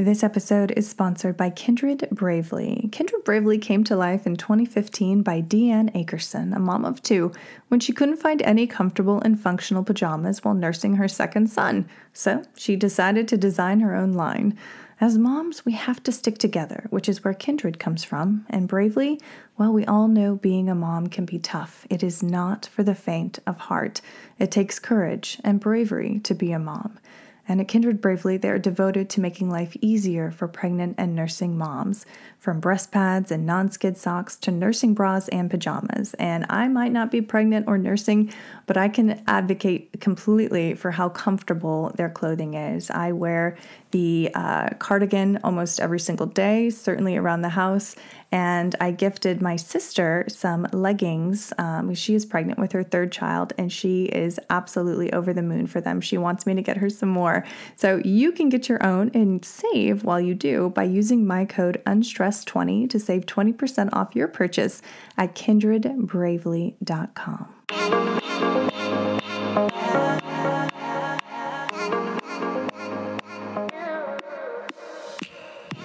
This 0.00 0.22
episode 0.22 0.70
is 0.76 0.88
sponsored 0.88 1.36
by 1.36 1.50
Kindred 1.50 2.06
Bravely. 2.12 2.88
Kindred 2.92 3.24
Bravely 3.24 3.58
came 3.58 3.82
to 3.82 3.96
life 3.96 4.28
in 4.28 4.36
2015 4.36 5.22
by 5.22 5.42
Deanne 5.42 5.92
Akerson, 5.92 6.54
a 6.54 6.60
mom 6.60 6.84
of 6.84 7.02
two, 7.02 7.32
when 7.66 7.80
she 7.80 7.92
couldn't 7.92 8.18
find 8.18 8.40
any 8.42 8.68
comfortable 8.68 9.20
and 9.20 9.40
functional 9.40 9.82
pajamas 9.82 10.44
while 10.44 10.54
nursing 10.54 10.94
her 10.94 11.08
second 11.08 11.50
son. 11.50 11.88
So 12.12 12.44
she 12.56 12.76
decided 12.76 13.26
to 13.26 13.36
design 13.36 13.80
her 13.80 13.96
own 13.96 14.12
line. 14.12 14.56
As 15.00 15.18
moms, 15.18 15.64
we 15.64 15.72
have 15.72 16.00
to 16.04 16.12
stick 16.12 16.38
together, 16.38 16.86
which 16.90 17.08
is 17.08 17.24
where 17.24 17.34
Kindred 17.34 17.80
comes 17.80 18.04
from. 18.04 18.46
And 18.48 18.68
Bravely, 18.68 19.20
well, 19.56 19.72
we 19.72 19.84
all 19.84 20.06
know 20.06 20.36
being 20.36 20.68
a 20.68 20.76
mom 20.76 21.08
can 21.08 21.24
be 21.24 21.40
tough. 21.40 21.88
It 21.90 22.04
is 22.04 22.22
not 22.22 22.66
for 22.66 22.84
the 22.84 22.94
faint 22.94 23.40
of 23.48 23.56
heart. 23.58 24.00
It 24.38 24.52
takes 24.52 24.78
courage 24.78 25.40
and 25.42 25.58
bravery 25.58 26.20
to 26.20 26.34
be 26.34 26.52
a 26.52 26.60
mom. 26.60 27.00
And 27.48 27.60
at 27.60 27.68
Kindred 27.68 28.02
Bravely, 28.02 28.36
they 28.36 28.50
are 28.50 28.58
devoted 28.58 29.08
to 29.10 29.22
making 29.22 29.48
life 29.48 29.74
easier 29.80 30.30
for 30.30 30.46
pregnant 30.46 30.96
and 30.98 31.14
nursing 31.14 31.56
moms, 31.56 32.04
from 32.38 32.60
breast 32.60 32.92
pads 32.92 33.32
and 33.32 33.44
non 33.44 33.70
skid 33.70 33.96
socks 33.96 34.36
to 34.36 34.50
nursing 34.50 34.94
bras 34.94 35.28
and 35.28 35.50
pajamas. 35.50 36.14
And 36.14 36.46
I 36.48 36.68
might 36.68 36.92
not 36.92 37.10
be 37.10 37.20
pregnant 37.20 37.66
or 37.66 37.78
nursing, 37.78 38.32
but 38.66 38.76
I 38.76 38.88
can 38.88 39.22
advocate 39.26 40.00
completely 40.00 40.74
for 40.74 40.90
how 40.90 41.08
comfortable 41.08 41.92
their 41.96 42.08
clothing 42.08 42.54
is. 42.54 42.90
I 42.90 43.12
wear 43.12 43.56
the 43.90 44.30
uh, 44.34 44.70
cardigan 44.78 45.38
almost 45.42 45.80
every 45.80 46.00
single 46.00 46.26
day, 46.26 46.70
certainly 46.70 47.16
around 47.16 47.42
the 47.42 47.48
house. 47.48 47.96
And 48.30 48.76
I 48.78 48.90
gifted 48.90 49.40
my 49.40 49.56
sister 49.56 50.26
some 50.28 50.66
leggings. 50.72 51.52
Um, 51.56 51.94
she 51.94 52.14
is 52.14 52.26
pregnant 52.26 52.58
with 52.58 52.72
her 52.72 52.82
third 52.82 53.10
child, 53.10 53.54
and 53.56 53.72
she 53.72 54.04
is 54.04 54.38
absolutely 54.50 55.10
over 55.14 55.32
the 55.32 55.42
moon 55.42 55.66
for 55.66 55.80
them. 55.80 56.02
She 56.02 56.18
wants 56.18 56.44
me 56.44 56.54
to 56.54 56.60
get 56.60 56.76
her 56.76 56.90
some 56.90 57.08
more. 57.08 57.46
So 57.76 58.02
you 58.04 58.32
can 58.32 58.50
get 58.50 58.68
your 58.68 58.84
own 58.84 59.10
and 59.14 59.42
save 59.42 60.04
while 60.04 60.20
you 60.20 60.34
do 60.34 60.68
by 60.70 60.84
using 60.84 61.26
my 61.26 61.46
code 61.46 61.80
UNSTRESS20 62.28 62.90
to 62.90 63.00
save 63.00 63.26
20% 63.26 63.90
off 63.92 64.14
your 64.14 64.28
purchase 64.28 64.82
at 65.16 65.34
kindredbravely.com. 65.34 67.54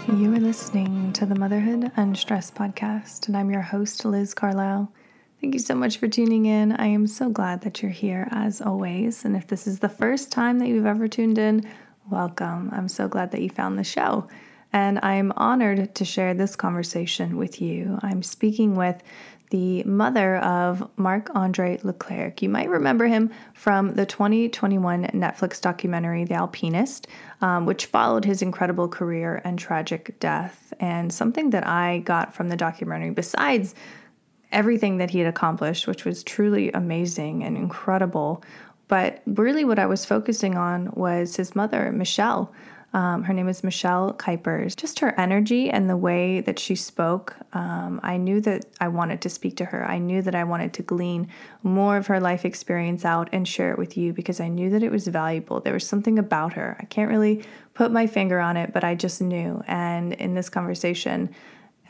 You 0.08 0.34
are 0.34 0.40
listening 0.40 1.14
to 1.14 1.26
the 1.26 1.36
Motherhood 1.36 1.92
Unstressed 1.96 2.56
podcast, 2.56 3.28
and 3.28 3.36
I'm 3.36 3.50
your 3.50 3.62
host, 3.62 4.06
Liz 4.06 4.34
Carlisle. 4.34 4.92
Thank 5.42 5.56
you 5.56 5.60
so 5.60 5.76
much 5.76 5.98
for 5.98 6.08
tuning 6.08 6.46
in. 6.46 6.72
I 6.74 6.88
am 6.88 7.08
so 7.08 7.30
glad 7.30 7.62
that 7.62 7.82
you're 7.82 7.92
here 7.92 8.28
as 8.32 8.62
always. 8.62 9.26
And 9.26 9.36
if 9.36 9.48
this 9.48 9.68
is 9.68 9.80
the 9.80 9.90
first 9.90 10.32
time 10.32 10.60
that 10.60 10.68
you've 10.68 10.86
ever 10.86 11.08
tuned 11.08 11.38
in, 11.38 11.68
welcome. 12.10 12.70
I'm 12.72 12.88
so 12.88 13.08
glad 13.08 13.32
that 13.32 13.42
you 13.42 13.50
found 13.50 13.80
the 13.80 13.84
show. 13.84 14.28
And 14.74 15.00
I'm 15.04 15.32
honored 15.38 15.94
to 15.96 16.04
share 16.04 16.34
this 16.34 16.56
conversation 16.56 17.38
with 17.38 17.62
you. 17.62 18.00
I'm 18.02 18.24
speaking 18.24 18.76
with 18.76 19.02
the 19.52 19.84
mother 19.84 20.38
of 20.38 20.90
Marc 20.98 21.30
Andre 21.36 21.80
Leclerc. 21.84 22.42
You 22.42 22.50
might 22.50 22.70
remember 22.70 23.06
him 23.06 23.30
from 23.54 23.94
the 23.94 24.08
2021 24.08 25.04
Netflix 25.14 25.62
documentary, 25.62 26.24
The 26.24 26.34
Alpinist, 26.34 27.06
um, 27.40 27.68
which 27.68 27.86
followed 27.86 28.26
his 28.26 28.42
incredible 28.42 28.88
career 28.88 29.44
and 29.44 29.60
tragic 29.60 30.20
death. 30.20 30.74
And 30.80 31.14
something 31.14 31.52
that 31.52 31.68
I 31.68 32.00
got 32.00 32.34
from 32.34 32.50
the 32.50 32.58
documentary, 32.58 33.12
besides 33.12 33.76
everything 34.52 34.98
that 34.98 35.12
he 35.12 35.20
had 35.20 35.28
accomplished, 35.28 35.86
which 35.86 36.04
was 36.04 36.24
truly 36.24 36.72
amazing 36.72 37.44
and 37.44 37.56
incredible, 37.56 38.44
but 38.88 39.22
really 39.28 39.66
what 39.66 39.78
I 39.78 39.86
was 39.86 40.04
focusing 40.04 40.58
on 40.58 40.92
was 40.96 41.36
his 41.36 41.56
mother, 41.56 41.92
Michelle. 41.92 42.52
Um, 42.94 43.24
her 43.24 43.34
name 43.34 43.50
is 43.50 43.64
Michelle 43.64 44.14
Kuipers. 44.14 44.76
Just 44.76 45.00
her 45.00 45.20
energy 45.20 45.70
and 45.70 45.90
the 45.90 45.98
way 45.98 46.42
that 46.42 46.60
she 46.60 46.76
spoke, 46.76 47.36
um, 47.54 48.00
I 48.04 48.18
knew 48.18 48.40
that 48.42 48.66
I 48.80 48.88
wanted 48.88 49.22
to 49.22 49.30
speak 49.30 49.58
to 49.58 49.66
her. 49.66 49.84
I 49.86 49.98
knew 49.98 50.22
that 50.22 50.36
I 50.36 50.44
wanted 50.44 50.74
to 50.76 50.84
glean 50.84 51.28
more 51.64 51.98
of 51.98 52.08
her 52.08 52.20
life 52.20 52.46
experience 52.46 53.04
out 53.04 53.30
and 53.32 53.48
share 53.48 53.72
it 53.72 53.80
with 53.80 53.98
you 53.98 54.14
because 54.14 54.40
I 54.40 54.48
knew 54.48 54.70
that 54.70 54.84
it 54.84 54.92
was 54.92 55.08
valuable. 55.08 55.60
There 55.60 55.74
was 55.74 55.88
something 55.88 56.20
about 56.20 56.54
her. 56.54 56.78
I 56.80 56.86
can't 56.86 57.10
really 57.10 57.44
put 57.74 57.92
my 57.92 58.06
finger 58.06 58.40
on 58.40 58.58
it, 58.58 58.74
but 58.74 58.84
I 58.84 58.94
just 58.94 59.22
knew. 59.22 59.64
And 59.66 60.14
in 60.14 60.36
this 60.36 60.50
conversation, 60.50 61.34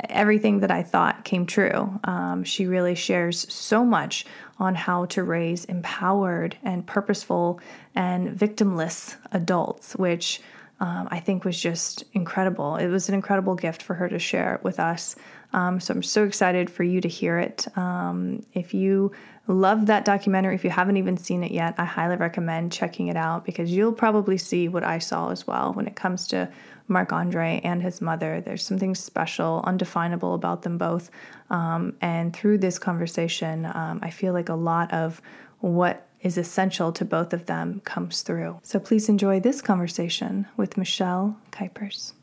everything 0.09 0.59
that 0.61 0.71
I 0.71 0.83
thought 0.83 1.25
came 1.25 1.45
true. 1.45 1.99
Um, 2.05 2.43
she 2.43 2.65
really 2.65 2.95
shares 2.95 3.51
so 3.53 3.85
much 3.85 4.25
on 4.57 4.75
how 4.75 5.05
to 5.05 5.23
raise 5.23 5.65
empowered 5.65 6.57
and 6.63 6.85
purposeful 6.87 7.59
and 7.93 8.29
victimless 8.37 9.17
adults, 9.31 9.95
which 9.95 10.41
um, 10.83 11.07
I 11.11 11.21
think 11.21 11.45
was 11.45 11.57
just 11.57 12.03
incredible. 12.11 12.75
It 12.75 12.89
was 12.89 13.07
an 13.07 13.15
incredible 13.15 13.55
gift 13.55 13.81
for 13.81 13.93
her 13.93 14.09
to 14.09 14.19
share 14.19 14.59
with 14.63 14.81
us. 14.81 15.15
Um, 15.53 15.79
so 15.79 15.93
I'm 15.93 16.03
so 16.03 16.25
excited 16.25 16.69
for 16.69 16.83
you 16.83 16.99
to 16.99 17.07
hear 17.07 17.39
it. 17.39 17.65
Um, 17.77 18.43
if 18.53 18.73
you 18.73 19.13
love 19.47 19.85
that 19.85 20.03
documentary, 20.03 20.55
if 20.55 20.65
you 20.65 20.69
haven't 20.69 20.97
even 20.97 21.15
seen 21.15 21.41
it 21.41 21.51
yet, 21.51 21.75
I 21.77 21.85
highly 21.85 22.17
recommend 22.17 22.73
checking 22.73 23.07
it 23.07 23.15
out 23.15 23.45
because 23.45 23.71
you'll 23.71 23.93
probably 23.93 24.37
see 24.37 24.67
what 24.67 24.83
I 24.83 24.99
saw 24.99 25.29
as 25.29 25.47
well 25.47 25.71
when 25.71 25.87
it 25.87 25.95
comes 25.95 26.27
to 26.29 26.51
Marc 26.89 27.13
Andre 27.13 27.61
and 27.63 27.81
his 27.81 28.01
mother. 28.01 28.41
There's 28.41 28.65
something 28.65 28.93
special, 28.93 29.63
undefinable 29.63 30.33
about 30.33 30.63
them 30.63 30.77
both. 30.77 31.09
Um, 31.49 31.95
and 32.01 32.35
through 32.35 32.57
this 32.57 32.77
conversation, 32.77 33.67
um, 33.67 34.01
I 34.03 34.09
feel 34.09 34.33
like 34.33 34.49
a 34.49 34.55
lot 34.55 34.91
of 34.91 35.21
what 35.61 36.05
is 36.23 36.37
essential 36.37 36.91
to 36.93 37.05
both 37.05 37.33
of 37.33 37.45
them 37.45 37.81
comes 37.81 38.21
through. 38.21 38.59
So 38.63 38.79
please 38.79 39.09
enjoy 39.09 39.39
this 39.39 39.61
conversation 39.61 40.47
with 40.57 40.77
Michelle 40.77 41.37
Kuipers. 41.51 42.13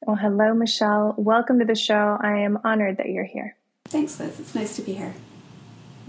Well, 0.00 0.16
hello, 0.16 0.54
Michelle. 0.54 1.14
Welcome 1.16 1.58
to 1.58 1.64
the 1.64 1.74
show. 1.74 2.16
I 2.20 2.38
am 2.38 2.58
honored 2.64 2.96
that 2.96 3.10
you're 3.10 3.24
here. 3.24 3.56
Thanks, 3.84 4.18
Liz. 4.18 4.40
It's 4.40 4.54
nice 4.54 4.74
to 4.76 4.82
be 4.82 4.94
here. 4.94 5.14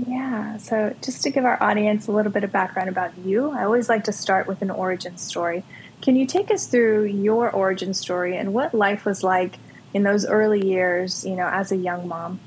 Yeah, 0.05 0.57
so 0.57 0.95
just 1.01 1.23
to 1.23 1.31
give 1.31 1.43
our 1.43 1.61
audience 1.61 2.07
a 2.07 2.11
little 2.11 2.31
bit 2.31 2.43
of 2.43 2.51
background 2.51 2.89
about 2.89 3.17
you, 3.17 3.49
I 3.49 3.63
always 3.63 3.89
like 3.89 4.03
to 4.05 4.11
start 4.11 4.47
with 4.47 4.61
an 4.61 4.69
origin 4.69 5.17
story. 5.17 5.63
Can 6.01 6.15
you 6.15 6.27
take 6.27 6.51
us 6.51 6.67
through 6.67 7.05
your 7.05 7.49
origin 7.49 7.93
story 7.93 8.37
and 8.37 8.53
what 8.53 8.73
life 8.73 9.05
was 9.05 9.23
like 9.23 9.57
in 9.93 10.03
those 10.03 10.25
early 10.25 10.65
years, 10.65 11.25
you 11.25 11.35
know, 11.35 11.47
as 11.47 11.71
a 11.71 11.75
young 11.75 12.07
mom? 12.07 12.39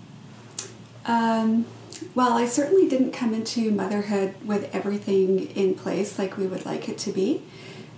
Um, 1.07 1.67
well, 2.15 2.33
I 2.33 2.47
certainly 2.47 2.89
didn't 2.89 3.13
come 3.13 3.35
into 3.35 3.71
motherhood 3.71 4.35
with 4.45 4.75
everything 4.75 5.51
in 5.51 5.75
place 5.75 6.19
like 6.19 6.37
we 6.37 6.47
would 6.47 6.65
like 6.65 6.89
it 6.89 6.99
to 6.99 7.13
be. 7.13 7.43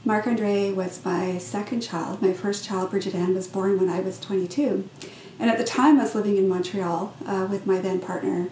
Marc 0.04 0.26
Andre 0.26 0.72
was 0.72 1.04
my 1.04 1.38
second 1.38 1.80
child. 1.80 2.20
My 2.20 2.32
first 2.32 2.64
child, 2.64 2.90
Bridget 2.90 3.14
Ann, 3.14 3.34
was 3.34 3.46
born 3.46 3.78
when 3.78 3.88
I 3.88 4.00
was 4.00 4.18
22. 4.18 4.88
And 5.38 5.50
at 5.50 5.58
the 5.58 5.64
time, 5.64 5.98
I 6.00 6.02
was 6.02 6.14
living 6.14 6.36
in 6.36 6.48
Montreal 6.48 7.14
uh, 7.26 7.46
with 7.48 7.66
my 7.66 7.78
then 7.78 8.00
partner. 8.00 8.48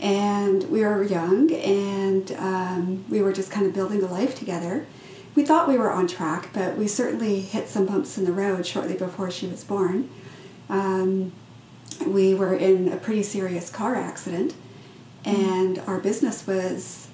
And 0.00 0.70
we 0.70 0.80
were 0.80 1.02
young 1.02 1.52
and 1.52 2.32
um, 2.32 3.04
we 3.10 3.20
were 3.20 3.32
just 3.32 3.50
kind 3.50 3.66
of 3.66 3.74
building 3.74 4.02
a 4.02 4.06
life 4.06 4.34
together. 4.34 4.86
We 5.34 5.44
thought 5.44 5.68
we 5.68 5.76
were 5.76 5.90
on 5.90 6.06
track, 6.06 6.50
but 6.54 6.76
we 6.76 6.88
certainly 6.88 7.40
hit 7.40 7.68
some 7.68 7.84
bumps 7.84 8.16
in 8.16 8.24
the 8.24 8.32
road 8.32 8.66
shortly 8.66 8.96
before 8.96 9.30
she 9.30 9.46
was 9.46 9.62
born. 9.62 10.08
Um, 10.70 11.32
we 12.06 12.34
were 12.34 12.54
in 12.54 12.88
a 12.88 12.96
pretty 12.96 13.22
serious 13.22 13.70
car 13.70 13.94
accident 13.94 14.54
and 15.24 15.78
our 15.80 15.98
business 15.98 16.46
was 16.46 17.08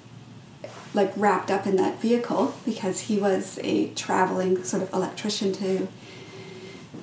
like 0.93 1.11
wrapped 1.15 1.51
up 1.51 1.67
in 1.67 1.75
that 1.75 1.99
vehicle 2.01 2.55
because 2.65 3.01
he 3.01 3.17
was 3.17 3.59
a 3.63 3.89
traveling 3.89 4.63
sort 4.63 4.81
of 4.83 4.91
electrician 4.93 5.53
to 5.53 5.87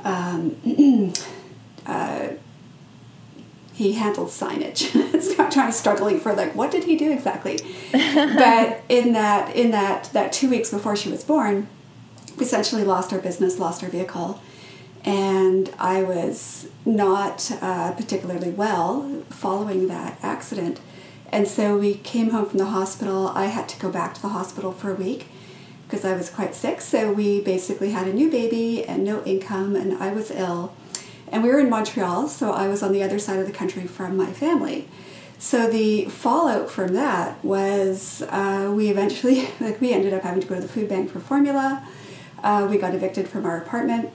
um, 0.04 0.56
uh, 1.86 2.28
he 3.72 3.92
handled 3.94 4.28
signage. 4.28 4.94
It's 5.14 5.38
not 5.38 5.50
trying 5.52 5.68
to 5.70 5.72
struggling 5.72 6.20
for 6.20 6.32
like 6.34 6.54
what 6.54 6.70
did 6.70 6.84
he 6.84 6.96
do 6.96 7.10
exactly? 7.12 7.58
But 7.92 8.82
in 8.88 9.12
that 9.12 9.54
in 9.54 9.70
that 9.70 10.10
that 10.12 10.32
two 10.32 10.50
weeks 10.50 10.70
before 10.70 10.96
she 10.96 11.08
was 11.10 11.24
born 11.24 11.68
we 12.36 12.44
essentially 12.44 12.84
lost 12.84 13.12
our 13.12 13.20
business 13.20 13.58
lost 13.58 13.82
our 13.82 13.88
vehicle. 13.88 14.40
And 15.04 15.70
i 15.78 16.02
was 16.02 16.68
not 16.84 17.50
uh, 17.60 17.92
particularly 17.92 18.50
well 18.50 19.22
following 19.30 19.88
that 19.88 20.18
accident 20.22 20.80
and 21.34 21.48
so 21.48 21.76
we 21.76 21.94
came 21.94 22.30
home 22.30 22.46
from 22.46 22.58
the 22.58 22.66
hospital. 22.66 23.26
I 23.34 23.46
had 23.46 23.68
to 23.70 23.80
go 23.80 23.90
back 23.90 24.14
to 24.14 24.22
the 24.22 24.28
hospital 24.28 24.70
for 24.70 24.92
a 24.92 24.94
week 24.94 25.26
because 25.82 26.04
I 26.04 26.14
was 26.14 26.30
quite 26.30 26.54
sick. 26.54 26.80
So 26.80 27.12
we 27.12 27.40
basically 27.40 27.90
had 27.90 28.06
a 28.06 28.12
new 28.12 28.30
baby 28.30 28.84
and 28.84 29.02
no 29.02 29.20
income, 29.24 29.74
and 29.74 30.00
I 30.00 30.12
was 30.12 30.30
ill. 30.30 30.72
And 31.32 31.42
we 31.42 31.48
were 31.48 31.58
in 31.58 31.68
Montreal, 31.68 32.28
so 32.28 32.52
I 32.52 32.68
was 32.68 32.84
on 32.84 32.92
the 32.92 33.02
other 33.02 33.18
side 33.18 33.40
of 33.40 33.48
the 33.48 33.52
country 33.52 33.84
from 33.84 34.16
my 34.16 34.32
family. 34.32 34.86
So 35.36 35.68
the 35.68 36.04
fallout 36.04 36.70
from 36.70 36.94
that 36.94 37.44
was 37.44 38.22
uh, 38.28 38.72
we 38.72 38.88
eventually, 38.88 39.48
like, 39.60 39.80
we 39.80 39.92
ended 39.92 40.14
up 40.14 40.22
having 40.22 40.40
to 40.40 40.46
go 40.46 40.54
to 40.54 40.60
the 40.60 40.68
food 40.68 40.88
bank 40.88 41.10
for 41.10 41.18
formula. 41.18 41.84
Uh, 42.44 42.68
we 42.70 42.78
got 42.78 42.94
evicted 42.94 43.26
from 43.26 43.44
our 43.44 43.60
apartment, 43.60 44.12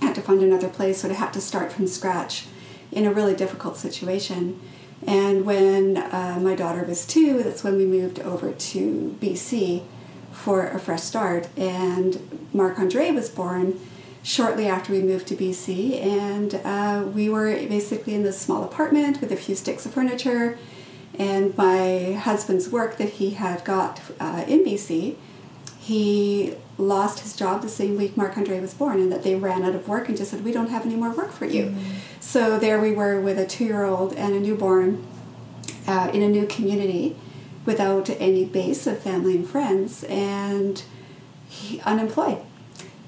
had 0.00 0.14
to 0.14 0.22
find 0.22 0.40
another 0.42 0.68
place, 0.68 1.00
sort 1.00 1.10
of 1.10 1.16
had 1.16 1.32
to 1.32 1.40
start 1.40 1.72
from 1.72 1.88
scratch 1.88 2.46
in 2.92 3.04
a 3.04 3.12
really 3.12 3.34
difficult 3.34 3.76
situation. 3.76 4.60
And 5.06 5.44
when 5.44 5.96
uh, 5.96 6.38
my 6.40 6.54
daughter 6.54 6.82
was 6.82 7.06
two, 7.06 7.42
that's 7.42 7.62
when 7.62 7.76
we 7.76 7.86
moved 7.86 8.18
over 8.20 8.52
to 8.52 9.16
BC 9.20 9.84
for 10.32 10.66
a 10.66 10.78
fresh 10.78 11.02
start. 11.02 11.48
And 11.56 12.48
Marc 12.52 12.78
Andre 12.78 13.12
was 13.12 13.28
born 13.28 13.78
shortly 14.22 14.66
after 14.66 14.92
we 14.92 15.00
moved 15.00 15.28
to 15.28 15.36
BC, 15.36 16.02
and 16.02 16.56
uh, 16.64 17.06
we 17.06 17.28
were 17.28 17.52
basically 17.54 18.12
in 18.12 18.24
this 18.24 18.40
small 18.40 18.64
apartment 18.64 19.20
with 19.20 19.30
a 19.30 19.36
few 19.36 19.54
sticks 19.54 19.86
of 19.86 19.94
furniture. 19.94 20.58
And 21.16 21.56
my 21.56 22.12
husband's 22.12 22.68
work 22.68 22.96
that 22.96 23.10
he 23.10 23.30
had 23.30 23.64
got 23.64 24.00
uh, 24.18 24.44
in 24.48 24.64
BC, 24.64 25.14
he 25.78 26.56
lost 26.78 27.20
his 27.20 27.34
job 27.34 27.62
the 27.62 27.68
same 27.68 27.96
week 27.96 28.16
Marc 28.16 28.36
Andre 28.36 28.60
was 28.60 28.74
born, 28.74 29.00
and 29.00 29.10
that 29.10 29.22
they 29.22 29.34
ran 29.34 29.64
out 29.64 29.74
of 29.74 29.88
work 29.88 30.08
and 30.08 30.16
just 30.16 30.30
said, 30.30 30.44
We 30.44 30.52
don't 30.52 30.70
have 30.70 30.84
any 30.84 30.96
more 30.96 31.10
work 31.10 31.32
for 31.32 31.46
you. 31.46 31.66
Mm-hmm. 31.66 31.90
So 32.20 32.58
there 32.58 32.80
we 32.80 32.92
were 32.92 33.20
with 33.20 33.38
a 33.38 33.46
two 33.46 33.64
year 33.64 33.84
old 33.84 34.12
and 34.14 34.34
a 34.34 34.40
newborn 34.40 35.06
uh, 35.86 36.10
in 36.12 36.22
a 36.22 36.28
new 36.28 36.46
community 36.46 37.16
without 37.64 38.10
any 38.10 38.44
base 38.44 38.86
of 38.86 39.00
family 39.00 39.36
and 39.36 39.48
friends, 39.48 40.04
and 40.04 40.82
he, 41.48 41.80
unemployed. 41.80 42.38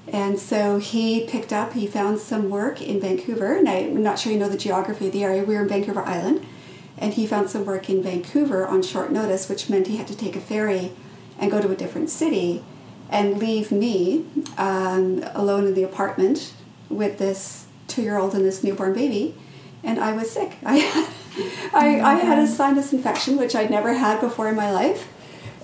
And 0.07 0.39
so 0.39 0.79
he 0.79 1.25
picked 1.27 1.53
up, 1.53 1.73
he 1.73 1.85
found 1.85 2.19
some 2.19 2.49
work 2.49 2.81
in 2.81 2.99
Vancouver, 2.99 3.55
and 3.55 3.69
I'm 3.69 4.01
not 4.01 4.17
sure 4.17 4.31
you 4.31 4.39
know 4.39 4.49
the 4.49 4.57
geography 4.57 5.07
of 5.07 5.13
the 5.13 5.23
area. 5.23 5.43
We 5.43 5.55
were 5.55 5.61
in 5.61 5.69
Vancouver 5.69 6.01
Island, 6.01 6.45
and 6.97 7.13
he 7.13 7.27
found 7.27 7.49
some 7.49 7.65
work 7.65 7.89
in 7.89 8.01
Vancouver 8.01 8.67
on 8.67 8.81
short 8.81 9.11
notice, 9.11 9.47
which 9.47 9.69
meant 9.69 9.87
he 9.87 9.97
had 9.97 10.07
to 10.07 10.17
take 10.17 10.35
a 10.35 10.41
ferry 10.41 10.91
and 11.37 11.51
go 11.51 11.61
to 11.61 11.71
a 11.71 11.75
different 11.75 12.09
city 12.09 12.63
and 13.09 13.37
leave 13.37 13.71
me 13.71 14.25
um, 14.57 15.23
alone 15.33 15.65
in 15.65 15.73
the 15.73 15.83
apartment 15.83 16.53
with 16.89 17.17
this 17.17 17.65
two 17.87 18.01
year 18.01 18.17
old 18.17 18.35
and 18.35 18.45
this 18.45 18.63
newborn 18.63 18.93
baby. 18.93 19.35
And 19.83 19.99
I 19.99 20.13
was 20.13 20.29
sick. 20.29 20.57
I 20.65 20.77
had, 20.77 21.09
I, 21.73 22.01
I 22.01 22.13
had 22.15 22.39
a 22.39 22.47
sinus 22.47 22.93
infection, 22.93 23.37
which 23.37 23.55
I'd 23.55 23.69
never 23.69 23.93
had 23.93 24.19
before 24.19 24.47
in 24.49 24.55
my 24.55 24.71
life, 24.71 25.07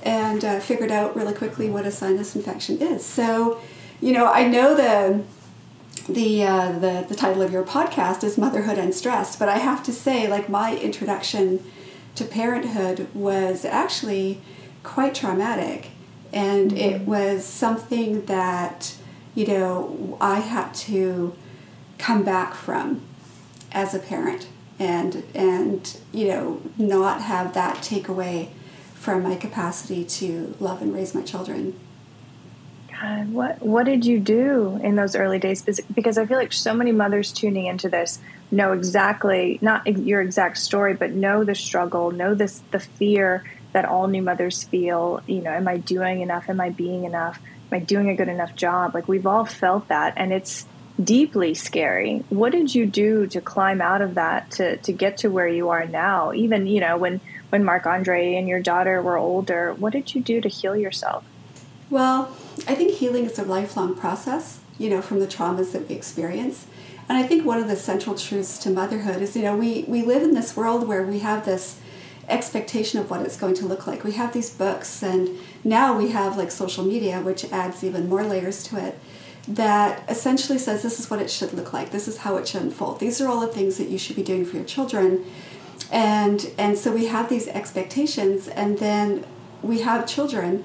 and 0.04 0.44
uh, 0.44 0.60
figured 0.60 0.92
out 0.92 1.16
really 1.16 1.34
quickly 1.34 1.70
what 1.70 1.86
a 1.86 1.92
sinus 1.92 2.36
infection 2.36 2.82
is. 2.82 3.06
So, 3.06 3.60
you 4.02 4.14
know, 4.14 4.32
I 4.32 4.48
know 4.48 4.76
the 4.76 5.24
the 6.08 6.44
uh, 6.44 6.72
the 6.74 7.06
the 7.08 7.16
title 7.16 7.42
of 7.42 7.52
your 7.52 7.64
podcast 7.64 8.24
is 8.24 8.38
Motherhood 8.38 8.78
Unstressed 8.78 9.40
but 9.40 9.50
I 9.50 9.58
have 9.58 9.84
to 9.84 9.92
say, 9.92 10.28
like 10.28 10.50
my 10.50 10.78
introduction 10.78 11.64
to 12.16 12.26
parenthood 12.26 13.08
was 13.14 13.66
actually 13.66 14.42
quite 14.84 15.16
traumatic, 15.16 15.90
and 16.36 16.72
mm-hmm. 16.72 16.78
it 16.78 17.02
was 17.02 17.46
something 17.46 18.26
that 18.26 18.96
you 19.34 19.48
know 19.48 20.18
I 20.22 20.42
had 20.42 20.74
to 20.76 21.36
come 21.98 22.24
back 22.24 22.54
from 22.54 23.02
as 23.72 23.96
a 23.96 24.00
parent, 24.00 24.48
and 24.78 25.24
and 25.34 25.98
you 26.12 26.28
know 26.28 26.62
not 26.78 27.22
have 27.22 27.54
that 27.56 27.82
take 27.82 28.08
away 28.08 28.52
from 28.94 29.24
my 29.24 29.36
capacity 29.36 30.04
to 30.04 30.56
love 30.60 30.82
and 30.82 30.94
raise 30.94 31.16
my 31.16 31.22
children. 31.22 31.80
God, 32.92 33.32
what 33.32 33.62
what 33.62 33.86
did 33.86 34.06
you 34.06 34.20
do 34.20 34.80
in 34.84 34.96
those 34.96 35.16
early 35.16 35.40
days? 35.40 35.64
Because 35.94 36.18
I 36.18 36.26
feel 36.26 36.38
like 36.38 36.54
so 36.54 36.74
many 36.74 36.92
mothers 36.92 37.32
tuning 37.32 37.66
into 37.66 37.90
this 37.90 38.20
know 38.52 38.74
exactly 38.74 39.58
not 39.62 39.86
your 39.88 40.22
exact 40.22 40.58
story, 40.58 40.94
but 40.94 41.12
know 41.12 41.44
the 41.44 41.56
struggle, 41.56 42.12
know 42.12 42.34
this 42.34 42.62
the 42.72 42.80
fear 42.80 43.44
that 43.76 43.84
all 43.84 44.08
new 44.08 44.22
mothers 44.22 44.64
feel. 44.64 45.22
You 45.28 45.42
know, 45.42 45.52
am 45.52 45.68
I 45.68 45.76
doing 45.76 46.22
enough? 46.22 46.50
Am 46.50 46.62
I 46.62 46.70
being 46.70 47.04
enough? 47.04 47.42
Am 47.70 47.76
I 47.76 47.80
doing 47.84 48.10
a 48.10 48.16
good 48.16 48.30
enough 48.30 48.56
job? 48.56 48.96
Like 48.96 49.10
we've 49.10 49.28
all 49.28 49.44
felt 49.44 49.90
that, 49.90 50.14
and 50.16 50.32
it's 50.32 50.66
deeply 51.04 51.54
scary. 51.54 52.24
What 52.30 52.54
did 52.54 52.74
you 52.74 52.86
do 52.86 53.28
to 53.28 53.42
climb 53.42 53.82
out 53.82 54.02
of 54.02 54.16
that 54.16 54.52
to 54.52 54.78
to 54.78 54.94
get 54.94 55.18
to 55.18 55.28
where 55.30 55.50
you 55.50 55.70
are 55.70 55.86
now? 55.86 56.32
Even 56.32 56.68
you 56.68 56.80
know 56.80 56.96
when 56.96 57.20
when 57.50 57.66
Marc 57.66 57.86
Andre 57.86 58.36
and 58.36 58.48
your 58.48 58.62
daughter 58.62 59.02
were 59.02 59.18
older, 59.18 59.74
what 59.74 59.92
did 59.92 60.16
you 60.16 60.22
do 60.22 60.40
to 60.40 60.48
heal 60.48 60.78
yourself? 60.78 61.26
Well, 61.90 62.32
I 62.68 62.76
think 62.76 62.94
healing 62.94 63.26
is 63.26 63.38
a 63.38 63.44
lifelong 63.44 63.94
process, 63.96 64.62
you 64.80 64.90
know, 64.90 65.02
from 65.02 65.20
the 65.20 65.28
traumas 65.28 65.74
that 65.74 65.90
we 65.90 65.96
experience. 65.96 66.66
And 67.10 67.18
I 67.18 67.24
think 67.24 67.46
one 67.46 67.60
of 67.60 67.68
the 67.68 67.76
central 67.76 68.16
truths 68.16 68.58
to 68.60 68.70
motherhood 68.70 69.22
is, 69.22 69.36
you 69.36 69.44
know, 69.44 69.56
we, 69.56 69.84
we 69.88 70.02
live 70.02 70.24
in 70.24 70.34
this 70.34 70.56
world 70.58 70.88
where 70.88 71.04
we 71.04 71.20
have 71.20 71.46
this 71.46 71.80
expectation 72.28 73.00
of 73.00 73.10
what 73.10 73.22
it's 73.22 73.38
going 73.38 73.56
to 73.56 73.66
look 73.66 73.88
like. 73.88 74.04
We 74.04 74.14
have 74.14 74.34
these 74.34 74.50
books, 74.50 75.04
and 75.04 75.30
now 75.64 75.98
we 75.98 76.10
have 76.10 76.38
like 76.38 76.52
social 76.52 76.84
media, 76.84 77.22
which 77.22 77.52
adds 77.52 77.84
even 77.84 78.10
more 78.10 78.24
layers 78.24 78.64
to 78.64 78.84
it, 78.84 79.00
that 79.48 80.04
essentially 80.10 80.58
says 80.58 80.82
this 80.82 81.00
is 81.00 81.10
what 81.10 81.22
it 81.22 81.30
should 81.30 81.54
look 81.54 81.72
like, 81.72 81.92
this 81.92 82.08
is 82.08 82.18
how 82.20 82.38
it 82.38 82.48
should 82.48 82.64
unfold. 82.64 83.00
These 83.00 83.22
are 83.22 83.28
all 83.28 83.40
the 83.40 83.48
things 83.48 83.78
that 83.78 83.90
you 83.90 83.98
should 83.98 84.16
be 84.16 84.24
doing 84.24 84.46
for 84.46 84.56
your 84.56 84.66
children. 84.66 85.26
And, 85.92 86.52
and 86.58 86.78
so 86.78 86.92
we 86.92 87.06
have 87.08 87.30
these 87.30 87.48
expectations, 87.48 88.48
and 88.48 88.80
then 88.80 89.26
we 89.62 89.82
have 89.82 90.08
children 90.08 90.64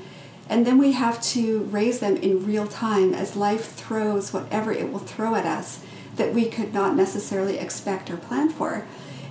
and 0.51 0.67
then 0.67 0.79
we 0.79 0.93
have 0.93 1.23
to 1.23 1.61
raise 1.71 2.01
them 2.01 2.17
in 2.17 2.45
real 2.45 2.67
time 2.67 3.15
as 3.15 3.37
life 3.37 3.73
throws 3.73 4.33
whatever 4.33 4.73
it 4.73 4.93
will 4.93 4.99
throw 4.99 5.37
at 5.37 5.47
us 5.47 5.85
that 6.17 6.35
we 6.35 6.47
could 6.47 6.75
not 6.75 6.97
necessarily 6.97 7.57
expect 7.57 8.11
or 8.11 8.17
plan 8.17 8.49
for. 8.49 8.85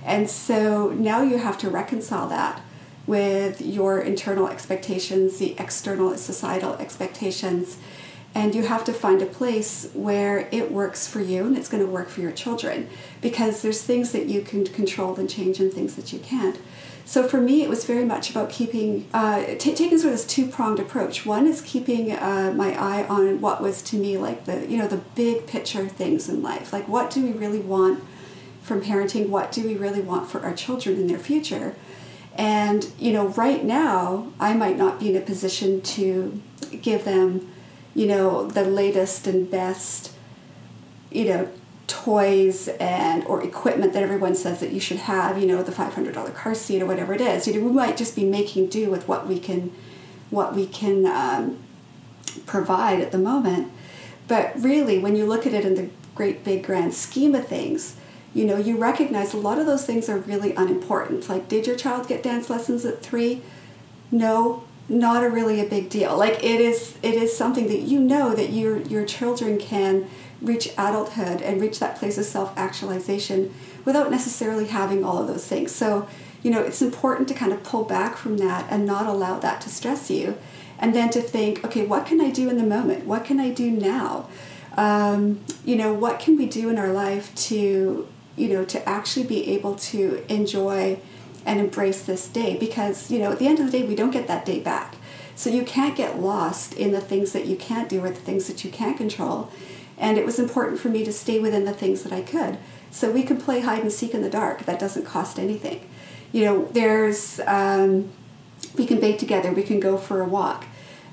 And 0.04 0.28
so 0.28 0.90
now 0.90 1.22
you 1.22 1.38
have 1.38 1.58
to 1.58 1.70
reconcile 1.70 2.28
that 2.28 2.62
with 3.06 3.60
your 3.60 4.00
internal 4.00 4.48
expectations, 4.48 5.38
the 5.38 5.54
external 5.58 6.16
societal 6.16 6.74
expectations, 6.74 7.78
and 8.34 8.54
you 8.54 8.62
have 8.62 8.84
to 8.84 8.92
find 8.92 9.20
a 9.20 9.26
place 9.26 9.90
where 9.92 10.48
it 10.52 10.70
works 10.70 11.08
for 11.08 11.20
you 11.20 11.46
and 11.46 11.56
it's 11.56 11.68
going 11.68 11.84
to 11.84 11.90
work 11.90 12.08
for 12.08 12.20
your 12.20 12.30
children 12.30 12.88
because 13.20 13.62
there's 13.62 13.82
things 13.82 14.12
that 14.12 14.26
you 14.26 14.40
can 14.40 14.64
control 14.64 15.16
and 15.16 15.28
change 15.28 15.58
and 15.58 15.72
things 15.72 15.96
that 15.96 16.12
you 16.12 16.20
can't. 16.20 16.58
So 17.04 17.26
for 17.26 17.40
me, 17.40 17.62
it 17.62 17.68
was 17.68 17.84
very 17.84 18.04
much 18.04 18.30
about 18.30 18.50
keeping, 18.50 19.08
uh, 19.12 19.44
t- 19.58 19.74
taking 19.74 19.98
sort 19.98 20.12
of 20.12 20.20
this 20.20 20.26
two 20.26 20.46
pronged 20.46 20.78
approach. 20.78 21.26
One 21.26 21.48
is 21.48 21.60
keeping 21.60 22.12
uh, 22.12 22.52
my 22.54 22.72
eye 22.80 23.04
on 23.08 23.40
what 23.40 23.60
was 23.60 23.82
to 23.82 23.96
me 23.96 24.16
like 24.16 24.44
the, 24.44 24.64
you 24.68 24.78
know, 24.78 24.86
the 24.86 24.98
big 25.16 25.48
picture 25.48 25.88
things 25.88 26.28
in 26.28 26.40
life. 26.40 26.72
Like 26.72 26.86
what 26.86 27.10
do 27.10 27.24
we 27.24 27.32
really 27.32 27.58
want 27.58 28.04
from 28.70 28.80
parenting? 28.80 29.28
What 29.28 29.50
do 29.50 29.66
we 29.66 29.74
really 29.74 30.00
want 30.00 30.30
for 30.30 30.42
our 30.42 30.54
children 30.54 30.94
in 30.94 31.08
their 31.08 31.18
future? 31.18 31.74
And, 32.36 32.86
you 33.00 33.10
know, 33.10 33.26
right 33.30 33.64
now, 33.64 34.32
I 34.38 34.54
might 34.54 34.78
not 34.78 35.00
be 35.00 35.10
in 35.10 35.16
a 35.16 35.20
position 35.20 35.82
to 35.82 36.40
give 36.80 37.04
them, 37.04 37.50
you 37.96 38.06
know, 38.06 38.46
the 38.46 38.62
latest 38.62 39.26
and 39.26 39.50
best, 39.50 40.12
you 41.10 41.24
know, 41.24 41.50
toys 41.88 42.68
and 42.78 43.24
or 43.24 43.42
equipment 43.42 43.92
that 43.92 44.04
everyone 44.04 44.36
says 44.36 44.60
that 44.60 44.70
you 44.70 44.78
should 44.78 44.96
have 44.96 45.36
you 45.36 45.44
know 45.44 45.60
the 45.60 45.72
$500 45.72 46.34
car 46.36 46.54
seat 46.54 46.80
or 46.80 46.86
whatever 46.86 47.12
it 47.12 47.20
is 47.20 47.48
you 47.48 47.52
know 47.52 47.66
we 47.66 47.72
might 47.72 47.96
just 47.96 48.14
be 48.14 48.24
making 48.24 48.68
do 48.68 48.88
with 48.88 49.08
what 49.08 49.26
we 49.26 49.40
can 49.40 49.72
what 50.30 50.54
we 50.54 50.66
can 50.68 51.04
um, 51.04 51.58
provide 52.46 53.00
at 53.00 53.10
the 53.10 53.18
moment 53.18 53.72
but 54.28 54.52
really 54.56 55.00
when 55.00 55.16
you 55.16 55.26
look 55.26 55.48
at 55.48 55.52
it 55.52 55.64
in 55.64 55.74
the 55.74 55.90
great 56.14 56.44
big 56.44 56.64
grand 56.64 56.94
scheme 56.94 57.34
of 57.34 57.48
things 57.48 57.96
you 58.34 58.44
know 58.44 58.56
you 58.56 58.76
recognize 58.76 59.34
a 59.34 59.36
lot 59.36 59.58
of 59.58 59.66
those 59.66 59.84
things 59.84 60.08
are 60.08 60.18
really 60.18 60.54
unimportant 60.54 61.28
like 61.28 61.48
did 61.48 61.66
your 61.66 61.76
child 61.76 62.06
get 62.06 62.22
dance 62.22 62.48
lessons 62.48 62.84
at 62.84 63.02
three 63.02 63.42
no 64.10 64.64
not 64.88 65.24
a 65.24 65.28
really 65.28 65.60
a 65.60 65.68
big 65.68 65.88
deal 65.88 66.16
like 66.16 66.42
it 66.42 66.60
is 66.60 66.96
it 67.02 67.14
is 67.14 67.36
something 67.36 67.68
that 67.68 67.80
you 67.80 67.98
know 67.98 68.34
that 68.34 68.50
your 68.50 68.78
your 68.82 69.04
children 69.04 69.58
can 69.58 70.08
reach 70.40 70.68
adulthood 70.78 71.42
and 71.42 71.60
reach 71.60 71.78
that 71.78 71.96
place 71.96 72.18
of 72.18 72.24
self 72.24 72.56
actualization 72.56 73.52
without 73.84 74.10
necessarily 74.10 74.66
having 74.66 75.04
all 75.04 75.18
of 75.18 75.26
those 75.26 75.46
things. 75.46 75.72
So, 75.72 76.08
you 76.42 76.50
know, 76.50 76.60
it's 76.60 76.82
important 76.82 77.28
to 77.28 77.34
kind 77.34 77.52
of 77.52 77.62
pull 77.62 77.84
back 77.84 78.16
from 78.16 78.38
that 78.38 78.66
and 78.70 78.86
not 78.86 79.06
allow 79.06 79.38
that 79.40 79.60
to 79.62 79.68
stress 79.68 80.10
you. 80.10 80.38
And 80.78 80.94
then 80.94 81.10
to 81.10 81.20
think, 81.20 81.62
okay, 81.64 81.84
what 81.84 82.06
can 82.06 82.20
I 82.20 82.30
do 82.30 82.48
in 82.48 82.56
the 82.56 82.64
moment? 82.64 83.04
What 83.04 83.24
can 83.24 83.38
I 83.38 83.50
do 83.50 83.70
now? 83.70 84.28
Um, 84.76 85.40
you 85.64 85.76
know, 85.76 85.92
what 85.92 86.18
can 86.18 86.38
we 86.38 86.46
do 86.46 86.70
in 86.70 86.78
our 86.78 86.90
life 86.90 87.34
to, 87.34 88.08
you 88.40 88.48
know, 88.48 88.64
to 88.64 88.78
actually 88.88 89.26
be 89.26 89.40
able 89.54 89.74
to 89.92 90.24
enjoy 90.28 90.98
and 91.44 91.60
embrace 91.60 92.02
this 92.02 92.28
day? 92.28 92.56
Because, 92.58 93.10
you 93.10 93.18
know, 93.20 93.30
at 93.32 93.38
the 93.38 93.46
end 93.46 93.58
of 93.60 93.66
the 93.66 93.72
day, 93.78 93.84
we 93.86 93.94
don't 93.94 94.10
get 94.18 94.26
that 94.26 94.44
day 94.44 94.60
back. 94.60 94.96
So 95.34 95.50
you 95.50 95.64
can't 95.64 95.96
get 95.96 96.20
lost 96.20 96.74
in 96.74 96.92
the 96.92 97.00
things 97.00 97.32
that 97.32 97.46
you 97.46 97.56
can't 97.56 97.88
do 97.88 97.98
or 98.04 98.10
the 98.10 98.24
things 98.28 98.46
that 98.48 98.64
you 98.64 98.70
can't 98.70 98.96
control 98.96 99.50
and 100.02 100.16
it 100.16 100.24
was 100.24 100.38
important 100.38 100.80
for 100.80 100.88
me 100.88 101.04
to 101.04 101.12
stay 101.12 101.38
within 101.38 101.64
the 101.66 101.74
things 101.74 102.02
that 102.04 102.12
I 102.12 102.22
could. 102.22 102.58
So 102.90 103.10
we 103.10 103.22
could 103.22 103.38
play 103.38 103.60
hide 103.60 103.82
and 103.82 103.92
seek 103.92 104.14
in 104.14 104.22
the 104.22 104.30
dark. 104.30 104.64
That 104.64 104.78
doesn't 104.80 105.04
cost 105.04 105.38
anything. 105.38 105.86
You 106.32 106.44
know, 106.46 106.64
there's, 106.72 107.38
um, 107.46 108.10
we 108.76 108.86
can 108.86 108.98
bake 108.98 109.18
together, 109.18 109.52
we 109.52 109.62
can 109.62 109.78
go 109.78 109.96
for 109.98 110.20
a 110.22 110.24
walk. 110.24 110.64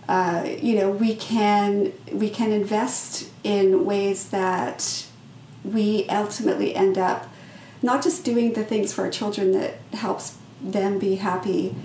uh, 0.08 0.48
you 0.62 0.76
know, 0.76 0.90
we 0.90 1.16
can 1.16 1.92
we 2.14 2.30
can 2.30 2.52
invest 2.52 3.30
in 3.44 3.86
ways 3.86 4.30
that 4.30 5.06
we 5.74 6.08
ultimately 6.10 6.76
end 6.76 6.98
up 6.98 7.28
not 7.82 8.04
just 8.04 8.24
doing 8.24 8.54
the 8.54 8.64
things 8.64 8.94
for 8.94 9.06
our 9.06 9.12
children 9.12 9.52
that 9.52 9.76
helps 9.94 10.38
them 10.62 10.98
be 10.98 11.16
happy 11.16 11.76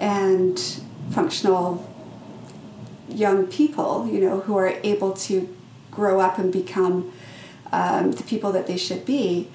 and 0.00 0.58
functional 1.10 1.90
young 3.08 3.46
people, 3.46 4.06
you 4.06 4.20
know, 4.20 4.40
who 4.40 4.56
are 4.56 4.68
able 4.82 5.12
to 5.12 5.54
grow 5.90 6.20
up 6.20 6.38
and 6.38 6.52
become 6.52 7.12
um, 7.72 8.12
the 8.12 8.22
people 8.22 8.52
that 8.52 8.66
they 8.66 8.76
should 8.76 9.04
be, 9.04 9.48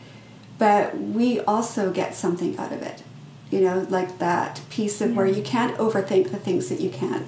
but 0.58 0.98
we 0.98 1.40
also 1.42 1.92
get 1.92 2.16
something 2.16 2.58
out 2.58 2.72
of 2.72 2.82
it. 2.82 3.04
You 3.50 3.62
know, 3.62 3.88
like 3.90 4.20
that 4.20 4.62
piece 4.70 5.02
of 5.02 5.12
yeah. 5.12 5.16
where 5.16 5.26
you 5.26 5.42
can't 5.42 5.76
overthink 5.78 6.30
the 6.30 6.38
things 6.38 6.70
that 6.70 6.80
you 6.80 6.92
can't 6.92 7.26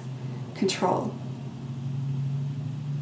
control. 0.54 1.12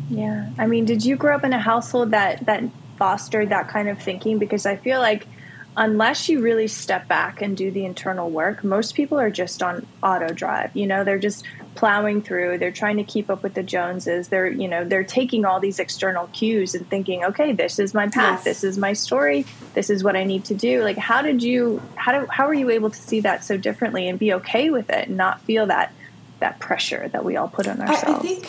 Yeah. 0.09 0.51
I 0.59 0.67
mean, 0.67 0.87
did 0.87 1.05
you 1.05 1.17
grow 1.17 1.37
up 1.37 1.45
in 1.45 1.53
a 1.53 1.59
household 1.59 2.13
that 2.13 2.47
that 2.47 2.65
fostered 3.01 3.49
that 3.49 3.67
kind 3.67 3.89
of 3.89 3.99
thinking 3.99 4.39
because 4.39 4.67
I 4.67 4.77
feel 4.77 5.01
like 5.01 5.27
unless 5.75 6.29
you 6.29 6.43
really 6.43 6.69
step 6.69 7.09
back 7.09 7.41
and 7.41 7.57
do 7.57 7.71
the 7.71 7.87
internal 7.87 8.29
work, 8.29 8.63
most 8.63 8.95
people 8.95 9.19
are 9.19 9.31
just 9.31 9.63
on 9.63 9.87
auto 10.03 10.29
drive. 10.35 10.77
You 10.77 10.87
know, 10.87 11.03
they're 11.03 11.19
just 11.19 11.45
plowing 11.77 12.21
through, 12.21 12.59
they're 12.59 12.71
trying 12.71 12.99
to 12.99 13.05
keep 13.05 13.31
up 13.31 13.43
with 13.43 13.55
the 13.55 13.63
Joneses. 13.63 14.29
They're, 14.29 14.51
you 14.51 14.69
know, 14.69 14.85
they're 14.85 15.03
taking 15.03 15.47
all 15.47 15.59
these 15.61 15.79
external 15.79 16.27
cues 16.29 16.75
and 16.75 16.87
thinking, 16.91 17.25
okay, 17.25 17.53
this 17.53 17.79
is 17.79 17.95
my 17.95 18.09
path, 18.09 18.41
yes. 18.41 18.45
this 18.45 18.65
is 18.65 18.77
my 18.77 18.93
story, 18.93 19.47
this 19.73 19.89
is 19.89 20.05
what 20.05 20.15
I 20.15 20.25
need 20.25 20.45
to 20.47 20.55
do. 20.55 20.85
Like 20.85 20.99
how 20.99 21.23
did 21.23 21.43
you 21.43 21.81
how 21.95 22.13
do 22.13 22.27
how 22.27 22.47
are 22.47 22.55
you 22.55 22.69
able 22.69 22.91
to 22.91 23.01
see 23.01 23.21
that 23.21 23.45
so 23.45 23.57
differently 23.57 24.09
and 24.09 24.19
be 24.19 24.35
okay 24.35 24.69
with 24.69 24.91
it 24.91 25.09
and 25.09 25.17
not 25.17 25.41
feel 25.41 25.67
that 25.67 25.95
that 26.41 26.59
pressure 26.59 27.09
that 27.09 27.25
we 27.25 27.37
all 27.37 27.49
put 27.49 27.67
on 27.67 27.81
ourselves? 27.81 28.05
I, 28.05 28.17
I 28.17 28.19
think 28.19 28.49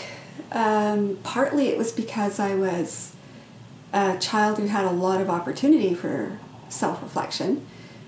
um, 0.51 1.17
partly 1.23 1.67
it 1.67 1.77
was 1.77 1.93
because 1.93 2.39
I 2.39 2.55
was 2.55 3.15
a 3.93 4.17
child 4.17 4.57
who 4.57 4.67
had 4.67 4.85
a 4.85 4.91
lot 4.91 5.21
of 5.21 5.29
opportunity 5.29 5.93
for 5.93 6.37
self 6.69 7.01
reflection 7.01 7.65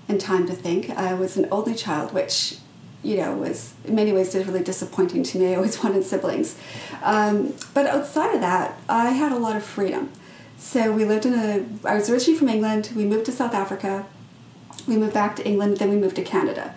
and 0.08 0.20
time 0.20 0.46
to 0.46 0.54
think. 0.54 0.90
I 0.90 1.14
was 1.14 1.36
an 1.36 1.46
only 1.50 1.74
child, 1.74 2.12
which 2.12 2.58
you 3.02 3.16
know 3.16 3.34
was 3.36 3.74
in 3.84 3.94
many 3.94 4.12
ways 4.12 4.34
really 4.34 4.62
disappointing 4.62 5.22
to 5.24 5.38
me. 5.38 5.46
I 5.52 5.56
always 5.56 5.82
wanted 5.82 6.04
siblings, 6.04 6.56
um, 7.02 7.54
but 7.72 7.86
outside 7.86 8.34
of 8.34 8.40
that, 8.40 8.78
I 8.88 9.10
had 9.10 9.32
a 9.32 9.38
lot 9.38 9.56
of 9.56 9.64
freedom. 9.64 10.10
So 10.56 10.92
we 10.92 11.04
lived 11.04 11.26
in 11.26 11.34
a. 11.34 11.66
I 11.86 11.94
was 11.96 12.08
originally 12.08 12.38
from 12.38 12.48
England. 12.48 12.90
We 12.96 13.04
moved 13.04 13.26
to 13.26 13.32
South 13.32 13.54
Africa. 13.54 14.06
We 14.86 14.96
moved 14.96 15.14
back 15.14 15.36
to 15.36 15.46
England. 15.46 15.78
Then 15.78 15.90
we 15.90 15.96
moved 15.96 16.16
to 16.16 16.22
Canada. 16.22 16.74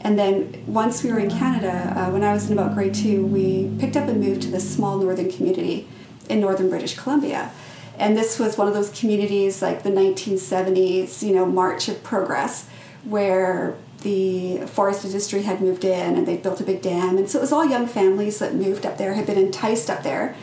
And 0.00 0.16
then 0.16 0.62
once 0.66 1.02
we 1.02 1.10
were 1.10 1.18
in 1.18 1.28
Canada, 1.28 1.92
uh, 1.96 2.10
when 2.12 2.22
I 2.22 2.32
was 2.32 2.48
in 2.48 2.56
about 2.56 2.74
grade 2.74 2.94
two, 2.94 3.26
we 3.26 3.72
picked 3.80 3.96
up 3.96 4.08
and 4.08 4.20
moved 4.20 4.42
to 4.42 4.48
this 4.48 4.72
small 4.72 4.96
northern 4.96 5.30
community 5.30 5.88
in 6.28 6.38
northern 6.40 6.70
British 6.70 6.96
Columbia 6.96 7.50
and 7.98 8.16
this 8.16 8.38
was 8.38 8.56
one 8.56 8.68
of 8.68 8.74
those 8.74 8.90
communities 8.98 9.60
like 9.60 9.82
the 9.82 9.90
1970s 9.90 11.22
you 11.22 11.34
know 11.34 11.44
march 11.44 11.88
of 11.88 12.02
progress 12.02 12.68
where 13.04 13.76
the 14.02 14.58
forest 14.66 15.04
industry 15.04 15.42
had 15.42 15.60
moved 15.60 15.84
in 15.84 16.16
and 16.16 16.26
they 16.26 16.36
built 16.36 16.60
a 16.60 16.64
big 16.64 16.82
dam. 16.82 17.18
And 17.18 17.28
so 17.28 17.38
it 17.38 17.42
was 17.42 17.52
all 17.52 17.64
young 17.64 17.86
families 17.86 18.38
that 18.38 18.54
moved 18.54 18.86
up 18.86 18.98
there 18.98 19.14
had 19.14 19.26
been 19.26 19.38
enticed 19.38 19.90
up 19.90 20.02
there 20.02 20.36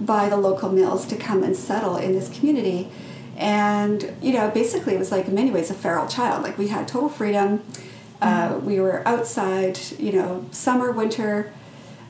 by 0.00 0.28
the 0.28 0.36
local 0.36 0.70
mills 0.70 1.06
to 1.08 1.16
come 1.16 1.42
and 1.42 1.54
settle 1.54 1.96
in 1.96 2.12
this 2.12 2.28
community. 2.28 2.88
And 3.36 4.14
you 4.20 4.32
know 4.32 4.50
basically 4.50 4.94
it 4.94 4.98
was 4.98 5.12
like 5.12 5.26
in 5.28 5.34
many 5.34 5.50
ways 5.50 5.70
a 5.70 5.74
feral 5.74 6.06
child. 6.06 6.42
Like 6.42 6.56
we 6.56 6.68
had 6.68 6.88
total 6.88 7.08
freedom. 7.08 7.62
Uh, 8.20 8.50
mm-hmm. 8.50 8.66
we 8.66 8.80
were 8.80 9.06
outside 9.06 9.78
you 9.98 10.12
know 10.12 10.46
summer 10.50 10.92
winter 10.92 11.52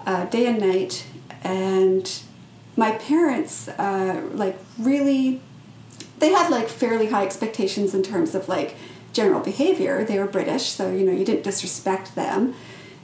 uh, 0.07 0.27
day 0.27 0.47
and 0.47 0.61
night 0.61 1.07
and 1.43 2.23
my 2.77 2.93
parents 2.93 3.69
uh, 3.69 4.23
like 4.33 4.59
really 4.79 5.41
they 6.19 6.31
had 6.31 6.51
like 6.51 6.69
fairly 6.69 7.09
high 7.09 7.25
expectations 7.25 7.95
in 7.95 8.03
terms 8.03 8.35
of 8.35 8.49
like 8.49 8.77
general 9.13 9.41
behavior. 9.41 10.05
They 10.05 10.19
were 10.19 10.27
british 10.27 10.69
so 10.69 10.91
you 10.91 11.05
know 11.05 11.13
you 11.13 11.25
didn't 11.25 11.43
disrespect 11.43 12.15
them 12.15 12.55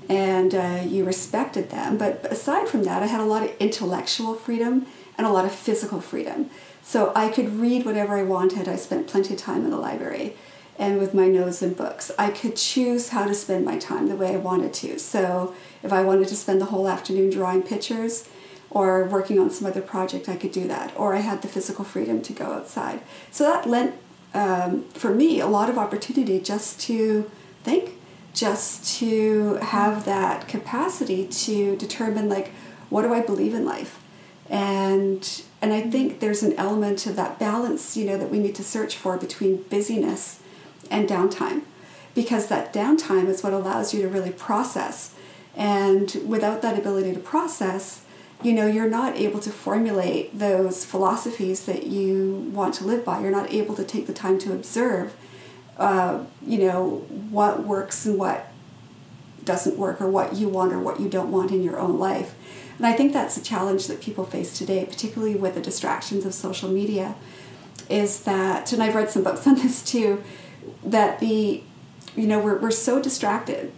and 0.09 0.55
uh, 0.55 0.83
you 0.87 1.05
respected 1.05 1.71
them. 1.71 1.99
But 1.99 2.25
aside 2.31 2.69
from 2.69 2.85
that 2.85 3.03
i 3.03 3.07
had 3.07 3.21
a 3.21 3.25
lot 3.25 3.43
of 3.43 3.55
intellectual 3.59 4.35
freedom 4.35 4.87
and 5.17 5.27
a 5.27 5.31
lot 5.31 5.45
of 5.45 5.53
physical 5.53 6.01
freedom. 6.01 6.51
So 6.83 7.13
i 7.15 7.29
could 7.29 7.59
read 7.61 7.85
whatever 7.85 8.17
i 8.17 8.23
wanted. 8.23 8.69
I 8.69 8.77
spent 8.77 9.07
plenty 9.07 9.35
of 9.35 9.41
time 9.41 9.65
in 9.65 9.71
the 9.71 9.79
library 9.79 10.35
and 10.79 11.01
with 11.01 11.13
my 11.13 11.27
nose 11.27 11.61
in 11.61 11.75
books. 11.75 12.13
I 12.17 12.31
could 12.31 12.55
choose 12.55 13.09
how 13.09 13.27
to 13.27 13.35
spend 13.35 13.65
my 13.65 13.79
time 13.79 14.09
the 14.09 14.15
way 14.17 14.33
i 14.33 14.39
wanted 14.39 14.73
to. 14.75 14.99
So 14.99 15.55
if 15.83 15.93
i 15.93 16.03
wanted 16.03 16.29
to 16.29 16.37
spend 16.37 16.61
the 16.61 16.67
whole 16.67 16.89
afternoon 16.89 17.29
drawing 17.29 17.63
pictures 17.63 18.29
or 18.71 19.05
working 19.05 19.39
on 19.39 19.51
some 19.51 19.67
other 19.67 19.81
project, 19.81 20.29
I 20.29 20.37
could 20.37 20.53
do 20.53 20.69
that. 20.69 20.93
Or 20.97 21.15
I 21.15 21.21
had 21.21 21.43
the 21.43 21.49
physical 21.49 21.85
freedom 21.85 22.21
to 22.23 22.33
go 22.33 22.47
outside. 22.47 23.01
So 23.31 23.45
that 23.45 23.67
lent, 23.67 23.95
um, 24.35 24.85
for 24.91 25.15
me, 25.15 25.41
a 25.41 25.47
lot 25.47 25.71
of 25.71 25.79
opportunity 25.79 26.41
just 26.41 26.81
to 26.83 27.31
think, 27.65 27.95
just 28.35 28.99
to 28.99 29.55
have 29.57 30.05
that 30.05 30.49
capacity 30.49 31.27
to 31.27 31.77
determine, 31.77 32.29
like, 32.29 32.53
what 32.91 33.03
do 33.03 33.13
I 33.13 33.21
believe 33.21 33.55
in 33.55 33.65
life? 33.65 34.01
And 34.51 35.43
and 35.61 35.73
I 35.73 35.83
think 35.83 36.21
there's 36.21 36.43
an 36.43 36.55
element 36.55 37.07
of 37.07 37.17
that 37.17 37.39
balance, 37.39 37.97
you 37.97 38.07
know, 38.07 38.17
that 38.17 38.31
we 38.31 38.39
need 38.39 38.55
to 38.55 38.63
search 38.63 38.97
for 38.97 39.17
between 39.17 39.63
busyness 39.65 40.41
and 40.91 41.09
downtime. 41.09 41.63
Because 42.15 42.49
that 42.49 42.73
downtime 42.73 43.27
is 43.29 43.43
what 43.43 43.53
allows 43.53 43.93
you 43.93 44.03
to 44.03 44.09
really 44.09 44.31
process. 44.31 45.15
And 45.57 46.17
without 46.27 46.63
that 46.63 46.79
ability 46.79 47.13
to 47.15 47.21
process, 47.21 48.05
you 48.43 48.53
know 48.53 48.67
you're 48.67 48.89
not 48.89 49.17
able 49.17 49.41
to 49.41 49.51
formulate 49.51 50.39
those 50.39 50.85
philosophies 50.85 51.65
that 51.67 51.87
you 51.87 52.51
want 52.53 52.75
to 52.75 52.85
live 52.85 53.05
by. 53.05 53.21
You're 53.21 53.31
not 53.31 53.53
able 53.53 53.75
to 53.75 53.85
take 53.85 54.07
the 54.07 54.13
time 54.13 54.39
to 54.41 54.53
observe 54.53 55.17
uh, 55.77 56.25
you 56.45 56.59
know 56.59 57.07
what 57.31 57.65
works 57.65 58.05
and 58.07 58.19
what 58.19 58.53
doesn't 59.45 59.79
work 59.79 60.01
or 60.01 60.11
what 60.11 60.35
you 60.35 60.49
want 60.49 60.73
or 60.73 60.79
what 60.79 61.01
you 61.01 61.09
don't 61.09 61.31
want 61.31 61.51
in 61.51 61.63
your 61.63 61.79
own 61.79 61.99
life. 61.99 62.35
And 62.77 62.87
i 62.87 62.93
think 62.93 63.13
that's 63.13 63.37
a 63.37 63.43
challenge 63.43 63.87
that 63.89 64.01
people 64.01 64.25
face 64.25 64.57
today 64.57 64.85
particularly 64.85 65.35
with 65.35 65.55
the 65.55 65.61
distractions 65.61 66.25
of 66.25 66.33
social 66.33 66.71
media 66.71 67.17
is 67.89 68.23
that 68.23 68.73
and 68.73 68.83
i've 68.83 68.95
read 68.95 69.11
some 69.11 69.25
books 69.25 69.47
on 69.47 69.55
this 69.63 69.83
too 69.83 70.23
that 70.85 71.19
the 71.19 71.63
you 72.15 72.27
know 72.27 72.39
we're, 72.39 72.59
we're 72.59 72.71
so 72.71 73.03
distracted 73.03 73.73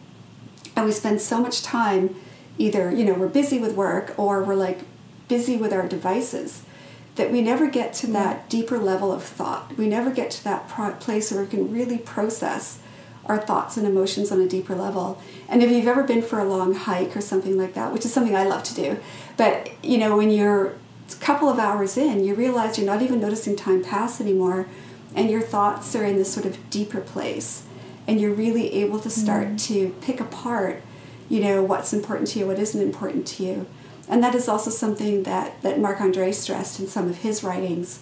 and 0.76 0.85
we 0.85 0.93
spend 0.93 1.21
so 1.21 1.40
much 1.40 1.62
time 1.62 2.14
either 2.61 2.93
you 2.93 3.05
know 3.05 3.14
we're 3.14 3.29
busy 3.29 3.59
with 3.59 3.75
work 3.75 4.14
or 4.19 4.43
we're 4.45 4.55
like 4.55 4.81
busy 5.29 5.57
with 5.57 5.73
our 5.73 5.88
devices 5.88 6.62
that 7.17 7.33
we 7.33 7.40
never 7.40 7.69
get 7.69 7.93
to 7.93 8.07
that 8.07 8.49
deeper 8.49 8.79
level 8.79 9.11
of 9.11 9.23
thought 9.23 9.76
we 9.76 9.88
never 9.88 10.11
get 10.11 10.31
to 10.31 10.45
that 10.45 10.69
pro- 10.69 10.93
place 10.93 11.33
where 11.33 11.43
we 11.43 11.49
can 11.49 11.73
really 11.73 11.99
process 11.99 12.79
our 13.26 13.38
thoughts 13.38 13.76
and 13.76 13.87
emotions 13.87 14.31
on 14.31 14.40
a 14.40 14.49
deeper 14.49 14.75
level 14.75 15.21
and 15.49 15.62
if 15.62 15.71
you've 15.71 15.88
ever 15.88 16.02
been 16.02 16.23
for 16.23 16.38
a 16.38 16.45
long 16.45 16.75
hike 16.75 17.17
or 17.17 17.21
something 17.21 17.57
like 17.57 17.75
that 17.75 17.93
which 17.93 18.05
is 18.05 18.12
something 18.12 18.37
i 18.37 18.45
love 18.45 18.62
to 18.62 18.75
do 18.75 18.99
but 19.37 19.71
you 19.83 19.97
know 19.97 20.17
when 20.17 20.31
you're 20.31 20.75
a 21.11 21.17
couple 21.21 21.49
of 21.49 21.59
hours 21.59 21.97
in 21.97 22.23
you 22.23 22.35
realize 22.35 22.76
you're 22.76 22.87
not 22.87 23.02
even 23.02 23.21
noticing 23.21 23.57
time 23.57 23.83
pass 23.83 24.21
anymore 24.21 24.69
and 25.14 25.31
your 25.31 25.43
thoughts 25.43 25.97
are 25.97 26.05
in 26.05 26.17
this 26.17 26.33
sort 26.33 26.47
of 26.47 26.71
deeper 26.71 27.00
place 27.00 27.64
and 28.07 28.21
you're 28.21 28.35
really 28.35 28.75
able 28.75 28.99
to 28.99 29.11
start 29.11 29.49
mm. 29.49 29.67
to 29.67 29.90
pick 30.00 30.21
apart 30.21 30.83
you 31.30 31.40
know 31.40 31.62
what's 31.62 31.94
important 31.94 32.28
to 32.30 32.40
you, 32.40 32.46
what 32.46 32.58
isn't 32.58 32.82
important 32.82 33.26
to 33.28 33.44
you, 33.44 33.66
and 34.08 34.22
that 34.22 34.34
is 34.34 34.49
also 34.49 34.70
something 34.70 35.22
that 35.22 35.62
that 35.62 35.80
Marc 35.80 36.00
Andre 36.02 36.32
stressed 36.32 36.78
in 36.80 36.87
some 36.87 37.08
of 37.08 37.18
his 37.18 37.42
writings 37.42 38.00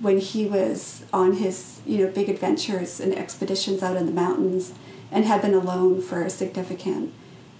when 0.00 0.18
he 0.18 0.46
was 0.46 1.04
on 1.12 1.34
his 1.34 1.80
you 1.84 1.98
know 1.98 2.10
big 2.10 2.28
adventures 2.28 3.00
and 3.00 3.12
expeditions 3.12 3.82
out 3.82 3.96
in 3.96 4.06
the 4.06 4.12
mountains 4.12 4.72
and 5.10 5.24
had 5.24 5.42
been 5.42 5.54
alone 5.54 6.00
for 6.00 6.22
a 6.22 6.30
significant 6.30 7.12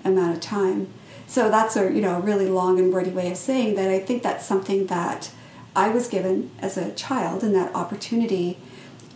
amount 0.04 0.34
of 0.34 0.40
time. 0.40 0.88
So 1.26 1.50
that's 1.50 1.76
a 1.76 1.92
you 1.92 2.00
know 2.00 2.16
a 2.16 2.20
really 2.20 2.46
long 2.46 2.78
and 2.78 2.92
wordy 2.92 3.10
way 3.10 3.30
of 3.30 3.36
saying 3.36 3.74
that 3.74 3.90
I 3.90 3.98
think 3.98 4.22
that's 4.22 4.46
something 4.46 4.86
that 4.86 5.30
I 5.74 5.88
was 5.88 6.08
given 6.08 6.50
as 6.60 6.76
a 6.76 6.92
child 6.92 7.42
and 7.42 7.54
that 7.54 7.74
opportunity 7.74 8.58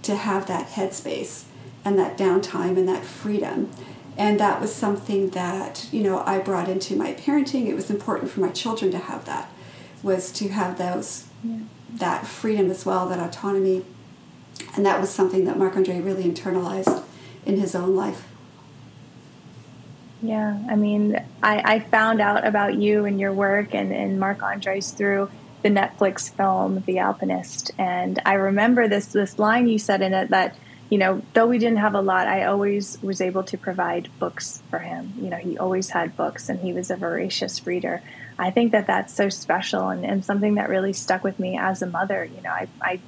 to 0.02 0.16
have 0.16 0.46
that 0.48 0.70
headspace 0.70 1.44
and 1.84 1.98
that 1.98 2.18
downtime 2.18 2.76
and 2.76 2.88
that 2.88 3.04
freedom 3.04 3.70
and 4.16 4.38
that 4.38 4.60
was 4.60 4.74
something 4.74 5.30
that 5.30 5.88
you 5.90 6.02
know 6.02 6.22
i 6.26 6.38
brought 6.38 6.68
into 6.68 6.96
my 6.96 7.14
parenting. 7.14 7.66
It 7.66 7.74
was 7.74 7.90
important 7.90 8.30
for 8.30 8.40
my 8.40 8.50
children 8.50 8.90
to 8.92 8.98
have 8.98 9.24
that 9.24 9.50
was 10.02 10.32
to 10.32 10.48
have 10.48 10.78
those 10.78 11.26
yeah. 11.44 11.58
that 11.94 12.26
freedom 12.26 12.70
as 12.70 12.84
well 12.84 13.08
that 13.08 13.18
autonomy. 13.18 13.84
And 14.76 14.86
that 14.86 15.00
was 15.00 15.10
something 15.10 15.44
that 15.46 15.58
marc 15.58 15.76
andre 15.76 16.00
really 16.00 16.24
internalized 16.24 17.04
in 17.44 17.58
his 17.58 17.74
own 17.74 17.96
life. 17.96 18.28
Yeah 20.20 20.58
i 20.70 20.76
mean 20.76 21.22
i, 21.42 21.74
I 21.74 21.80
found 21.80 22.20
out 22.20 22.46
about 22.46 22.74
you 22.74 23.06
and 23.06 23.18
your 23.18 23.32
work 23.32 23.74
and, 23.74 23.92
and 23.92 24.20
marc 24.20 24.40
andre's 24.42 24.92
through 24.92 25.28
the 25.62 25.68
netflix 25.68 26.30
film 26.30 26.82
the 26.86 26.98
alpinist. 26.98 27.72
And 27.78 28.20
i 28.24 28.34
remember 28.34 28.88
this 28.88 29.06
this 29.06 29.38
line 29.38 29.66
you 29.68 29.78
said 29.78 30.02
in 30.02 30.12
it 30.12 30.30
that 30.30 30.56
you 30.92 30.98
know, 30.98 31.22
though 31.32 31.46
we 31.46 31.56
didn't 31.56 31.78
have 31.78 31.94
a 31.94 32.02
lot, 32.02 32.26
I 32.26 32.44
always 32.44 33.00
was 33.00 33.22
able 33.22 33.44
to 33.44 33.56
provide 33.56 34.10
books 34.18 34.62
for 34.68 34.78
him. 34.78 35.14
You 35.16 35.30
know, 35.30 35.38
he 35.38 35.56
always 35.56 35.88
had 35.88 36.18
books 36.18 36.50
and 36.50 36.60
he 36.60 36.74
was 36.74 36.90
a 36.90 36.96
voracious 36.96 37.66
reader. 37.66 38.02
I 38.38 38.50
think 38.50 38.72
that 38.72 38.88
that's 38.88 39.14
so 39.14 39.30
special 39.30 39.88
and, 39.88 40.04
and 40.04 40.22
something 40.22 40.56
that 40.56 40.68
really 40.68 40.92
stuck 40.92 41.24
with 41.24 41.38
me 41.38 41.56
as 41.56 41.80
a 41.80 41.86
mother. 41.86 42.26
You 42.26 42.42
know, 42.42 42.50
I, 42.50 42.68
I, 42.82 43.00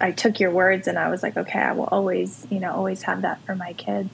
I 0.00 0.10
took 0.10 0.40
your 0.40 0.50
words 0.50 0.88
and 0.88 0.98
I 0.98 1.08
was 1.08 1.22
like, 1.22 1.36
okay, 1.36 1.60
I 1.60 1.70
will 1.70 1.84
always, 1.84 2.48
you 2.50 2.58
know, 2.58 2.72
always 2.72 3.02
have 3.04 3.22
that 3.22 3.40
for 3.42 3.54
my 3.54 3.74
kids. 3.74 4.10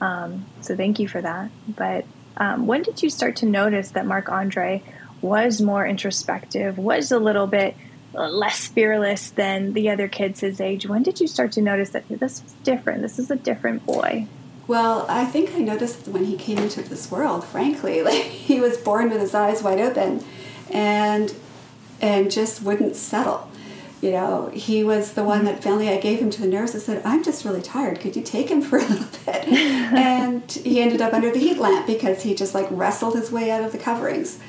Um, 0.00 0.46
so 0.60 0.76
thank 0.76 1.00
you 1.00 1.08
for 1.08 1.20
that. 1.20 1.50
But 1.66 2.04
um, 2.36 2.68
when 2.68 2.84
did 2.84 3.02
you 3.02 3.10
start 3.10 3.34
to 3.38 3.46
notice 3.46 3.90
that 3.90 4.06
Marc 4.06 4.28
Andre 4.28 4.84
was 5.20 5.60
more 5.60 5.84
introspective, 5.84 6.78
was 6.78 7.10
a 7.10 7.18
little 7.18 7.48
bit 7.48 7.74
Uh, 8.14 8.28
less 8.28 8.66
fearless 8.66 9.30
than 9.30 9.72
the 9.72 9.88
other 9.88 10.06
kids 10.06 10.40
his 10.40 10.60
age? 10.60 10.86
When 10.86 11.02
did 11.02 11.18
you 11.18 11.26
start 11.26 11.52
to 11.52 11.62
notice 11.62 11.90
that 11.90 12.06
this 12.08 12.42
was 12.42 12.52
different? 12.62 13.00
This 13.00 13.18
is 13.18 13.30
a 13.30 13.36
different 13.36 13.86
boy. 13.86 14.26
Well, 14.66 15.06
I 15.08 15.24
think 15.24 15.54
I 15.54 15.58
noticed 15.58 16.08
when 16.08 16.26
he 16.26 16.36
came 16.36 16.58
into 16.58 16.82
this 16.82 17.10
world, 17.10 17.44
frankly, 17.44 18.02
like 18.10 18.22
he 18.22 18.60
was 18.60 18.76
born 18.76 19.10
with 19.10 19.20
his 19.20 19.34
eyes 19.34 19.62
wide 19.62 19.80
open 19.80 20.24
and 20.70 21.34
and 22.00 22.30
just 22.30 22.62
wouldn't 22.62 22.96
settle. 22.96 23.48
You 24.00 24.10
know, 24.10 24.50
he 24.52 24.82
was 24.82 25.12
the 25.12 25.22
one 25.22 25.44
that 25.44 25.62
finally 25.62 25.88
I 25.88 26.00
gave 26.00 26.18
him 26.18 26.28
to 26.30 26.40
the 26.40 26.48
nurse 26.48 26.74
and 26.74 26.82
said, 26.82 27.00
I'm 27.04 27.22
just 27.22 27.44
really 27.44 27.62
tired. 27.62 28.00
Could 28.00 28.16
you 28.16 28.22
take 28.22 28.50
him 28.50 28.60
for 28.60 28.78
a 28.78 28.84
little 28.88 29.06
bit? 29.24 29.48
and 29.48 30.50
he 30.50 30.80
ended 30.80 31.00
up 31.00 31.14
under 31.14 31.30
the 31.30 31.38
heat 31.38 31.58
lamp 31.58 31.86
because 31.86 32.22
he 32.22 32.34
just 32.34 32.54
like 32.54 32.66
wrestled 32.70 33.14
his 33.14 33.30
way 33.30 33.50
out 33.50 33.62
of 33.62 33.70
the 33.70 33.78
coverings. 33.78 34.40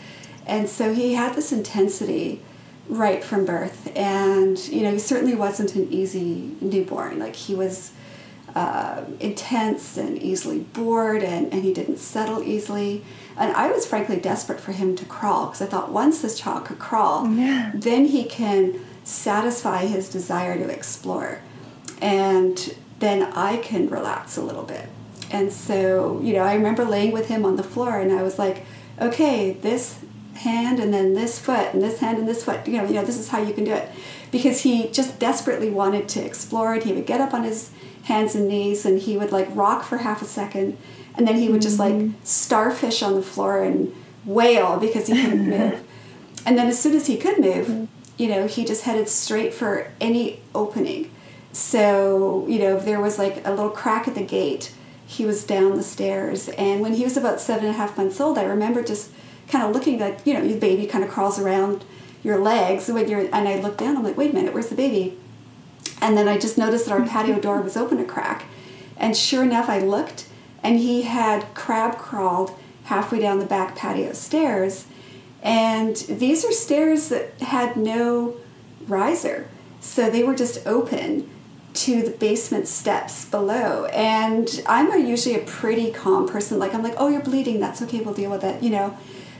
And 0.48 0.67
so 0.67 0.93
he 0.93 1.13
had 1.13 1.36
this 1.36 1.51
intensity 1.51 2.41
right 2.87 3.23
from 3.23 3.45
birth. 3.45 3.91
And, 3.95 4.57
you 4.67 4.81
know, 4.81 4.91
he 4.91 4.99
certainly 4.99 5.35
wasn't 5.35 5.75
an 5.75 5.91
easy 5.91 6.55
newborn. 6.61 7.19
Like 7.19 7.35
he 7.35 7.55
was 7.55 7.93
uh, 8.55 9.03
intense 9.19 9.97
and 9.97 10.21
easily 10.21 10.59
bored 10.59 11.23
and, 11.23 11.51
and 11.51 11.63
he 11.63 11.73
didn't 11.73 11.97
settle 11.97 12.43
easily. 12.43 13.03
And 13.35 13.51
I 13.53 13.71
was 13.71 13.85
frankly 13.85 14.19
desperate 14.19 14.59
for 14.59 14.73
him 14.73 14.95
to 14.97 15.05
crawl 15.05 15.47
because 15.47 15.61
I 15.61 15.65
thought 15.65 15.91
once 15.91 16.21
this 16.21 16.37
child 16.37 16.65
could 16.65 16.79
crawl, 16.79 17.27
yeah. 17.29 17.71
then 17.73 18.05
he 18.05 18.25
can 18.25 18.79
satisfy 19.03 19.85
his 19.85 20.09
desire 20.09 20.57
to 20.57 20.69
explore. 20.69 21.41
And 22.01 22.75
then 22.99 23.23
I 23.33 23.57
can 23.57 23.89
relax 23.89 24.37
a 24.37 24.41
little 24.41 24.63
bit. 24.63 24.87
And 25.31 25.51
so, 25.51 26.21
you 26.21 26.33
know, 26.33 26.43
I 26.43 26.53
remember 26.53 26.85
laying 26.85 27.11
with 27.11 27.27
him 27.27 27.45
on 27.45 27.55
the 27.55 27.63
floor 27.63 27.99
and 27.99 28.11
I 28.11 28.21
was 28.21 28.37
like, 28.37 28.65
okay, 29.01 29.53
this 29.53 29.99
hand 30.35 30.79
and 30.79 30.93
then 30.93 31.13
this 31.13 31.39
foot 31.39 31.73
and 31.73 31.81
this 31.81 31.99
hand 31.99 32.17
and 32.17 32.27
this 32.27 32.43
foot, 32.43 32.67
you 32.67 32.77
know, 32.77 32.85
you 32.85 32.93
know, 32.93 33.05
this 33.05 33.17
is 33.17 33.29
how 33.29 33.41
you 33.41 33.53
can 33.53 33.63
do 33.63 33.73
it. 33.73 33.89
Because 34.31 34.61
he 34.61 34.89
just 34.89 35.19
desperately 35.19 35.69
wanted 35.69 36.07
to 36.09 36.25
explore 36.25 36.75
it. 36.75 36.83
He 36.83 36.93
would 36.93 37.05
get 37.05 37.21
up 37.21 37.33
on 37.33 37.43
his 37.43 37.71
hands 38.03 38.35
and 38.35 38.47
knees 38.47 38.85
and 38.85 38.99
he 38.99 39.17
would 39.17 39.31
like 39.31 39.47
rock 39.55 39.83
for 39.83 39.99
half 39.99 40.21
a 40.21 40.25
second 40.25 40.77
and 41.15 41.27
then 41.27 41.35
he 41.35 41.49
would 41.49 41.61
just 41.61 41.79
like 41.79 41.93
mm-hmm. 41.93 42.23
starfish 42.23 43.03
on 43.03 43.15
the 43.15 43.21
floor 43.21 43.63
and 43.63 43.93
wail 44.25 44.77
because 44.77 45.07
he 45.07 45.21
couldn't 45.21 45.49
move. 45.49 45.83
And 46.45 46.57
then 46.57 46.67
as 46.67 46.79
soon 46.79 46.95
as 46.95 47.07
he 47.07 47.17
could 47.17 47.39
move, 47.39 47.67
mm-hmm. 47.67 47.85
you 48.17 48.27
know, 48.27 48.47
he 48.47 48.65
just 48.65 48.83
headed 48.83 49.07
straight 49.07 49.53
for 49.53 49.91
any 50.01 50.41
opening. 50.55 51.11
So, 51.51 52.45
you 52.47 52.59
know, 52.59 52.77
if 52.77 52.85
there 52.85 52.99
was 52.99 53.19
like 53.19 53.45
a 53.45 53.51
little 53.51 53.69
crack 53.69 54.07
at 54.07 54.15
the 54.15 54.23
gate, 54.23 54.73
he 55.05 55.25
was 55.25 55.43
down 55.43 55.75
the 55.75 55.83
stairs. 55.83 56.49
And 56.49 56.81
when 56.81 56.93
he 56.93 57.03
was 57.03 57.15
about 57.15 57.39
seven 57.39 57.65
and 57.65 57.75
a 57.75 57.77
half 57.77 57.97
months 57.97 58.19
old, 58.19 58.37
I 58.37 58.43
remember 58.43 58.83
just 58.83 59.11
kind 59.47 59.63
of 59.65 59.71
looking 59.71 60.00
like, 60.00 60.19
you 60.25 60.33
know, 60.33 60.41
your 60.41 60.59
baby 60.59 60.88
kind 60.88 61.03
of 61.03 61.09
crawls 61.09 61.39
around 61.39 61.83
your 62.23 62.39
legs 62.39 62.88
when 62.89 63.09
you're, 63.09 63.21
and 63.21 63.47
I 63.47 63.59
looked 63.59 63.79
down, 63.79 63.97
I'm 63.97 64.03
like, 64.03 64.17
wait 64.17 64.31
a 64.31 64.33
minute, 64.33 64.53
where's 64.53 64.69
the 64.69 64.75
baby? 64.75 65.17
And 66.01 66.17
then 66.17 66.27
I 66.27 66.38
just 66.38 66.57
noticed 66.57 66.85
that 66.85 66.93
our 66.93 67.05
patio 67.05 67.39
door 67.39 67.62
was 67.62 67.77
open 67.77 68.00
a 68.00 68.05
crack. 68.05 68.45
And 68.97 69.15
sure 69.15 69.43
enough, 69.43 69.69
I 69.69 69.79
looked 69.79 70.27
and 70.62 70.79
he 70.79 71.03
had 71.03 71.53
crab 71.53 71.97
crawled 71.97 72.57
halfway 72.85 73.19
down 73.19 73.39
the 73.39 73.45
back 73.45 73.75
patio 73.75 74.13
stairs. 74.13 74.85
And 75.41 75.95
these 75.95 76.45
are 76.45 76.51
stairs 76.51 77.09
that 77.09 77.39
had 77.41 77.75
no 77.75 78.38
riser. 78.88 79.50
So 79.81 80.09
they 80.09 80.23
were 80.23 80.35
just 80.35 80.65
open 80.65 81.29
to 81.73 82.01
the 82.01 82.12
basement 82.12 82.67
steps 82.67 83.25
below. 83.25 83.86
And 83.88 84.63
I'm 84.67 85.06
usually 85.06 85.36
a 85.36 85.43
pretty 85.43 85.91
calm 85.91 86.27
person. 86.27 86.60
Like, 86.60 86.73
I'm 86.73 86.84
like, 86.84 86.95
oh, 86.97 87.10
you're 87.10 87.21
bleeding. 87.21 87.60
That's 87.60 87.82
okay. 87.82 87.99
We'll 87.99 88.13
deal 88.13 88.32
with 88.32 88.43
it, 88.43 88.63
you 88.63 88.69
know. 88.69 88.97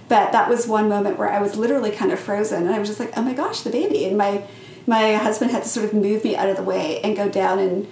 But 0.10 0.32
that 0.32 0.50
was 0.50 0.68
one 0.68 0.89
moment 0.89 1.18
where 1.18 1.30
I 1.30 1.42
was 1.42 1.56
literally 1.56 1.92
kind 1.92 2.12
of 2.12 2.20
frozen. 2.20 2.63
And 2.66 2.76
I 2.76 2.80
was 2.80 2.88
just 2.88 3.00
like, 3.00 3.18
oh 3.18 3.22
my 3.22 3.34
gosh, 3.34 3.62
the 3.62 3.70
baby. 3.70 4.06
And 4.06 4.18
my 4.18 4.44
my 4.86 5.13
husband 5.13 5.52
had 5.52 5.63
to 5.63 5.70
sort 5.70 5.86
of 5.86 5.94
move 5.94 6.26
me 6.26 6.36
out 6.36 6.50
of 6.50 6.58
the 6.58 6.63
way 6.63 7.00
and 7.02 7.16
go 7.16 7.30
down 7.30 7.60
and 7.60 7.88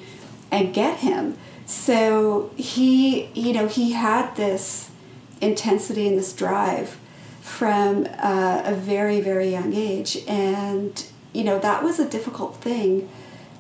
and 0.51 0.73
get 0.73 0.99
him. 0.99 1.37
So 1.65 2.51
he, 2.57 3.27
you 3.27 3.53
know, 3.53 3.67
he 3.67 3.93
had 3.93 4.35
this 4.35 4.91
intensity 5.39 6.07
and 6.07 6.17
this 6.17 6.33
drive 6.33 6.97
from 7.39 8.07
uh, 8.19 8.61
a 8.65 8.75
very 8.75 9.21
very 9.21 9.49
young 9.49 9.73
age, 9.73 10.17
and 10.27 11.05
you 11.33 11.43
know 11.43 11.59
that 11.59 11.83
was 11.83 11.99
a 11.99 12.07
difficult 12.07 12.57
thing 12.57 13.09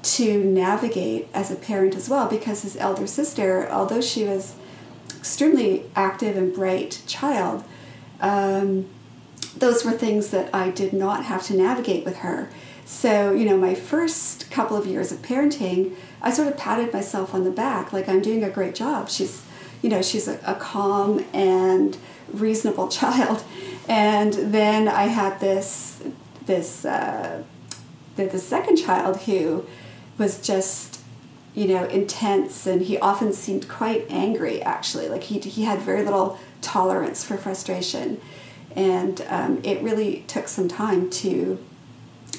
to 0.03 0.43
navigate 0.43 1.27
as 1.33 1.51
a 1.51 1.55
parent 1.55 1.95
as 1.95 2.09
well 2.09 2.27
because 2.27 2.63
his 2.63 2.75
elder 2.77 3.07
sister, 3.07 3.69
although 3.69 4.01
she 4.01 4.23
was 4.23 4.55
extremely 5.15 5.83
active 5.95 6.35
and 6.35 6.53
bright 6.53 7.01
child, 7.05 7.63
um, 8.21 8.87
those 9.57 9.83
were 9.83 9.91
things 9.91 10.29
that 10.29 10.53
I 10.53 10.69
did 10.69 10.93
not 10.93 11.25
have 11.25 11.43
to 11.47 11.55
navigate 11.55 12.05
with 12.05 12.17
her. 12.17 12.49
So, 12.85 13.31
you 13.31 13.45
know, 13.45 13.57
my 13.57 13.75
first 13.75 14.49
couple 14.51 14.77
of 14.77 14.85
years 14.85 15.11
of 15.11 15.19
parenting, 15.19 15.95
I 16.21 16.31
sort 16.31 16.47
of 16.47 16.57
patted 16.57 16.93
myself 16.93 17.33
on 17.33 17.43
the 17.43 17.51
back 17.51 17.93
like 17.93 18.07
I'm 18.07 18.21
doing 18.21 18.43
a 18.43 18.49
great 18.49 18.75
job. 18.75 19.09
She's, 19.09 19.43
you 19.81 19.89
know, 19.89 20.01
she's 20.01 20.27
a, 20.27 20.39
a 20.45 20.55
calm 20.55 21.25
and 21.33 21.97
reasonable 22.31 22.87
child. 22.99 23.43
And 23.87 24.33
then 24.33 24.87
I 24.87 25.03
had 25.03 25.39
this, 25.39 26.01
this, 26.45 26.85
uh, 26.85 27.43
the, 28.15 28.25
the 28.25 28.39
second 28.39 28.77
child 28.77 29.21
who 29.21 29.65
was 30.17 30.41
just, 30.41 31.00
you 31.53 31.67
know, 31.67 31.85
intense 31.85 32.65
and 32.65 32.81
he 32.83 32.97
often 32.99 33.33
seemed 33.33 33.67
quite 33.67 34.05
angry 34.09 34.61
actually. 34.61 35.09
Like 35.09 35.23
he, 35.23 35.39
he 35.39 35.63
had 35.63 35.79
very 35.79 36.03
little 36.03 36.39
tolerance 36.61 37.23
for 37.23 37.37
frustration. 37.37 38.21
And 38.75 39.21
um, 39.27 39.59
it 39.63 39.81
really 39.81 40.23
took 40.27 40.47
some 40.47 40.67
time 40.67 41.09
to 41.09 41.59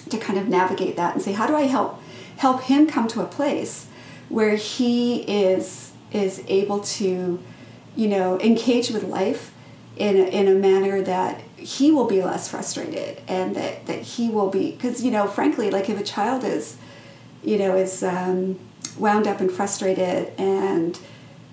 to 0.09 0.18
kind 0.18 0.38
of 0.38 0.48
navigate 0.48 0.96
that 0.96 1.14
and 1.14 1.22
say, 1.22 1.33
how 1.33 1.46
do 1.46 1.55
I 1.55 1.62
help 1.62 2.01
help 2.38 2.62
him 2.62 2.87
come 2.87 3.07
to 3.09 3.20
a 3.20 3.27
place 3.27 3.87
where 4.29 4.57
he 4.57 5.22
is 5.22 5.92
is 6.11 6.42
able 6.48 6.81
to, 6.81 7.42
you 7.96 8.09
know, 8.09 8.40
engage 8.40 8.90
with 8.90 9.05
life 9.05 9.53
in 9.96 10.16
a, 10.16 10.25
in 10.25 10.48
a 10.48 10.55
manner 10.55 11.03
that 11.03 11.40
he 11.57 11.90
will 11.90 12.07
be 12.07 12.22
less 12.22 12.48
frustrated 12.48 13.20
and 13.29 13.55
that, 13.55 13.87
that 13.87 14.01
he 14.01 14.29
will 14.29 14.48
be 14.48 14.72
because 14.72 15.05
you 15.05 15.11
know 15.11 15.27
frankly 15.27 15.70
like 15.70 15.88
if 15.88 16.01
a 16.01 16.03
child 16.03 16.42
is 16.42 16.77
you 17.44 17.59
know 17.59 17.77
is 17.77 18.03
um, 18.03 18.59
wound 18.98 19.26
up 19.26 19.40
and 19.40 19.50
frustrated 19.50 20.33
and 20.38 20.98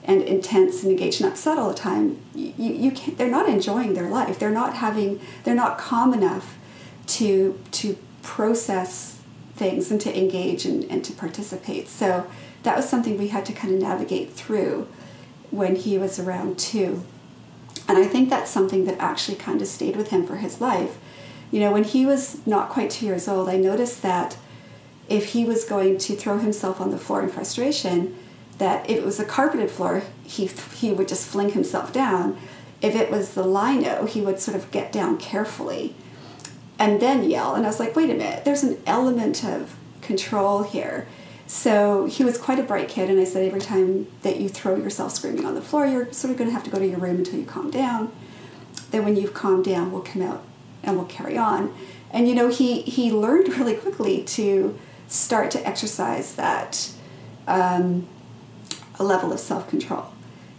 and 0.04 0.22
intense 0.22 0.82
and 0.82 0.92
engaged 0.92 1.22
and 1.22 1.30
upset 1.30 1.58
all 1.58 1.70
the 1.70 1.76
time 1.76 2.20
you, 2.34 2.54
you 2.58 2.92
can't 2.92 3.18
they're 3.18 3.30
not 3.30 3.48
enjoying 3.48 3.94
their 3.94 4.10
life 4.10 4.40
they're 4.40 4.50
not 4.50 4.76
having 4.76 5.20
they're 5.44 5.56
not 5.56 5.78
calm 5.78 6.14
enough 6.14 6.58
to 7.06 7.60
to 7.72 7.98
process 8.22 9.20
things 9.60 9.92
and 9.92 10.00
to 10.02 10.18
engage 10.18 10.66
and, 10.66 10.86
and 10.86 11.04
to 11.04 11.14
participate. 11.14 11.88
So 11.90 12.26
that 12.64 12.76
was 12.76 12.90
something 12.90 13.18
we 13.18 13.28
had 13.28 13.46
to 13.46 13.54
kind 13.54 13.74
of 13.74 13.82
navigate 13.82 14.32
through 14.32 14.88
when 15.52 15.76
he 15.76 15.98
was 15.98 16.18
around 16.20 16.58
two. 16.58 17.04
And 17.88 17.98
I 17.98 18.06
think 18.06 18.30
that's 18.30 18.50
something 18.50 18.86
that 18.86 18.98
actually 19.00 19.38
kind 19.38 19.62
of 19.62 19.68
stayed 19.68 19.96
with 19.96 20.10
him 20.10 20.26
for 20.26 20.38
his 20.38 20.62
life. 20.62 20.98
You 21.52 21.60
know, 21.60 21.72
when 21.72 21.84
he 21.84 22.06
was 22.06 22.46
not 22.48 22.70
quite 22.70 22.90
two 22.90 23.06
years 23.06 23.28
old, 23.28 23.50
I 23.50 23.58
noticed 23.58 24.02
that 24.04 24.38
if 25.10 25.34
he 25.34 25.46
was 25.46 25.66
going 25.66 25.98
to 25.98 26.16
throw 26.16 26.38
himself 26.38 26.80
on 26.80 26.92
the 26.92 26.98
floor 26.98 27.22
in 27.22 27.30
frustration, 27.30 28.16
that 28.58 28.90
if 28.90 28.98
it 28.98 29.06
was 29.06 29.20
a 29.20 29.26
carpeted 29.26 29.72
floor, 29.72 30.04
he, 30.24 30.46
he 30.76 30.92
would 30.92 31.08
just 31.08 31.28
fling 31.28 31.52
himself 31.52 31.92
down. 31.92 32.38
If 32.82 32.96
it 32.96 33.10
was 33.10 33.34
the 33.34 33.46
lino, 33.46 34.06
he 34.06 34.22
would 34.22 34.40
sort 34.40 34.56
of 34.56 34.72
get 34.72 34.92
down 34.92 35.18
carefully 35.18 35.96
and 36.78 37.02
then 37.02 37.30
yell. 37.30 37.56
And 37.56 37.66
I 37.66 37.70
was 37.70 37.80
like, 37.80 37.96
wait 37.96 38.10
a 38.10 38.14
minute, 38.14 38.46
there's 38.46 38.64
an 38.64 38.82
element 38.86 39.44
of 39.44 39.76
control 40.02 40.64
here. 40.64 41.08
So 41.46 42.06
he 42.06 42.24
was 42.24 42.38
quite 42.38 42.60
a 42.60 42.64
bright 42.64 42.90
kid, 42.90 43.10
and 43.10 43.20
I 43.20 43.24
said, 43.24 43.44
every 43.44 43.60
time 43.60 44.06
that 44.22 44.40
you 44.40 44.50
throw 44.50 44.76
yourself 44.76 45.14
screaming 45.14 45.46
on 45.46 45.56
the 45.56 45.62
floor, 45.62 45.88
you're 45.88 46.12
sort 46.14 46.30
of 46.30 46.38
going 46.38 46.48
to 46.48 46.54
have 46.54 46.64
to 46.66 46.70
go 46.70 46.78
to 46.78 46.88
your 46.88 47.00
room 47.00 47.18
until 47.18 47.40
you 47.40 47.46
calm 47.46 47.72
down. 47.72 48.12
Then, 48.92 49.04
when 49.04 49.16
you've 49.16 49.34
calmed 49.34 49.66
down, 49.66 49.92
we'll 49.92 50.04
come 50.04 50.22
out 50.22 50.44
and 50.84 50.96
we'll 50.96 51.08
carry 51.08 51.38
on. 51.38 51.76
And 52.12 52.28
you 52.28 52.36
know, 52.36 52.50
he 52.50 52.82
he 52.82 53.12
learned 53.12 53.50
really 53.58 53.76
quickly 53.76 54.24
to 54.24 54.78
start 55.10 55.52
to 55.52 55.68
exercise 55.68 56.36
that 56.36 56.92
um, 57.48 58.08
a 58.98 59.04
level 59.04 59.34
of 59.34 59.40
self 59.40 59.68
control. 59.70 60.14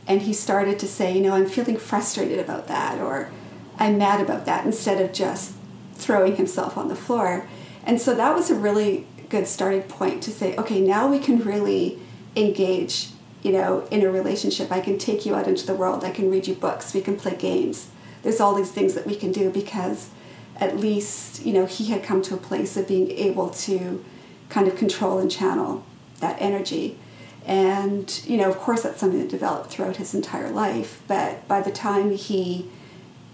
And 0.06 0.22
he 0.22 0.32
started 0.32 0.78
to 0.80 0.88
say, 0.88 1.14
you 1.14 1.22
know, 1.22 1.34
I'm 1.34 1.46
feeling 1.46 1.78
frustrated 1.78 2.38
about 2.38 2.66
that, 2.66 3.00
or 3.00 3.30
I'm 3.78 3.96
mad 3.96 4.20
about 4.20 4.44
that, 4.44 4.66
instead 4.66 5.00
of 5.00 5.12
just 5.12 5.54
throwing 5.94 6.36
himself 6.36 6.76
on 6.76 6.88
the 6.88 6.96
floor. 6.96 7.46
And 7.84 8.00
so 8.00 8.14
that 8.14 8.34
was 8.34 8.50
a 8.50 8.54
really 8.54 9.06
good 9.28 9.46
starting 9.46 9.82
point 9.82 10.22
to 10.24 10.30
say, 10.30 10.56
okay, 10.56 10.80
now 10.80 11.08
we 11.08 11.20
can 11.20 11.38
really 11.38 11.98
engage 12.36 13.08
you 13.42 13.52
know 13.52 13.86
in 13.90 14.02
a 14.02 14.10
relationship 14.10 14.70
i 14.70 14.80
can 14.80 14.98
take 14.98 15.26
you 15.26 15.34
out 15.34 15.48
into 15.48 15.66
the 15.66 15.74
world 15.74 16.04
i 16.04 16.10
can 16.10 16.30
read 16.30 16.46
you 16.46 16.54
books 16.54 16.94
we 16.94 17.00
can 17.00 17.16
play 17.16 17.34
games 17.34 17.88
there's 18.22 18.40
all 18.40 18.54
these 18.54 18.70
things 18.70 18.94
that 18.94 19.06
we 19.06 19.16
can 19.16 19.32
do 19.32 19.50
because 19.50 20.10
at 20.56 20.76
least 20.76 21.44
you 21.44 21.52
know 21.52 21.66
he 21.66 21.86
had 21.86 22.02
come 22.02 22.22
to 22.22 22.34
a 22.34 22.36
place 22.36 22.76
of 22.76 22.86
being 22.86 23.10
able 23.10 23.48
to 23.48 24.04
kind 24.50 24.68
of 24.68 24.76
control 24.76 25.18
and 25.18 25.30
channel 25.30 25.84
that 26.20 26.36
energy. 26.40 26.98
And 27.46 28.22
you 28.26 28.36
know 28.36 28.50
of 28.50 28.58
course 28.58 28.82
that's 28.82 29.00
something 29.00 29.20
that 29.20 29.30
developed 29.30 29.70
throughout 29.70 29.96
his 29.96 30.14
entire 30.14 30.50
life 30.50 31.02
but 31.08 31.48
by 31.48 31.62
the 31.62 31.70
time 31.70 32.10
he 32.12 32.68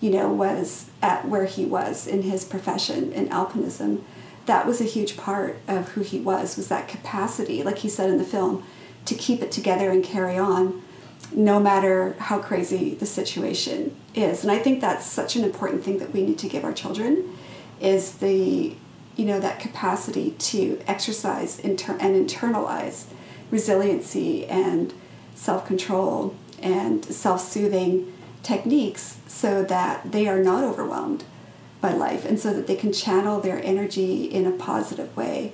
you 0.01 0.11
know 0.11 0.33
was 0.33 0.91
at 1.03 1.27
where 1.27 1.47
he 1.47 1.65
was 1.65 2.07
in 2.07 2.23
his 2.23 2.45
profession 2.45 3.13
in 3.13 3.29
alpinism 3.29 4.03
that 4.47 4.65
was 4.65 4.81
a 4.81 4.85
huge 4.85 5.17
part 5.17 5.59
of 5.67 5.89
who 5.91 6.03
he 6.03 6.21
was 6.21 6.57
was 6.57 6.69
that 6.69 6.87
capacity 6.87 7.65
like 7.65 7.79
he 7.79 7.89
said 7.89 8.09
in 8.09 8.17
the 8.17 8.25
film 8.25 8.63
to 9.07 9.15
keep 9.15 9.43
it 9.43 9.51
together 9.51 9.91
and 9.91 10.05
carry 10.05 10.39
on 10.39 10.83
no 11.33 11.59
matter 11.59 12.15
how 12.21 12.39
crazy 12.39 12.95
the 12.95 13.07
situation 13.07 13.97
is. 14.15 14.45
And 14.45 14.53
i 14.53 14.59
think 14.59 14.81
that's 14.81 15.05
such 15.05 15.35
an 15.35 15.45
important 15.45 15.83
thing 15.83 15.99
that 15.99 16.13
we 16.13 16.23
need 16.23 16.39
to 16.39 16.49
give 16.49 16.65
our 16.65 16.73
children 16.73 17.37
is 17.81 18.19
the 18.19 18.77
you 19.17 19.25
know 19.25 19.41
that 19.41 19.59
capacity 19.59 20.33
to 20.33 20.81
exercise 20.87 21.59
inter- 21.59 21.97
and 21.99 22.15
internalize 22.29 23.07
resiliency 23.51 24.47
and 24.47 24.93
self-control 25.35 26.35
and 26.61 27.05
self-soothing 27.05 28.13
techniques 28.43 29.19
so 29.27 29.63
that 29.65 30.13
they 30.13 30.29
are 30.29 30.43
not 30.43 30.63
overwhelmed 30.63 31.25
by 31.81 31.93
life 31.93 32.25
and 32.25 32.39
so 32.39 32.53
that 32.53 32.67
they 32.67 32.77
can 32.77 32.93
channel 32.93 33.41
their 33.41 33.63
energy 33.65 34.25
in 34.25 34.47
a 34.47 34.53
positive 34.53 35.15
way 35.17 35.53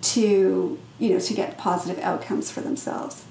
to 0.00 0.78
you 0.98 1.10
know 1.10 1.20
to 1.20 1.34
get 1.34 1.58
positive 1.58 2.02
outcomes 2.02 2.50
for 2.50 2.60
themselves 2.60 3.24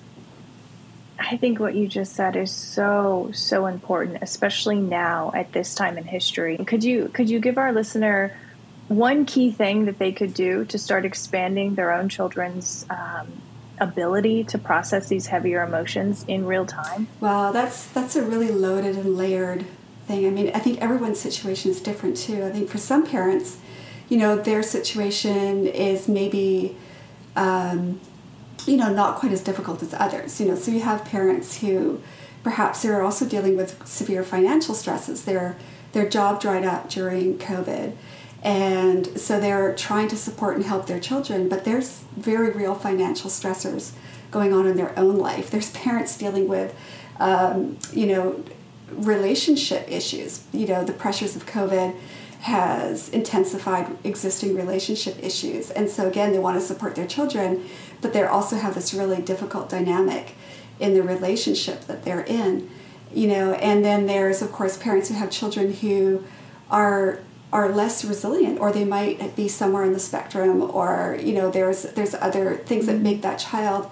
I 1.19 1.38
think 1.38 1.60
what 1.60 1.76
you 1.76 1.88
just 1.88 2.13
said 2.13 2.36
is 2.36 2.52
so 2.52 3.30
so 3.34 3.67
important, 3.67 4.19
especially 4.21 4.78
now 4.78 5.32
at 5.34 5.52
this 5.54 5.76
time 5.76 5.97
in 5.97 6.04
history. 6.04 6.58
Could 6.58 6.84
you 6.84 7.10
could 7.13 7.30
you 7.30 7.39
give 7.39 7.58
our 7.58 7.71
listener 7.71 8.36
one 8.88 9.26
key 9.26 9.52
thing 9.52 9.86
that 9.86 10.00
they 10.00 10.12
could 10.12 10.34
do 10.34 10.65
to 10.65 10.78
start 10.78 11.06
expanding 11.06 11.76
their 11.76 11.91
own 11.93 12.10
children's 12.10 12.86
um, 12.89 13.41
ability 13.80 14.43
to 14.46 14.58
process 14.58 15.08
these 15.08 15.28
heavier 15.28 15.63
emotions 15.63 16.26
in 16.28 16.46
real 16.46 16.65
time? 16.65 17.08
Well, 17.19 17.54
that's 17.54 17.88
that's 17.88 18.15
a 18.15 18.24
really 18.24 18.52
loaded 18.52 18.96
and 18.96 19.17
layered 19.17 19.65
thing. 20.08 20.26
I 20.26 20.30
mean, 20.30 20.52
I 20.54 20.60
think 20.60 20.82
everyone's 20.82 21.19
situation 21.19 21.72
is 21.72 21.82
different 21.82 22.17
too. 22.17 22.43
I 22.46 22.52
think 22.52 22.69
for 22.69 22.78
some 22.78 23.06
parents, 23.06 23.58
you 24.10 24.17
know, 24.17 24.36
their 24.36 24.63
situation 24.63 25.67
is 25.67 26.08
maybe. 26.08 26.76
Um, 27.36 28.00
you 28.65 28.78
know, 28.78 28.93
not 28.93 29.17
quite 29.17 29.32
as 29.32 29.41
difficult 29.41 29.82
as 29.82 29.93
others. 29.93 30.39
You 30.39 30.48
know, 30.48 30.56
so 30.56 30.72
you 30.72 30.82
have 30.82 31.04
parents 31.04 31.60
who 31.60 32.02
perhaps 32.43 32.82
they're 32.82 33.02
also 33.02 33.26
dealing 33.26 33.58
with 33.58 33.86
severe 33.88 34.24
financial 34.24 34.76
stresses. 34.76 35.26
Their 35.26 35.58
their 35.93 36.08
job 36.08 36.41
dried 36.41 36.65
up 36.65 36.89
during 36.89 37.38
COVID. 37.38 37.93
And 38.43 39.17
so 39.17 39.39
they're 39.39 39.73
trying 39.73 40.10
to 40.10 40.17
support 40.17 40.58
and 40.58 40.65
help 40.65 40.86
their 40.86 40.99
children, 40.99 41.47
but 41.47 41.63
there's 41.63 42.03
very 42.17 42.51
real 42.51 42.75
financial 42.75 43.29
stressors 43.29 43.93
going 44.32 44.53
on 44.53 44.67
in 44.67 44.75
their 44.75 44.97
own 44.99 45.17
life. 45.17 45.49
There's 45.49 45.71
parents 45.86 46.17
dealing 46.17 46.47
with, 46.47 46.75
um, 47.19 47.77
you 47.93 48.06
know, 48.06 48.43
relationship 48.91 49.89
issues. 49.89 50.43
You 50.51 50.67
know, 50.67 50.84
the 50.84 50.93
pressures 50.93 51.36
of 51.36 51.45
COVID 51.45 51.95
has 52.41 53.08
intensified 53.10 53.97
existing 54.03 54.53
relationship 54.53 55.17
issues. 55.23 55.71
And 55.71 55.89
so, 55.89 56.10
again, 56.10 56.34
they 56.34 56.39
want 56.39 56.60
to 56.60 56.65
support 56.65 56.95
their 56.95 57.08
children, 57.08 57.65
but 58.01 58.12
they 58.12 58.23
also 58.23 58.58
have 58.58 58.75
this 58.75 58.93
really 58.93 59.21
difficult 59.21 59.69
dynamic 59.69 60.36
in 60.82 60.93
the 60.93 61.01
relationship 61.01 61.86
that 61.86 62.03
they're 62.03 62.25
in. 62.25 62.69
You 63.13 63.27
know, 63.27 63.53
and 63.53 63.86
then 63.86 64.08
there's, 64.08 64.41
of 64.41 64.51
course, 64.51 64.75
parents 64.75 65.08
who 65.08 65.13
have 65.15 65.29
children 65.29 65.71
who 65.71 66.25
are 66.69 67.19
are 67.54 67.70
less 67.70 68.04
resilient 68.04 68.60
or 68.60 68.72
they 68.72 68.84
might 68.84 69.36
be 69.36 69.48
somewhere 69.48 69.84
in 69.84 69.94
the 69.94 70.00
spectrum 70.00 70.62
or 70.62 71.18
you 71.22 71.34
know 71.34 71.52
there's 71.52 71.84
there's 71.94 72.16
other 72.16 72.56
things 72.56 72.88
that 72.88 73.00
make 73.00 73.22
that 73.22 73.38
child 73.38 73.89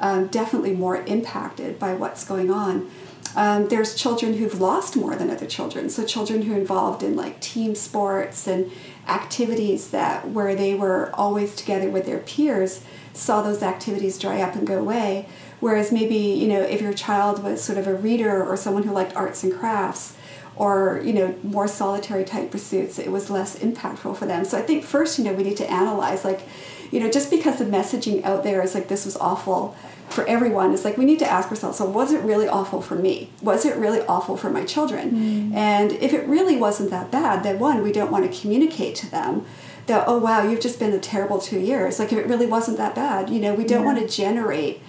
um, 0.00 0.26
definitely 0.26 0.74
more 0.74 0.96
impacted 1.04 1.78
by 1.78 1.94
what's 1.94 2.24
going 2.26 2.50
on 2.50 2.90
um, 3.36 3.68
there's 3.68 3.94
children 3.94 4.34
who've 4.34 4.60
lost 4.60 4.96
more 4.96 5.16
than 5.16 5.28
other 5.28 5.46
children. 5.46 5.90
So 5.90 6.04
children 6.04 6.42
who 6.42 6.54
are 6.54 6.58
involved 6.58 7.02
in 7.02 7.16
like 7.16 7.40
team 7.40 7.74
sports 7.74 8.46
and 8.46 8.70
activities 9.08 9.90
that 9.90 10.28
where 10.28 10.54
they 10.54 10.74
were 10.74 11.10
always 11.14 11.54
together 11.56 11.90
with 11.90 12.06
their 12.06 12.20
peers 12.20 12.82
saw 13.12 13.42
those 13.42 13.62
activities 13.62 14.18
dry 14.18 14.40
up 14.40 14.54
and 14.54 14.66
go 14.66 14.78
away. 14.78 15.28
Whereas 15.60 15.90
maybe 15.90 16.16
you 16.16 16.46
know 16.46 16.60
if 16.60 16.80
your 16.80 16.92
child 16.92 17.42
was 17.42 17.62
sort 17.62 17.78
of 17.78 17.86
a 17.86 17.94
reader 17.94 18.44
or 18.44 18.56
someone 18.56 18.84
who 18.84 18.92
liked 18.92 19.16
arts 19.16 19.42
and 19.42 19.52
crafts 19.52 20.16
or 20.56 21.00
you 21.04 21.12
know 21.12 21.34
more 21.42 21.66
solitary 21.66 22.24
type 22.24 22.50
pursuits, 22.50 22.98
it 22.98 23.10
was 23.10 23.30
less 23.30 23.58
impactful 23.58 24.16
for 24.16 24.26
them. 24.26 24.44
So 24.44 24.58
I 24.58 24.62
think 24.62 24.84
first 24.84 25.18
you 25.18 25.24
know 25.24 25.32
we 25.32 25.42
need 25.42 25.56
to 25.58 25.70
analyze 25.70 26.24
like 26.24 26.42
you 26.90 27.00
know 27.00 27.10
just 27.10 27.30
because 27.30 27.58
the 27.58 27.64
messaging 27.64 28.22
out 28.24 28.44
there 28.44 28.62
is 28.62 28.74
like 28.74 28.88
this 28.88 29.04
was 29.04 29.16
awful 29.16 29.76
for 30.08 30.24
everyone 30.26 30.72
it's 30.72 30.84
like 30.84 30.96
we 30.96 31.04
need 31.04 31.18
to 31.18 31.26
ask 31.26 31.48
ourselves 31.50 31.78
so 31.78 31.84
was 31.84 32.12
it 32.12 32.20
really 32.22 32.46
awful 32.46 32.80
for 32.80 32.94
me 32.94 33.30
was 33.42 33.64
it 33.64 33.76
really 33.76 34.00
awful 34.02 34.36
for 34.36 34.50
my 34.50 34.64
children 34.64 35.10
mm. 35.10 35.54
and 35.54 35.92
if 35.92 36.12
it 36.12 36.26
really 36.28 36.56
wasn't 36.56 36.90
that 36.90 37.10
bad 37.10 37.42
then 37.42 37.58
one 37.58 37.82
we 37.82 37.90
don't 37.90 38.12
want 38.12 38.30
to 38.30 38.40
communicate 38.40 38.94
to 38.94 39.10
them 39.10 39.44
that 39.86 40.04
oh 40.06 40.18
wow 40.18 40.42
you've 40.46 40.60
just 40.60 40.78
been 40.78 40.92
a 40.92 40.98
terrible 40.98 41.38
two 41.38 41.58
years 41.58 41.98
like 41.98 42.12
if 42.12 42.18
it 42.18 42.26
really 42.26 42.46
wasn't 42.46 42.76
that 42.76 42.94
bad 42.94 43.28
you 43.30 43.40
know 43.40 43.54
we 43.54 43.64
don't 43.64 43.80
yeah. 43.80 43.86
want 43.86 43.98
to 43.98 44.06
generate 44.06 44.80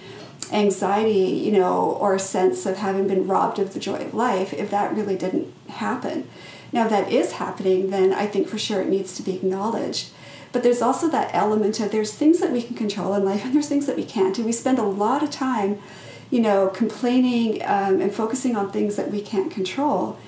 anxiety 0.52 1.10
you 1.10 1.52
know 1.52 1.96
or 2.00 2.14
a 2.14 2.20
sense 2.20 2.66
of 2.66 2.76
having 2.76 3.08
been 3.08 3.26
robbed 3.26 3.58
of 3.58 3.74
the 3.74 3.80
joy 3.80 3.96
of 3.96 4.14
life 4.14 4.52
if 4.52 4.70
that 4.70 4.94
really 4.94 5.16
didn't 5.16 5.52
happen 5.68 6.28
now 6.72 6.84
if 6.84 6.90
that 6.90 7.10
is 7.10 7.32
happening 7.32 7.90
then 7.90 8.12
i 8.12 8.26
think 8.26 8.46
for 8.46 8.58
sure 8.58 8.80
it 8.80 8.88
needs 8.88 9.16
to 9.16 9.22
be 9.22 9.34
acknowledged 9.34 10.10
but 10.56 10.62
there's 10.62 10.80
also 10.80 11.08
that 11.10 11.34
element 11.34 11.80
of 11.80 11.92
there's 11.92 12.14
things 12.14 12.40
that 12.40 12.50
we 12.50 12.62
can 12.62 12.74
control 12.74 13.12
in 13.12 13.26
life 13.26 13.44
and 13.44 13.54
there's 13.54 13.68
things 13.68 13.84
that 13.84 13.94
we 13.94 14.06
can't. 14.06 14.38
And 14.38 14.46
we 14.46 14.52
spend 14.52 14.78
a 14.78 14.84
lot 14.84 15.22
of 15.22 15.30
time, 15.30 15.78
you 16.30 16.40
know, 16.40 16.68
complaining 16.68 17.62
um, 17.62 18.00
and 18.00 18.10
focusing 18.10 18.56
on 18.56 18.72
things 18.72 18.96
that 18.96 19.10
we 19.10 19.20
can't 19.20 19.50
control 19.50 20.18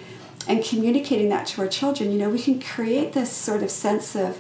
and 0.46 0.62
communicating 0.62 1.31
that 1.31 1.46
to 1.46 1.62
our 1.62 1.66
children. 1.66 2.12
You 2.12 2.18
know, 2.18 2.28
we 2.28 2.42
can 2.42 2.61
create 2.61 3.14
this 3.14 3.33
sort 3.33 3.62
of 3.62 3.70
sense 3.70 4.14
of 4.14 4.38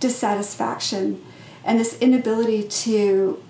dissatisfaction 0.00 1.22
and 1.64 1.78
this 1.78 1.98
inability 1.98 2.62
to 2.62 3.42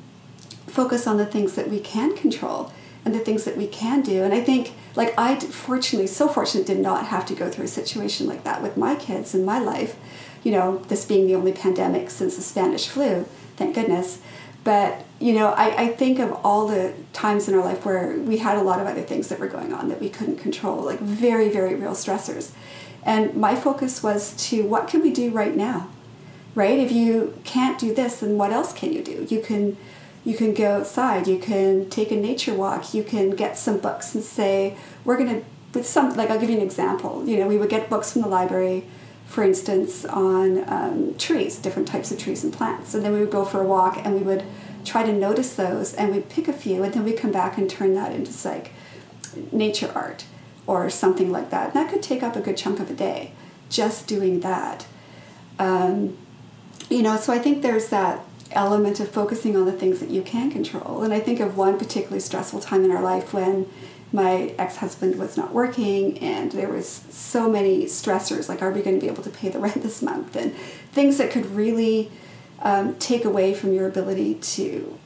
focus 0.67 1.07
on 1.07 1.17
the 1.17 1.27
things 1.27 1.55
that 1.55 1.69
we 1.69 1.81
can 1.81 2.17
control 2.17 2.73
and 3.05 3.15
the 3.15 3.21
things 3.21 3.45
that 3.45 3.57
we 3.57 3.67
can 3.67 4.03
do. 4.03 4.25
And 4.25 4.35
I 4.35 4.41
think, 4.41 4.73
like, 4.97 5.15
I 5.17 5.39
fortunately, 5.39 6.09
so 6.09 6.29
fortunate, 6.29 6.67
did 6.67 6.79
not 6.79 7.07
have 7.07 7.25
to 7.27 7.35
go 7.35 7.49
through 7.49 7.67
a 7.67 7.69
situation 7.69 8.27
like 8.27 8.45
that 8.45 8.63
with 8.63 8.77
my 8.77 8.97
kids 8.97 9.35
in 9.35 9.45
my 9.45 9.59
life 9.59 9.97
you 10.47 10.53
know, 10.53 10.79
this 10.87 11.05
being 11.05 11.27
the 11.27 11.35
only 11.35 11.51
pandemic 11.51 12.09
since 12.09 12.37
the 12.37 12.43
Spanish 12.43 12.87
flu, 12.87 13.27
thank 13.57 13.75
goodness. 13.75 14.21
But, 14.63 15.05
you 15.19 15.33
know, 15.33 15.49
I, 15.49 15.87
I 15.87 15.89
think 15.89 16.21
of 16.21 16.39
all 16.45 16.69
the 16.69 16.95
times 17.13 17.49
in 17.49 17.55
our 17.57 17.65
life 17.65 17.85
where 17.85 18.17
we 18.21 18.39
had 18.39 18.57
a 18.57 18.63
lot 18.63 18.81
of 18.81 18.87
other 18.87 19.03
things 19.03 19.27
that 19.27 19.41
were 19.41 19.49
going 19.49 19.73
on 19.73 19.89
that 19.89 20.01
we 20.01 20.09
couldn't 20.09 20.37
control, 20.37 20.85
like 20.85 21.01
very, 21.01 21.49
very 21.49 21.75
real 21.75 21.95
stressors. 21.95 22.53
And 23.03 23.35
my 23.35 23.57
focus 23.57 24.05
was 24.05 24.37
to 24.51 24.63
what 24.69 24.87
can 24.87 25.03
we 25.03 25.13
do 25.13 25.33
right 25.33 25.57
now? 25.57 25.89
Right? 26.55 26.79
If 26.79 26.93
you 26.93 27.37
can't 27.43 27.77
do 27.77 27.93
this, 27.93 28.21
then 28.21 28.39
what 28.39 28.53
else 28.53 28.73
can 28.73 28.93
you 28.93 29.03
do? 29.03 29.27
You 29.29 29.43
can 29.43 29.77
you 30.27 30.37
can 30.37 30.53
go 30.53 30.81
outside, 30.81 31.27
you 31.27 31.39
can 31.39 31.89
take 31.89 32.11
a 32.11 32.17
nature 32.17 32.53
walk, 32.53 32.93
you 32.93 33.03
can 33.03 33.31
get 33.31 33.57
some 33.57 33.79
books 33.79 34.15
and 34.15 34.23
say, 34.23 34.77
we're 35.05 35.17
gonna 35.17 35.41
with 35.73 35.87
some 35.87 36.15
like 36.17 36.29
I'll 36.29 36.39
give 36.39 36.51
you 36.51 36.57
an 36.57 36.63
example. 36.63 37.27
You 37.27 37.39
know, 37.39 37.49
we 37.49 37.57
would 37.57 37.71
get 37.71 37.89
books 37.89 38.13
from 38.13 38.23
the 38.23 38.29
library 38.29 38.85
for 39.27 39.43
instance, 39.43 40.05
on 40.05 40.65
um, 40.73 41.15
trees, 41.19 41.59
different 41.59 41.89
types 41.89 42.13
of 42.13 42.19
trees 42.19 42.45
and 42.45 42.53
plants. 42.53 42.95
And 42.95 43.05
then 43.05 43.13
we 43.13 43.21
would 43.21 43.31
go 43.31 43.45
for 43.45 43.61
a 43.61 43.67
walk 43.67 43.99
and 44.05 44.15
we 44.15 44.23
would 44.23 44.45
try 44.85 45.03
to 45.03 45.13
notice 45.13 45.55
those 45.55 45.95
and 45.95 46.15
we'd 46.15 46.29
pick 46.29 46.47
a 46.47 46.53
few 46.53 46.83
and 46.85 46.95
then 46.95 47.05
we'd 47.05 47.19
come 47.19 47.33
back 47.33 47.59
and 47.59 47.69
turn 47.69 47.95
that 47.95 48.13
into 48.13 48.33
like 48.49 48.71
nature 49.51 49.91
art 49.95 50.25
or 50.67 50.89
something 50.89 51.33
like 51.33 51.51
that. 51.51 51.67
And 51.67 51.75
that 51.75 51.93
could 51.93 52.03
take 52.03 52.23
up 52.23 52.37
a 52.37 52.41
good 52.41 52.57
chunk 52.57 52.79
of 52.79 52.91
a 52.91 52.95
day 52.95 53.33
just 53.69 54.07
doing 54.07 54.41
that. 54.41 54.87
Um, 55.59 56.17
you 56.89 57.03
know, 57.03 57.17
so 57.17 57.33
I 57.33 57.39
think 57.39 57.63
there's 57.63 57.89
that 57.89 58.21
element 58.53 59.01
of 59.01 59.11
focusing 59.11 59.57
on 59.57 59.65
the 59.65 59.73
things 59.73 60.01
that 60.01 60.11
you 60.11 60.23
can 60.23 60.51
control. 60.51 61.03
And 61.03 61.13
I 61.13 61.21
think 61.21 61.41
of 61.41 61.57
one 61.57 61.79
particularly 61.79 62.21
stressful 62.21 62.61
time 62.61 62.85
in 62.85 62.91
our 62.91 63.03
life 63.03 63.33
when 63.33 63.69
my 64.13 64.55
ex-husband 64.59 65.17
was 65.17 65.37
not 65.37 65.53
working 65.53 66.19
and 66.19 66.53
there 66.53 66.69
was 66.69 66.89
so 66.89 67.51
many 67.51 67.85
stressors 67.87 68.49
like 68.49 68.63
are 68.63 68.71
we 68.71 68.81
going 68.81 68.97
to 68.97 69.05
be 69.05 69.11
able 69.11 69.23
to 69.23 69.31
pay 69.31 69.49
the 69.49 69.59
rent 69.67 69.83
this 69.83 70.03
month? 70.03 70.37
And 70.37 70.55
things 70.93 71.19
that 71.19 71.31
could 71.31 71.47
really 71.47 72.11
um, 72.61 72.97
take 72.97 73.25
away 73.25 73.55
from 73.55 73.73
your 73.73 73.87
ability 73.87 74.35
to 74.35 74.99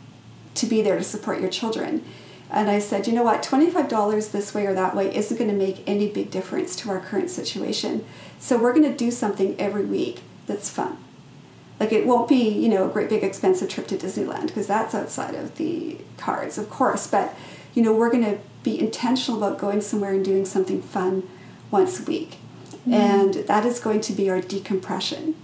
to 0.53 0.67
be 0.67 0.83
there 0.83 0.99
to 0.99 1.05
support 1.05 1.41
your 1.41 1.49
children. 1.49 2.05
And 2.51 2.69
i 2.69 2.81
said 2.81 3.07
you 3.07 3.13
know 3.13 3.23
what? 3.23 3.43
$25 3.43 4.33
this 4.33 4.53
way 4.53 4.67
or 4.67 4.75
that 4.75 4.97
way 4.97 5.15
isn't 5.15 5.37
going 5.37 5.51
to 5.51 5.57
make 5.57 5.83
any 5.87 6.09
big 6.09 6.31
difference 6.31 6.75
to 6.77 6.91
our 6.91 7.01
current 7.01 7.31
situation. 7.31 8.05
So 8.39 8.59
we're 8.59 8.73
going 8.73 8.91
to 8.91 8.97
do 8.97 9.11
something 9.11 9.59
every 9.59 9.85
week 9.85 10.23
that's 10.47 10.69
fun 10.69 10.99
Like 11.81 11.93
it 11.93 12.07
won't 12.07 12.29
be, 12.29 12.49
you 12.49 12.69
know, 12.69 12.89
a 12.89 12.93
great 12.93 13.09
big 13.09 13.25
expensive 13.25 13.71
trip 13.71 13.89
to 13.89 13.97
Disneyland 13.97 14.49
because 14.49 14.67
that's 14.67 14.95
outside 14.95 15.35
of 15.35 15.57
the 15.57 15.97
cards, 16.19 16.59
of 16.59 16.69
course. 16.69 17.07
But, 17.07 17.35
you 17.75 17.83
know, 17.83 17.93
we're 17.93 18.11
going 18.11 18.25
to 18.25 18.39
be 18.63 18.79
intentional 18.79 19.43
about 19.43 19.59
going 19.59 19.81
somewhere 19.81 20.13
and 20.13 20.25
doing 20.25 20.45
something 20.45 20.83
fun 20.83 21.27
once 21.71 21.99
a 21.99 22.05
week. 22.05 22.37
Mm-hmm. 22.73 22.93
And 22.93 23.35
that 23.47 23.65
is 23.65 23.81
going 23.81 24.03
to 24.03 24.13
be 24.13 24.29
our 24.29 24.41
decompression 24.41 25.35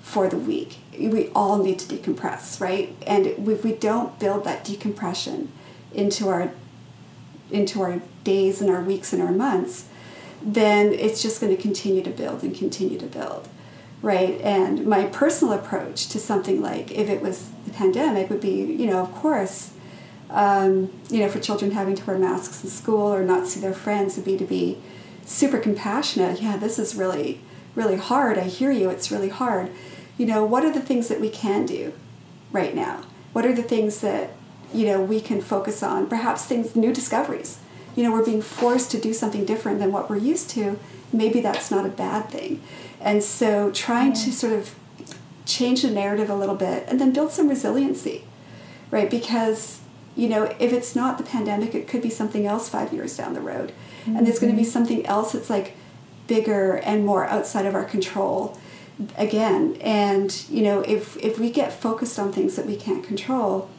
for 0.00 0.28
the 0.28 0.38
week. 0.38 0.78
We 0.98 1.28
all 1.34 1.62
need 1.62 1.78
to 1.80 1.94
decompress, 1.94 2.60
right? 2.60 2.96
And 3.06 3.26
if 3.26 3.64
we 3.64 3.72
don't 3.72 4.18
build 4.18 4.44
that 4.44 4.64
decompression 4.64 5.52
into 5.92 6.28
our 6.28 6.52
into 7.50 7.80
our 7.82 8.00
days 8.24 8.60
and 8.60 8.70
our 8.70 8.82
weeks 8.82 9.12
and 9.12 9.22
our 9.22 9.30
months, 9.30 9.86
then 10.42 10.92
it's 10.92 11.22
just 11.22 11.40
going 11.40 11.54
to 11.54 11.60
continue 11.60 12.02
to 12.02 12.10
build 12.10 12.42
and 12.42 12.56
continue 12.56 12.98
to 12.98 13.06
build, 13.06 13.48
right? 14.06 14.40
And 14.40 14.86
my 14.86 15.06
personal 15.06 15.52
approach 15.52 16.06
to 16.10 16.20
something 16.20 16.62
like 16.62 16.92
if 16.92 17.08
it 17.08 17.20
was 17.20 17.50
the 17.64 17.72
pandemic 17.72 18.30
would 18.30 18.40
be, 18.40 18.62
you 18.62 18.86
know, 18.86 19.00
of 19.00 19.12
course, 19.12 19.72
um, 20.30 20.92
you 21.10 21.18
know, 21.18 21.28
for 21.28 21.40
children 21.40 21.72
having 21.72 21.96
to 21.96 22.06
wear 22.06 22.16
masks 22.16 22.62
in 22.62 22.70
school 22.70 23.12
or 23.12 23.24
not 23.24 23.48
see 23.48 23.58
their 23.58 23.74
friends 23.74 24.14
would 24.14 24.24
be 24.24 24.36
to 24.36 24.44
be 24.44 24.78
super 25.24 25.58
compassionate. 25.58 26.40
Yeah, 26.40 26.56
this 26.56 26.78
is 26.78 26.94
really, 26.94 27.40
really 27.74 27.96
hard. 27.96 28.38
I 28.38 28.44
hear 28.44 28.70
you. 28.70 28.90
It's 28.90 29.10
really 29.10 29.28
hard. 29.28 29.72
You 30.16 30.26
know, 30.26 30.44
what 30.44 30.64
are 30.64 30.72
the 30.72 30.80
things 30.80 31.08
that 31.08 31.20
we 31.20 31.28
can 31.28 31.66
do 31.66 31.92
right 32.52 32.76
now? 32.76 33.02
What 33.32 33.44
are 33.44 33.52
the 33.52 33.64
things 33.64 34.02
that 34.02 34.30
you 34.72 34.86
know 34.86 35.02
we 35.02 35.20
can 35.20 35.40
focus 35.40 35.82
on 35.82 36.08
perhaps 36.08 36.44
things 36.44 36.74
new 36.74 36.92
discoveries 36.92 37.60
you 37.94 38.02
know 38.02 38.10
we're 38.10 38.24
being 38.24 38.42
forced 38.42 38.90
to 38.90 38.98
do 38.98 39.12
something 39.12 39.44
different 39.44 39.78
than 39.78 39.92
what 39.92 40.10
we're 40.10 40.16
used 40.16 40.50
to 40.50 40.76
maybe 41.12 41.40
that's 41.40 41.70
not 41.70 41.86
a 41.86 41.88
bad 41.88 42.28
thing 42.28 42.60
and 43.00 43.22
so 43.22 43.70
trying 43.70 44.12
to 44.12 44.32
sort 44.32 44.52
of 44.52 44.74
change 45.44 45.82
the 45.82 45.90
narrative 45.90 46.28
a 46.28 46.34
little 46.34 46.54
bit 46.54 46.84
and 46.88 47.00
then 47.00 47.12
build 47.12 47.30
some 47.30 47.48
resiliency 47.48 48.24
right 48.90 49.10
because 49.10 49.80
you 50.16 50.28
know 50.28 50.44
if 50.58 50.72
it's 50.72 50.96
not 50.96 51.18
the 51.18 51.24
pandemic 51.24 51.74
it 51.74 51.86
could 51.86 52.02
be 52.02 52.10
something 52.10 52.46
else 52.46 52.68
five 52.68 52.92
years 52.92 53.16
down 53.16 53.34
the 53.34 53.40
road 53.40 53.72
mm-hmm. 54.02 54.16
and 54.16 54.26
there's 54.26 54.38
going 54.38 54.50
to 54.50 54.56
be 54.56 54.62
mm-hmm. 54.62 54.70
something 54.70 55.06
else 55.06 55.32
that's 55.32 55.50
like 55.50 55.76
bigger 56.26 56.76
and 56.76 57.06
more 57.06 57.26
outside 57.26 57.66
of 57.66 57.74
our 57.74 57.84
control 57.84 58.58
again 59.16 59.76
and 59.80 60.44
you 60.48 60.62
know 60.62 60.80
if 60.80 61.16
if 61.18 61.38
we 61.38 61.50
get 61.50 61.72
focused 61.72 62.18
on 62.18 62.32
things 62.32 62.56
that 62.56 62.66
we 62.66 62.76
can't 62.76 63.04
control 63.04 63.70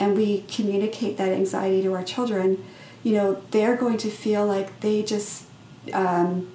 and 0.00 0.16
we 0.16 0.42
communicate 0.48 1.18
that 1.18 1.28
anxiety 1.28 1.82
to 1.82 1.92
our 1.92 2.02
children, 2.02 2.64
you 3.04 3.12
know, 3.12 3.42
they're 3.50 3.76
going 3.76 3.98
to 3.98 4.10
feel 4.10 4.46
like 4.46 4.80
they 4.80 5.02
just, 5.02 5.44
um, 5.92 6.50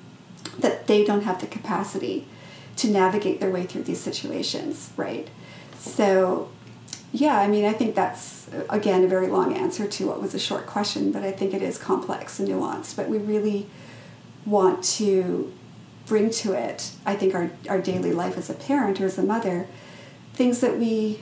that 0.60 0.88
they 0.88 1.04
don't 1.04 1.24
have 1.24 1.42
the 1.42 1.48
capacity 1.48 2.28
to 2.78 2.90
navigate 2.90 3.40
their 3.40 3.50
way 3.50 3.66
through 3.66 3.84
these 3.84 4.02
situations, 4.02 4.92
right? 4.98 5.28
So, 5.78 6.50
yeah, 7.12 7.40
I 7.40 7.48
mean, 7.48 7.66
I 7.66 7.74
think 7.74 7.96
that's, 7.96 8.50
again, 8.70 9.04
a 9.04 9.08
very 9.08 9.28
long 9.28 9.54
answer 9.54 9.88
to 9.88 10.08
what 10.08 10.22
was 10.22 10.34
a 10.34 10.40
short 10.40 10.66
question, 10.66 11.12
but 11.12 11.24
I 11.24 11.32
think 11.32 11.54
it 11.54 11.62
is 11.62 11.78
complex 11.78 12.40
and 12.40 12.50
nuanced. 12.50 12.96
But 12.96 13.08
we 13.08 13.18
really 13.18 13.68
want 14.46 14.84
to 14.84 15.54
bring 16.06 16.30
to 16.30 16.54
it, 16.54 16.92
I 17.06 17.16
think, 17.16 17.34
our, 17.34 17.52
our 17.70 17.80
daily 17.80 18.12
life 18.12 18.38
as 18.38 18.50
a 18.50 18.54
parent 18.54 19.00
or 19.00 19.06
as 19.06 19.18
a 19.18 19.24
mother, 19.24 19.68
things 20.34 20.60
that 20.60 20.78
we 20.78 21.22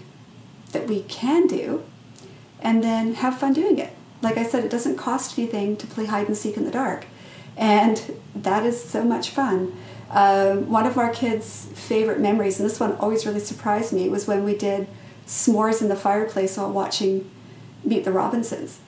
that 0.71 0.87
we 0.87 1.01
can 1.03 1.45
do 1.45 1.83
and 2.59 2.83
then 2.83 3.13
have 3.15 3.37
fun 3.37 3.53
doing 3.53 3.77
it. 3.77 3.93
Like 4.21 4.37
I 4.37 4.43
said, 4.43 4.63
it 4.63 4.71
doesn't 4.71 4.97
cost 4.97 5.37
anything 5.37 5.77
to 5.77 5.85
play 5.85 6.05
hide 6.05 6.27
and 6.27 6.35
seek 6.35 6.57
in 6.57 6.65
the 6.65 6.71
dark, 6.71 7.05
and 7.57 8.17
that 8.35 8.65
is 8.65 8.81
so 8.83 9.03
much 9.03 9.29
fun. 9.29 9.73
Um, 10.09 10.69
one 10.69 10.85
of 10.85 10.97
our 10.97 11.11
kids' 11.11 11.67
favorite 11.73 12.19
memories, 12.19 12.59
and 12.59 12.69
this 12.69 12.79
one 12.79 12.93
always 12.97 13.25
really 13.25 13.39
surprised 13.39 13.93
me, 13.93 14.09
was 14.09 14.27
when 14.27 14.43
we 14.43 14.55
did 14.55 14.87
s'mores 15.25 15.81
in 15.81 15.89
the 15.89 15.95
fireplace 15.95 16.57
while 16.57 16.71
watching 16.71 17.29
Meet 17.83 18.05
the 18.05 18.11
Robinsons. 18.11 18.79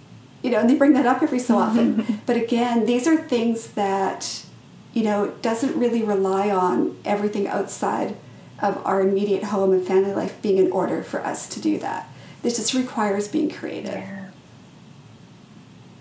You 0.44 0.52
know, 0.52 0.60
and 0.60 0.70
they 0.70 0.76
bring 0.76 0.94
that 0.94 1.06
up 1.06 1.24
every 1.24 1.40
so 1.40 1.58
often. 1.66 2.22
but 2.26 2.38
again, 2.38 2.86
these 2.86 3.08
are 3.08 3.18
things 3.18 3.70
that, 3.70 4.46
you 4.94 5.04
know, 5.04 5.34
doesn't 5.42 5.78
really 5.78 6.04
rely 6.04 6.52
on 6.52 6.98
everything 7.04 7.48
outside 7.48 8.16
of 8.62 8.84
our 8.86 9.02
immediate 9.02 9.46
home 9.46 9.74
and 9.74 9.86
family 9.86 10.14
life 10.14 10.42
being 10.42 10.58
in 10.58 10.72
order 10.72 11.04
for 11.04 11.26
us 11.26 11.50
to 11.50 11.60
do 11.60 11.78
that. 11.80 12.08
This 12.42 12.58
just 12.58 12.74
requires 12.74 13.28
being 13.28 13.50
creative. 13.50 13.96
Yeah. 13.96 14.15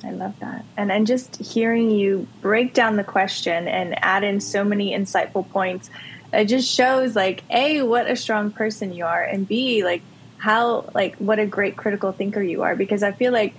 I 0.05 0.11
love 0.11 0.38
that. 0.40 0.64
And 0.77 0.93
and 0.93 1.07
just 1.07 1.37
hearing 1.37 1.90
you 1.90 2.27
break 2.40 2.75
down 2.75 2.97
the 2.97 3.05
question 3.05 3.69
and 3.69 3.95
add 4.03 4.25
in 4.25 4.40
so 4.40 4.64
many 4.64 4.93
insightful 4.93 5.49
points, 5.51 5.90
it 6.33 6.47
just 6.47 6.71
shows 6.71 7.17
like 7.17 7.43
A, 7.51 7.83
what 7.83 8.11
a 8.11 8.17
strong 8.17 8.51
person 8.51 8.93
you 8.93 9.05
are, 9.07 9.23
and 9.23 9.47
B, 9.47 9.85
like 9.85 10.03
how 10.38 10.90
like 10.95 11.17
what 11.17 11.38
a 11.38 11.47
great 11.47 11.77
critical 11.77 12.12
thinker 12.12 12.43
you 12.43 12.62
are. 12.62 12.77
Because 12.77 13.03
I 13.03 13.12
feel 13.12 13.33
like 13.33 13.55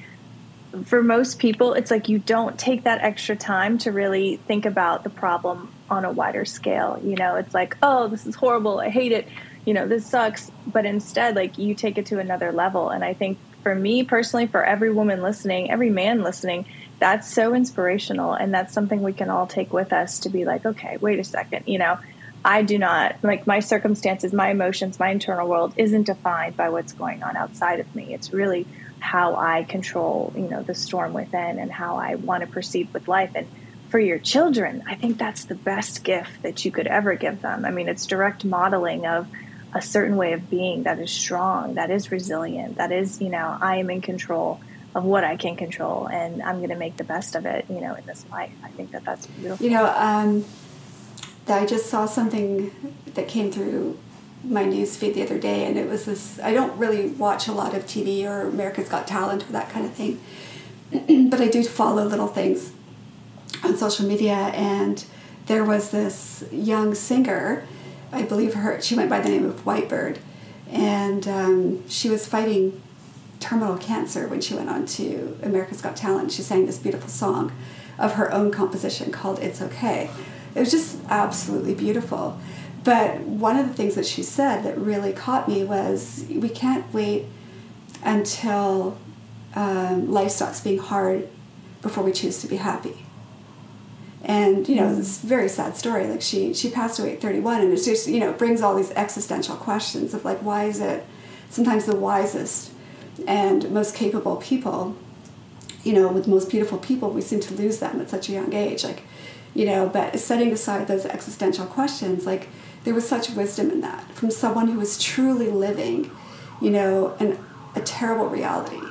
for 0.86 1.02
most 1.02 1.40
people, 1.40 1.74
it's 1.74 1.90
like 1.90 2.10
you 2.10 2.20
don't 2.20 2.60
take 2.60 2.84
that 2.84 3.02
extra 3.02 3.36
time 3.36 3.78
to 3.80 3.92
really 3.92 4.38
think 4.38 4.66
about 4.66 5.04
the 5.04 5.10
problem 5.10 5.74
on 5.90 6.06
a 6.06 6.12
wider 6.12 6.46
scale. 6.46 7.00
You 7.04 7.16
know, 7.16 7.36
it's 7.36 7.54
like, 7.54 7.78
oh, 7.82 8.08
this 8.08 8.26
is 8.26 8.36
horrible. 8.36 8.80
I 8.80 8.90
hate 8.90 9.12
it 9.12 9.28
you 9.66 9.74
know, 9.74 9.88
this 9.88 10.06
sucks. 10.06 10.52
But 10.66 10.86
instead, 10.86 11.36
like 11.36 11.58
you 11.58 11.76
take 11.76 11.98
it 11.98 12.06
to 12.08 12.20
another 12.20 12.52
level. 12.52 12.90
And 12.90 13.04
I 13.04 13.14
think 13.14 13.38
for 13.65 13.73
me 13.73 14.04
personally, 14.04 14.45
for 14.45 14.63
every 14.63 14.93
woman 14.93 15.23
listening, 15.23 15.71
every 15.71 15.89
man 15.89 16.21
listening, 16.21 16.67
that's 16.99 17.28
so 17.28 17.56
inspirational. 17.56 18.34
And 18.34 18.54
that's 18.54 18.71
something 18.71 19.01
we 19.01 19.12
can 19.12 19.32
all 19.32 19.47
take 19.47 19.73
with 19.73 19.91
us 19.91 20.19
to 20.19 20.30
be 20.30 20.45
like, 20.45 20.67
okay, 20.67 20.97
wait 20.97 21.17
a 21.17 21.23
second, 21.23 21.63
you 21.65 21.80
know, 21.80 21.97
I 22.45 22.62
do 22.62 22.78
not 22.78 23.15
like 23.23 23.47
my 23.47 23.62
circumstances, 23.62 24.34
my 24.34 24.51
emotions, 24.51 24.99
my 24.99 25.10
internal 25.10 25.47
world 25.47 25.73
isn't 25.78 26.04
defined 26.04 26.56
by 26.56 26.69
what's 26.69 26.93
going 26.93 27.23
on 27.23 27.36
outside 27.36 27.80
of 27.80 27.95
me. 27.95 28.13
It's 28.13 28.32
really 28.32 28.67
how 28.99 29.36
I 29.36 29.63
control, 29.63 30.32
you 30.36 30.47
know, 30.47 30.62
the 30.62 30.75
storm 30.75 31.13
within 31.13 31.58
and 31.58 31.71
how 31.71 31.97
I 31.97 32.15
want 32.15 32.41
to 32.41 32.47
proceed 32.47 32.93
with 32.93 33.08
life. 33.08 33.32
And 33.34 33.47
for 33.89 33.97
your 33.97 34.19
children, 34.19 34.84
I 34.86 34.93
think 34.93 35.17
that's 35.17 35.45
the 35.45 35.56
best 35.56 36.04
gift 36.04 36.43
that 36.43 36.65
you 36.65 36.71
could 36.71 36.86
ever 36.86 37.15
give 37.15 37.41
them. 37.41 37.65
I 37.65 37.71
mean, 37.71 37.89
it's 37.89 38.06
direct 38.06 38.45
modeling 38.45 39.08
of 39.08 39.28
a 39.76 39.82
certain 39.82 40.16
way 40.16 40.32
of 40.32 40.50
being 40.50 40.84
that 40.84 40.98
is 41.00 41.12
strong, 41.12 41.76
that 41.76 41.92
is 41.92 42.10
resilient, 42.10 42.78
that 42.78 42.94
is, 42.94 43.22
you 43.22 43.28
know, 43.30 43.58
I 43.60 43.78
am 43.78 43.90
in 43.90 44.02
control 44.02 44.62
of 44.96 45.04
what 45.04 45.26
I 45.26 45.36
can 45.36 45.58
control 45.58 46.08
and 46.08 46.42
I'm 46.42 46.58
going 46.58 46.70
to 46.70 46.78
make 46.78 46.96
the 46.96 47.04
best 47.04 47.36
of 47.36 47.46
it, 47.46 47.66
you 47.70 47.82
know, 47.82 47.94
in 47.94 48.06
this 48.06 48.26
life. 48.32 48.54
I 48.64 48.70
think 48.70 48.92
that 48.92 49.04
that's 49.04 49.28
beautiful. 49.28 49.66
You 49.66 49.74
know, 49.74 49.94
um, 49.98 50.46
I 51.50 51.66
just 51.66 51.88
saw 51.88 52.06
something 52.06 52.72
that 53.14 53.28
came 53.28 53.52
through 53.52 54.00
my 54.46 54.64
news 54.64 54.96
feed 54.96 55.14
the 55.14 55.24
other 55.24 55.38
day 55.38 55.66
and 55.66 55.78
it 55.78 55.90
was 55.90 56.06
this 56.06 56.40
I 56.40 56.54
don't 56.54 56.78
really 56.78 57.10
watch 57.10 57.48
a 57.48 57.52
lot 57.52 57.74
of 57.74 57.86
TV 57.86 58.24
or 58.26 58.48
America's 58.48 58.88
Got 58.88 59.08
Talent 59.08 59.44
or 59.50 59.52
that 59.52 59.70
kind 59.70 59.86
of 59.86 59.94
thing. 59.94 60.22
but 61.30 61.42
I 61.42 61.50
do 61.50 61.62
follow 61.66 62.06
little 62.06 62.28
things 62.28 62.72
on 63.62 63.76
social 63.76 64.08
media 64.08 64.36
and 64.36 65.04
there 65.48 65.66
was 65.66 65.92
this 65.92 66.46
young 66.52 66.96
singer 66.96 67.68
I 68.12 68.24
believe 68.24 68.54
her, 68.54 68.82
she 68.82 68.96
went 68.96 69.10
by 69.10 69.20
the 69.20 69.30
name 69.30 69.46
of 69.46 69.65
Nightbirde, 69.65 70.20
and 70.70 71.28
um, 71.28 71.88
she 71.89 72.10
was 72.10 72.28
fighting 72.28 72.82
terminal 73.39 73.78
cancer 73.78 74.28
when 74.28 74.41
she 74.41 74.54
went 74.54 74.70
on 74.70 74.86
to 74.86 75.38
America's 75.44 75.82
Got 75.82 75.96
Talent. 75.96 76.32
She 76.32 76.41
sang 76.41 76.65
this 76.65 76.80
beautiful 76.80 77.10
song 77.10 77.52
of 77.98 78.13
her 78.13 78.32
own 78.34 78.52
composition 78.52 79.12
called 79.12 79.39
It's 79.39 79.62
Okay. 79.62 80.10
It 80.54 80.60
was 80.60 80.72
just 80.72 80.98
absolutely 81.10 81.76
beautiful. 81.76 82.39
But 82.84 83.22
one 83.22 83.58
of 83.58 83.68
the 83.68 83.74
things 83.74 83.96
that 83.96 84.06
she 84.06 84.24
said 84.24 84.62
that 84.63 84.78
really 84.78 85.12
caught 85.12 85.48
me 85.48 85.63
was 85.63 86.26
we 86.30 86.50
can't 86.50 86.91
wait 86.94 87.26
until 88.04 88.98
um, 89.56 90.12
life 90.12 90.32
stops 90.32 90.62
being 90.62 90.78
hard 90.78 91.28
before 91.82 92.04
we 92.04 92.12
choose 92.12 92.41
to 92.41 92.48
be 92.48 92.58
happy 92.58 93.05
and 94.26 94.68
you 94.68 94.76
know 94.76 94.94
this 94.96 95.20
very 95.20 95.48
sad 95.48 95.78
story 95.78 96.08
like 96.08 96.22
she 96.22 96.54
she 96.54 96.70
passed 96.70 97.00
away 97.00 97.14
at 97.14 97.22
31 97.22 97.62
and 97.62 97.72
it's 97.72 97.86
just 97.86 98.08
you 98.08 98.20
know 98.20 98.34
brings 98.34 98.60
all 98.60 98.76
these 98.76 98.92
existential 98.92 99.56
questions 99.56 100.14
of 100.14 100.26
like 100.26 100.40
why 100.40 100.66
is 100.66 100.80
it 100.82 101.06
sometimes 101.50 101.86
the 101.86 101.96
wisest 101.96 102.72
and 103.28 103.70
most 103.70 103.96
capable 103.96 104.36
people 104.38 104.96
you 105.84 105.94
know 105.94 106.12
with 106.12 106.28
most 106.28 106.50
beautiful 106.50 106.80
people 106.80 107.12
we 107.12 107.22
seem 107.22 107.40
to 107.40 107.54
lose 107.54 107.78
them 107.80 108.02
at 108.02 108.10
such 108.10 108.28
a 108.28 108.32
young 108.32 108.52
age 108.52 108.84
like 108.84 109.04
you 109.54 109.66
know 109.66 109.88
but 109.88 110.20
setting 110.20 110.52
aside 110.52 110.88
those 110.88 111.06
existential 111.06 111.66
questions 111.68 112.26
like 112.26 112.50
there 112.84 112.96
was 112.96 113.08
such 113.08 113.30
wisdom 113.32 113.70
in 113.70 113.82
that 113.82 114.12
from 114.12 114.32
someone 114.32 114.68
who 114.68 114.80
was 114.80 115.02
truly 115.02 115.52
living 115.52 116.10
you 116.62 116.72
know 116.72 117.16
an, 117.20 117.38
a 117.76 117.82
terrible 117.82 118.28
reality 118.28 118.82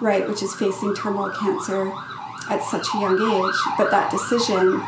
right 0.00 0.26
which 0.26 0.42
is 0.42 0.54
facing 0.54 0.94
terminal 0.94 1.30
cancer 1.30 1.92
at 2.50 2.62
such 2.62 2.86
a 2.94 2.98
young 2.98 3.20
age. 3.20 3.54
But 3.76 3.90
that 3.90 4.10
decision, 4.10 4.82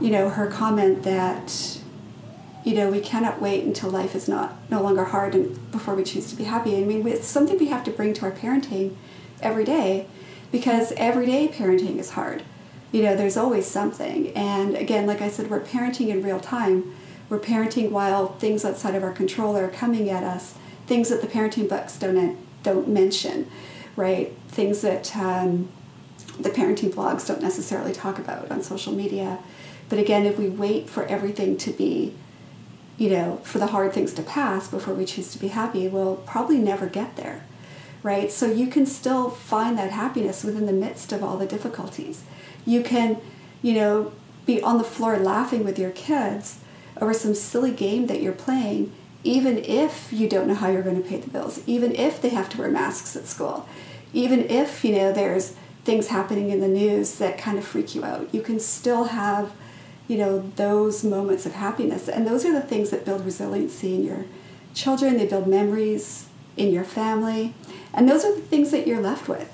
you 0.00 0.10
know, 0.10 0.28
her 0.30 0.46
comment 0.46 1.02
that, 1.02 1.78
you 2.64 2.74
know, 2.74 2.90
we 2.90 3.00
cannot 3.00 3.40
wait 3.40 3.64
until 3.64 3.90
life 3.90 4.14
is 4.14 4.28
not 4.28 4.54
no 4.70 4.82
longer 4.82 5.04
hard 5.04 5.34
and 5.34 5.70
before 5.72 5.94
we 5.94 6.04
choose 6.04 6.30
to 6.30 6.36
be 6.36 6.44
happy. 6.44 6.76
I 6.76 6.84
mean, 6.84 7.06
it's 7.06 7.26
something 7.26 7.58
we 7.58 7.68
have 7.68 7.84
to 7.84 7.90
bring 7.90 8.14
to 8.14 8.22
our 8.26 8.32
parenting 8.32 8.96
every 9.40 9.64
day 9.64 10.06
because 10.52 10.92
everyday 10.96 11.48
parenting 11.48 11.98
is 11.98 12.10
hard. 12.10 12.42
You 12.92 13.02
know, 13.02 13.14
there's 13.16 13.36
always 13.36 13.66
something. 13.66 14.30
And 14.36 14.74
again, 14.74 15.06
like 15.06 15.20
I 15.20 15.28
said, 15.28 15.48
we're 15.48 15.60
parenting 15.60 16.08
in 16.08 16.22
real 16.22 16.40
time. 16.40 16.94
We're 17.28 17.38
parenting 17.38 17.90
while 17.90 18.28
things 18.34 18.64
outside 18.64 18.96
of 18.96 19.04
our 19.04 19.12
control 19.12 19.56
are 19.56 19.68
coming 19.68 20.10
at 20.10 20.24
us, 20.24 20.54
things 20.86 21.08
that 21.10 21.20
the 21.20 21.28
parenting 21.28 21.68
books 21.68 21.96
don't 21.96 22.36
don't 22.62 22.88
mention, 22.88 23.48
right? 23.96 24.36
Things 24.48 24.82
that 24.82 25.16
um, 25.16 25.68
the 26.38 26.50
parenting 26.50 26.92
blogs 26.92 27.26
don't 27.26 27.42
necessarily 27.42 27.92
talk 27.92 28.18
about 28.18 28.50
on 28.50 28.62
social 28.62 28.92
media. 28.92 29.38
But 29.88 29.98
again, 29.98 30.24
if 30.24 30.38
we 30.38 30.48
wait 30.48 30.88
for 30.88 31.04
everything 31.06 31.56
to 31.58 31.72
be, 31.72 32.14
you 32.96 33.10
know, 33.10 33.40
for 33.42 33.58
the 33.58 33.68
hard 33.68 33.92
things 33.92 34.12
to 34.14 34.22
pass 34.22 34.68
before 34.68 34.94
we 34.94 35.04
choose 35.04 35.32
to 35.32 35.38
be 35.38 35.48
happy, 35.48 35.88
we'll 35.88 36.16
probably 36.16 36.58
never 36.58 36.86
get 36.86 37.16
there, 37.16 37.44
right? 38.02 38.30
So 38.30 38.46
you 38.46 38.68
can 38.68 38.86
still 38.86 39.30
find 39.30 39.76
that 39.78 39.90
happiness 39.90 40.44
within 40.44 40.66
the 40.66 40.72
midst 40.72 41.12
of 41.12 41.24
all 41.24 41.38
the 41.38 41.46
difficulties. 41.46 42.22
You 42.64 42.82
can, 42.82 43.20
you 43.62 43.74
know, 43.74 44.12
be 44.46 44.62
on 44.62 44.78
the 44.78 44.84
floor 44.84 45.18
laughing 45.18 45.64
with 45.64 45.78
your 45.78 45.90
kids 45.90 46.58
over 47.00 47.14
some 47.14 47.34
silly 47.34 47.72
game 47.72 48.06
that 48.06 48.20
you're 48.20 48.32
playing, 48.32 48.92
even 49.24 49.58
if 49.58 50.12
you 50.12 50.28
don't 50.28 50.46
know 50.46 50.54
how 50.54 50.70
you're 50.70 50.82
going 50.82 51.02
to 51.02 51.08
pay 51.08 51.18
the 51.18 51.30
bills, 51.30 51.62
even 51.66 51.94
if 51.94 52.20
they 52.20 52.30
have 52.30 52.48
to 52.50 52.58
wear 52.58 52.70
masks 52.70 53.16
at 53.16 53.26
school, 53.26 53.68
even 54.12 54.40
if, 54.48 54.84
you 54.84 54.94
know, 54.94 55.12
there's 55.12 55.54
things 55.90 56.06
happening 56.06 56.50
in 56.50 56.60
the 56.60 56.68
news 56.68 57.16
that 57.16 57.36
kind 57.36 57.58
of 57.58 57.64
freak 57.64 57.96
you 57.96 58.04
out. 58.04 58.32
You 58.32 58.42
can 58.42 58.60
still 58.60 59.06
have, 59.06 59.50
you 60.06 60.16
know, 60.16 60.48
those 60.54 61.02
moments 61.02 61.46
of 61.46 61.54
happiness. 61.54 62.08
And 62.08 62.24
those 62.24 62.44
are 62.44 62.52
the 62.52 62.60
things 62.60 62.90
that 62.90 63.04
build 63.04 63.24
resiliency 63.24 63.96
in 63.96 64.04
your 64.04 64.26
children, 64.72 65.18
they 65.18 65.26
build 65.26 65.48
memories 65.48 66.28
in 66.56 66.72
your 66.72 66.84
family. 66.84 67.54
And 67.92 68.08
those 68.08 68.24
are 68.24 68.32
the 68.32 68.40
things 68.40 68.70
that 68.70 68.86
you're 68.86 69.00
left 69.00 69.26
with, 69.28 69.52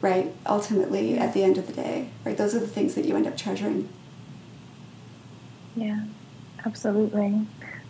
right? 0.00 0.32
Ultimately, 0.46 1.18
at 1.18 1.34
the 1.34 1.42
end 1.42 1.58
of 1.58 1.66
the 1.66 1.72
day, 1.72 2.10
right? 2.24 2.36
Those 2.36 2.54
are 2.54 2.60
the 2.60 2.68
things 2.68 2.94
that 2.94 3.04
you 3.04 3.16
end 3.16 3.26
up 3.26 3.36
treasuring. 3.36 3.88
Yeah, 5.74 6.04
absolutely. 6.64 7.44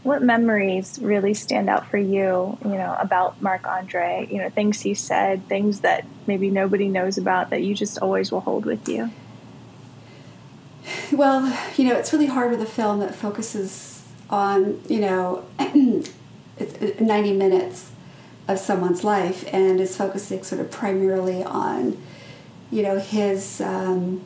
What 0.07 0.23
memories 0.23 1.01
really 1.03 1.35
stand 1.35 1.69
out 1.69 1.88
for 1.88 1.99
you, 1.99 2.57
you 2.64 2.71
know, 2.71 2.97
about 3.01 3.42
Marc 3.42 3.66
Andre? 3.66 4.29
You 4.31 4.38
know, 4.38 4.51
things 4.51 4.81
he 4.81 4.95
said, 4.95 5.49
things 5.49 5.81
that 5.81 6.05
maybe 6.29 6.49
nobody 6.49 6.87
knows 6.87 7.19
about 7.19 7.51
that 7.51 7.64
you 7.64 7.75
just 7.75 7.99
always 7.99 8.31
will 8.31 8.40
hold 8.40 8.64
with 8.64 8.88
you? 8.88 9.11
Well, 11.11 11.57
you 11.77 11.88
know, 11.88 11.97
it's 11.97 12.12
really 12.12 12.27
hard 12.27 12.53
with 12.53 12.62
a 12.62 12.66
film 12.66 13.01
that 13.01 13.16
focuses 13.16 14.05
on, 14.31 14.81
you 14.88 15.01
know, 15.01 15.45
90 17.01 17.33
minutes 17.33 17.90
of 18.47 18.61
someone's 18.61 19.03
life 19.03 19.45
and 19.53 19.81
is 19.81 19.97
focusing 19.97 20.45
sort 20.45 20.61
of 20.61 20.71
primarily 20.71 21.42
on, 21.42 22.01
you 22.71 22.85
know, 22.85 23.01
his 23.01 23.61
um, 23.61 24.25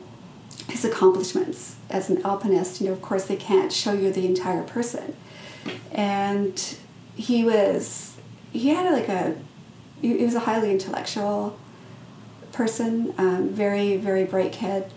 his 0.69 0.85
accomplishments 0.85 1.77
as 1.89 2.11
an 2.11 2.21
alpinist. 2.23 2.81
You 2.81 2.87
know, 2.87 2.93
of 2.93 3.01
course, 3.01 3.25
they 3.25 3.35
can't 3.35 3.73
show 3.73 3.93
you 3.93 4.11
the 4.11 4.27
entire 4.27 4.61
person, 4.63 5.15
and 5.91 6.77
he 7.15 7.43
was 7.43 8.17
he 8.51 8.69
had 8.69 8.91
like 8.91 9.09
a 9.09 9.35
he 10.01 10.13
was 10.23 10.35
a 10.35 10.41
highly 10.41 10.71
intellectual 10.71 11.57
person, 12.51 13.13
um, 13.17 13.49
very 13.49 13.97
very 13.97 14.23
bright 14.23 14.51
kid 14.51 14.91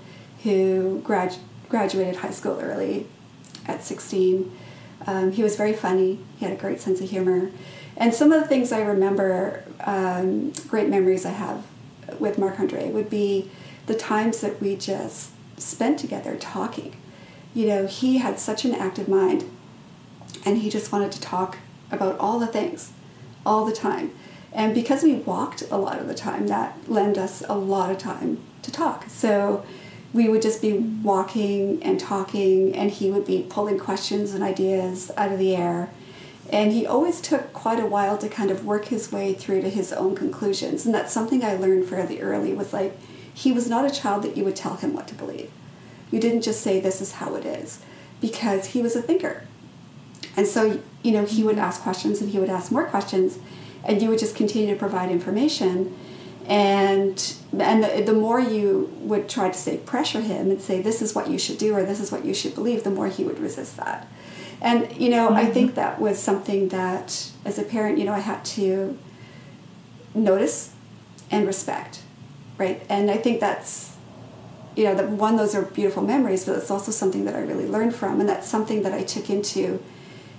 who 0.44 1.00
grad, 1.02 1.36
graduated 1.68 2.16
high 2.16 2.30
school 2.30 2.60
early 2.60 3.06
at 3.66 3.82
16. 3.82 4.56
Um, 5.06 5.32
he 5.32 5.42
was 5.42 5.56
very 5.56 5.72
funny. 5.72 6.20
He 6.38 6.44
had 6.44 6.54
a 6.54 6.60
great 6.60 6.80
sense 6.80 7.00
of 7.00 7.10
humor. 7.10 7.50
And 7.96 8.12
some 8.14 8.30
of 8.30 8.42
the 8.42 8.46
things 8.46 8.72
I 8.72 8.82
remember, 8.82 9.64
um, 9.80 10.52
great 10.68 10.88
memories 10.88 11.24
I 11.24 11.30
have 11.30 11.64
with 12.18 12.38
Marc 12.38 12.60
Andre, 12.60 12.90
would 12.90 13.08
be 13.08 13.50
the 13.86 13.94
times 13.94 14.40
that 14.40 14.60
we 14.60 14.76
just 14.76 15.30
spent 15.58 15.98
together 15.98 16.36
talking. 16.36 16.96
You 17.54 17.66
know, 17.66 17.86
he 17.86 18.18
had 18.18 18.38
such 18.38 18.64
an 18.64 18.74
active 18.74 19.08
mind 19.08 19.48
and 20.44 20.58
he 20.58 20.70
just 20.70 20.92
wanted 20.92 21.12
to 21.12 21.20
talk 21.20 21.58
about 21.90 22.18
all 22.18 22.38
the 22.38 22.46
things 22.46 22.92
all 23.44 23.64
the 23.64 23.74
time. 23.74 24.12
And 24.52 24.74
because 24.74 25.02
we 25.02 25.14
walked 25.14 25.62
a 25.70 25.76
lot 25.76 25.98
of 25.98 26.06
the 26.06 26.14
time, 26.14 26.46
that 26.46 26.88
lent 26.88 27.18
us 27.18 27.42
a 27.48 27.54
lot 27.54 27.90
of 27.90 27.98
time 27.98 28.38
to 28.62 28.70
talk. 28.70 29.06
So 29.08 29.64
we 30.12 30.28
would 30.28 30.42
just 30.42 30.62
be 30.62 30.72
walking 30.72 31.82
and 31.82 31.98
talking, 31.98 32.74
and 32.74 32.90
he 32.92 33.10
would 33.10 33.26
be 33.26 33.44
pulling 33.48 33.78
questions 33.78 34.32
and 34.32 34.44
ideas 34.44 35.10
out 35.16 35.32
of 35.32 35.40
the 35.40 35.56
air. 35.56 35.90
And 36.50 36.72
he 36.72 36.86
always 36.86 37.20
took 37.20 37.52
quite 37.52 37.80
a 37.80 37.86
while 37.86 38.16
to 38.18 38.28
kind 38.28 38.50
of 38.50 38.64
work 38.64 38.86
his 38.86 39.10
way 39.10 39.34
through 39.34 39.62
to 39.62 39.70
his 39.70 39.92
own 39.92 40.14
conclusions. 40.14 40.86
And 40.86 40.94
that's 40.94 41.12
something 41.12 41.42
I 41.42 41.56
learned 41.56 41.88
fairly 41.88 42.20
early 42.20 42.52
was 42.52 42.72
like, 42.72 42.96
he 43.32 43.50
was 43.50 43.68
not 43.68 43.84
a 43.84 43.90
child 43.90 44.22
that 44.22 44.36
you 44.36 44.44
would 44.44 44.54
tell 44.54 44.76
him 44.76 44.94
what 44.94 45.08
to 45.08 45.14
believe. 45.14 45.50
You 46.12 46.20
didn't 46.20 46.42
just 46.42 46.60
say, 46.60 46.78
this 46.78 47.00
is 47.00 47.12
how 47.12 47.34
it 47.34 47.44
is, 47.44 47.80
because 48.20 48.66
he 48.66 48.82
was 48.82 48.94
a 48.94 49.02
thinker. 49.02 49.48
And 50.36 50.46
so, 50.46 50.80
you 51.02 51.12
know, 51.12 51.24
he 51.24 51.42
would 51.42 51.58
ask 51.58 51.82
questions 51.82 52.20
and 52.20 52.30
he 52.30 52.38
would 52.38 52.50
ask 52.50 52.72
more 52.72 52.84
questions, 52.86 53.38
and 53.84 54.00
you 54.02 54.08
would 54.08 54.18
just 54.18 54.34
continue 54.34 54.72
to 54.72 54.78
provide 54.78 55.10
information. 55.10 55.96
And 56.46 57.34
and 57.58 57.84
the, 57.84 58.02
the 58.04 58.12
more 58.12 58.40
you 58.40 58.92
would 59.00 59.28
try 59.28 59.48
to 59.48 59.58
say 59.58 59.78
pressure 59.78 60.20
him 60.20 60.50
and 60.50 60.60
say 60.60 60.82
this 60.82 61.00
is 61.00 61.14
what 61.14 61.30
you 61.30 61.38
should 61.38 61.58
do 61.58 61.74
or 61.74 61.84
this 61.84 62.00
is 62.00 62.12
what 62.12 62.24
you 62.24 62.34
should 62.34 62.54
believe, 62.54 62.84
the 62.84 62.90
more 62.90 63.08
he 63.08 63.24
would 63.24 63.38
resist 63.38 63.76
that. 63.78 64.08
And 64.60 64.94
you 64.96 65.08
know, 65.08 65.28
mm-hmm. 65.28 65.36
I 65.36 65.46
think 65.46 65.74
that 65.76 66.00
was 66.00 66.18
something 66.18 66.68
that 66.68 67.30
as 67.44 67.58
a 67.58 67.62
parent, 67.62 67.98
you 67.98 68.04
know, 68.04 68.12
I 68.12 68.18
had 68.18 68.44
to 68.56 68.98
notice 70.14 70.72
and 71.30 71.46
respect 71.46 72.02
right? 72.58 72.84
And 72.88 73.10
I 73.10 73.16
think 73.16 73.40
that's, 73.40 73.96
you 74.76 74.84
know, 74.84 74.94
that 74.94 75.08
one, 75.10 75.36
those 75.36 75.54
are 75.54 75.62
beautiful 75.62 76.02
memories, 76.02 76.44
but 76.44 76.56
it's 76.56 76.70
also 76.70 76.92
something 76.92 77.24
that 77.24 77.34
I 77.34 77.40
really 77.40 77.66
learned 77.66 77.94
from, 77.94 78.20
and 78.20 78.28
that's 78.28 78.48
something 78.48 78.82
that 78.82 78.92
I 78.92 79.02
took 79.02 79.30
into 79.30 79.82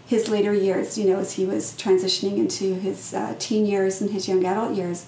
his 0.06 0.30
later 0.30 0.54
years, 0.54 0.98
you 0.98 1.06
know, 1.10 1.20
as 1.20 1.34
he 1.34 1.46
was 1.46 1.74
transitioning 1.74 2.38
into 2.38 2.76
his 2.76 3.14
uh, 3.14 3.36
teen 3.40 3.66
years 3.66 4.02
and 4.02 4.12
his 4.12 4.28
young 4.28 4.46
adult 4.46 4.76
years, 4.76 5.08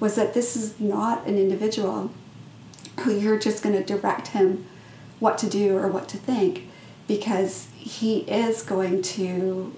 was 0.00 0.16
that 0.16 0.34
this 0.34 0.56
is 0.56 0.78
not 0.80 1.26
an 1.26 1.38
individual 1.38 2.10
who 3.00 3.16
you're 3.16 3.38
just 3.38 3.62
going 3.62 3.74
to 3.74 3.84
direct 3.84 4.28
him 4.28 4.66
what 5.20 5.38
to 5.38 5.48
do 5.48 5.76
or 5.76 5.88
what 5.88 6.08
to 6.08 6.16
think, 6.16 6.68
because 7.06 7.68
he 7.76 8.18
is 8.20 8.62
going 8.62 9.00
to 9.00 9.74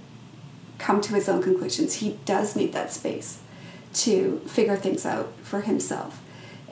come 0.79 1.01
to 1.01 1.15
his 1.15 1.29
own 1.29 1.43
conclusions. 1.43 1.95
He 1.95 2.19
does 2.25 2.57
need 2.57 2.73
that 2.73 2.91
space 2.91 3.41
to 3.93 4.41
figure 4.47 4.77
things 4.77 5.05
out 5.05 5.33
for 5.43 5.61
himself 5.61 6.21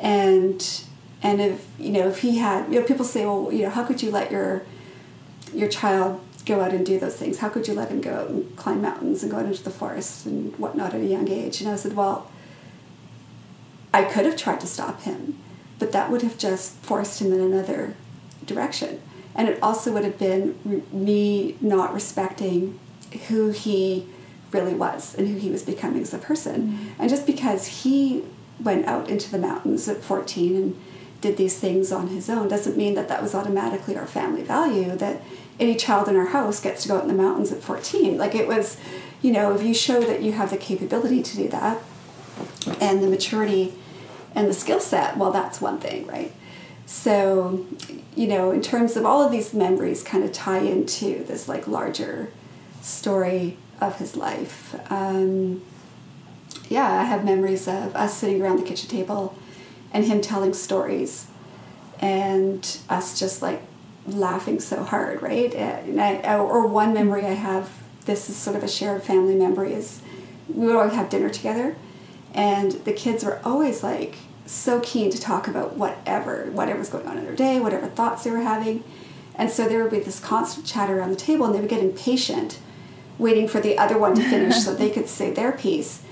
and 0.02 0.82
and 1.22 1.40
if 1.40 1.66
you 1.78 1.90
know 1.90 2.08
if 2.08 2.18
he 2.18 2.38
had 2.38 2.70
you 2.70 2.80
know 2.80 2.86
people 2.86 3.04
say 3.04 3.24
well 3.24 3.50
you 3.52 3.62
know 3.62 3.70
how 3.70 3.84
could 3.84 4.02
you 4.02 4.10
let 4.10 4.30
your 4.30 4.64
your 5.54 5.68
child 5.68 6.20
go 6.46 6.60
out 6.60 6.72
and 6.72 6.84
do 6.84 6.98
those 6.98 7.16
things. 7.16 7.38
How 7.38 7.48
could 7.48 7.68
you 7.68 7.74
let 7.74 7.90
him 7.90 8.00
go 8.00 8.14
out 8.14 8.28
and 8.28 8.56
climb 8.56 8.82
mountains 8.82 9.22
and 9.22 9.30
go 9.30 9.38
out 9.38 9.46
into 9.46 9.62
the 9.62 9.70
forest 9.70 10.26
and 10.26 10.56
whatnot 10.58 10.94
at 10.94 11.00
a 11.00 11.06
young 11.06 11.28
age? 11.28 11.60
And 11.60 11.70
i 11.70 11.76
said 11.76 11.94
well 11.94 12.30
i 13.94 14.04
could 14.04 14.24
have 14.24 14.36
tried 14.36 14.60
to 14.60 14.66
stop 14.66 15.02
him 15.02 15.38
but 15.82 15.90
that 15.90 16.12
would 16.12 16.22
have 16.22 16.38
just 16.38 16.74
forced 16.74 17.20
him 17.20 17.32
in 17.32 17.40
another 17.40 17.96
direction. 18.46 19.02
And 19.34 19.48
it 19.48 19.58
also 19.60 19.92
would 19.92 20.04
have 20.04 20.16
been 20.16 20.84
me 20.92 21.56
not 21.60 21.92
respecting 21.92 22.78
who 23.26 23.50
he 23.50 24.06
really 24.52 24.74
was 24.74 25.12
and 25.16 25.26
who 25.26 25.38
he 25.38 25.50
was 25.50 25.64
becoming 25.64 26.02
as 26.02 26.14
a 26.14 26.18
person. 26.18 26.68
Mm-hmm. 26.68 27.00
and 27.00 27.10
just 27.10 27.26
because 27.26 27.82
he 27.82 28.24
went 28.60 28.86
out 28.86 29.10
into 29.10 29.28
the 29.28 29.38
mountains 29.38 29.88
at 29.88 30.04
14 30.04 30.54
and 30.54 30.80
did 31.22 31.38
these 31.38 31.58
things 31.58 31.90
on 31.90 32.08
his 32.08 32.28
own 32.28 32.48
doesn't 32.48 32.76
mean 32.76 32.94
that 32.94 33.08
that 33.08 33.22
was 33.22 33.34
automatically 33.34 33.96
our 33.96 34.06
family 34.06 34.42
value 34.42 34.94
that 34.96 35.22
any 35.58 35.74
child 35.74 36.08
in 36.08 36.16
our 36.16 36.26
house 36.26 36.60
gets 36.60 36.82
to 36.82 36.88
go 36.88 36.96
out 36.96 37.02
in 37.02 37.08
the 37.08 37.14
mountains 37.14 37.50
at 37.50 37.62
14 37.62 38.18
like 38.18 38.34
it 38.34 38.46
was 38.46 38.76
you 39.22 39.32
know 39.32 39.54
if 39.54 39.62
you 39.62 39.72
show 39.72 40.00
that 40.02 40.20
you 40.20 40.32
have 40.32 40.50
the 40.50 40.56
capability 40.58 41.22
to 41.22 41.36
do 41.36 41.48
that 41.48 41.78
and 42.80 43.02
the 43.02 43.06
maturity 43.06 43.72
and 44.34 44.48
the 44.48 44.52
skill 44.54 44.80
set 44.80 45.16
well 45.16 45.30
that's 45.32 45.60
one 45.60 45.78
thing 45.78 46.06
right? 46.06 46.32
So 46.84 47.64
you 48.14 48.26
know 48.26 48.50
in 48.50 48.60
terms 48.60 48.96
of 48.96 49.06
all 49.06 49.22
of 49.22 49.32
these 49.32 49.54
memories 49.54 50.02
kind 50.02 50.24
of 50.24 50.32
tie 50.32 50.60
into 50.60 51.24
this 51.24 51.48
like 51.48 51.66
larger 51.66 52.30
story 52.82 53.56
of 53.80 53.98
his 53.98 54.16
life. 54.16 54.74
Um, 54.90 55.62
yeah, 56.68 57.00
I 57.00 57.04
have 57.04 57.24
memories 57.24 57.66
of 57.68 57.94
us 57.94 58.16
sitting 58.16 58.42
around 58.42 58.56
the 58.56 58.64
kitchen 58.64 58.88
table 58.88 59.36
and 59.92 60.04
him 60.04 60.20
telling 60.20 60.54
stories 60.54 61.26
and 62.00 62.78
us 62.88 63.18
just 63.18 63.42
like 63.42 63.62
laughing 64.06 64.58
so 64.58 64.82
hard, 64.82 65.22
right? 65.22 65.54
And 65.54 66.00
I, 66.00 66.36
or 66.36 66.66
one 66.66 66.92
memory 66.92 67.24
I 67.24 67.34
have, 67.34 67.70
this 68.06 68.28
is 68.28 68.36
sort 68.36 68.56
of 68.56 68.64
a 68.64 68.68
shared 68.68 69.02
family 69.02 69.36
memory, 69.36 69.72
is 69.72 70.02
we 70.48 70.66
would 70.66 70.76
always 70.76 70.94
have 70.94 71.08
dinner 71.08 71.30
together 71.30 71.76
and 72.34 72.72
the 72.72 72.92
kids 72.92 73.24
were 73.24 73.40
always 73.44 73.82
like 73.82 74.16
so 74.46 74.80
keen 74.80 75.10
to 75.10 75.20
talk 75.20 75.46
about 75.46 75.76
whatever, 75.76 76.50
whatever 76.52 76.78
was 76.78 76.88
going 76.88 77.06
on 77.06 77.18
in 77.18 77.24
their 77.24 77.36
day, 77.36 77.60
whatever 77.60 77.86
thoughts 77.86 78.24
they 78.24 78.30
were 78.30 78.40
having. 78.40 78.82
And 79.34 79.50
so 79.50 79.68
there 79.68 79.82
would 79.82 79.92
be 79.92 80.00
this 80.00 80.20
constant 80.20 80.66
chatter 80.66 80.98
around 80.98 81.10
the 81.10 81.16
table 81.16 81.46
and 81.46 81.54
they 81.54 81.60
would 81.60 81.70
get 81.70 81.82
impatient 81.82 82.58
waiting 83.18 83.46
for 83.46 83.60
the 83.60 83.78
other 83.78 83.98
one 83.98 84.14
to 84.14 84.22
finish 84.22 84.56
so 84.64 84.74
they 84.74 84.90
could 84.90 85.08
say 85.08 85.30
their 85.30 85.52
piece. 85.52 86.02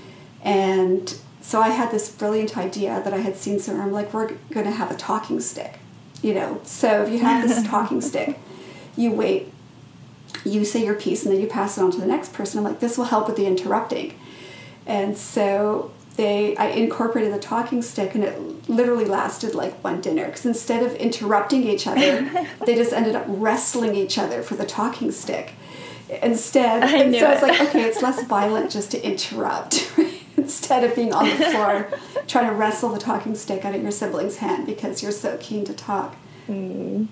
And 0.43 1.15
so 1.41 1.61
I 1.61 1.69
had 1.69 1.91
this 1.91 2.09
brilliant 2.09 2.57
idea 2.57 3.01
that 3.03 3.13
I 3.13 3.17
had 3.17 3.35
seen 3.35 3.59
somewhere. 3.59 3.85
I'm 3.85 3.91
like, 3.91 4.13
we're 4.13 4.33
going 4.51 4.65
to 4.65 4.71
have 4.71 4.91
a 4.91 4.95
talking 4.95 5.39
stick, 5.39 5.79
you 6.21 6.33
know. 6.33 6.61
So 6.63 7.03
if 7.03 7.09
you 7.09 7.19
have 7.19 7.47
this 7.47 7.67
talking 7.67 8.01
stick, 8.01 8.39
you 8.95 9.11
wait 9.11 9.51
you 10.45 10.65
say 10.65 10.83
your 10.83 10.95
piece 10.95 11.23
and 11.23 11.33
then 11.33 11.41
you 11.41 11.47
pass 11.47 11.77
it 11.77 11.81
on 11.81 11.91
to 11.91 11.99
the 11.99 12.05
next 12.05 12.33
person. 12.33 12.59
I'm 12.59 12.63
like, 12.63 12.79
this 12.79 12.97
will 12.97 13.05
help 13.05 13.27
with 13.27 13.35
the 13.35 13.45
interrupting. 13.45 14.17
And 14.85 15.17
so 15.17 15.91
they 16.17 16.55
I 16.57 16.67
incorporated 16.67 17.33
the 17.33 17.39
talking 17.39 17.81
stick 17.81 18.15
and 18.15 18.23
it 18.23 18.69
literally 18.69 19.05
lasted 19.05 19.55
like 19.55 19.81
one 19.83 20.01
dinner 20.01 20.25
because 20.25 20.45
instead 20.45 20.83
of 20.83 20.95
interrupting 20.95 21.63
each 21.63 21.87
other, 21.87 22.29
they 22.65 22.75
just 22.75 22.93
ended 22.93 23.15
up 23.15 23.25
wrestling 23.27 23.95
each 23.95 24.17
other 24.17 24.41
for 24.41 24.55
the 24.55 24.65
talking 24.65 25.11
stick. 25.11 25.53
Instead, 26.21 26.83
I 26.83 26.97
and 26.97 27.15
so 27.15 27.29
it. 27.29 27.33
it's 27.33 27.41
like, 27.41 27.61
okay, 27.61 27.83
it's 27.83 28.01
less 28.01 28.21
violent 28.27 28.69
just 28.69 28.91
to 28.91 29.05
interrupt. 29.05 29.93
Instead 30.51 30.83
of 30.83 30.93
being 30.93 31.13
on 31.13 31.29
the 31.29 31.45
floor 31.45 31.89
trying 32.27 32.45
to 32.45 32.53
wrestle 32.53 32.89
the 32.89 32.99
talking 32.99 33.35
stick 33.35 33.63
out 33.63 33.73
of 33.73 33.81
your 33.81 33.89
sibling's 33.89 34.37
hand 34.37 34.65
because 34.65 35.01
you're 35.01 35.09
so 35.09 35.37
keen 35.39 35.63
to 35.63 35.73
talk. 35.73 36.17
Mm. 36.49 37.07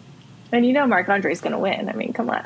And 0.51 0.65
you 0.65 0.73
know 0.73 0.85
Marc 0.85 1.07
Andre's 1.07 1.39
going 1.39 1.53
to 1.53 1.57
win. 1.57 1.87
I 1.87 1.93
mean, 1.93 2.11
come 2.11 2.29
on. 2.29 2.43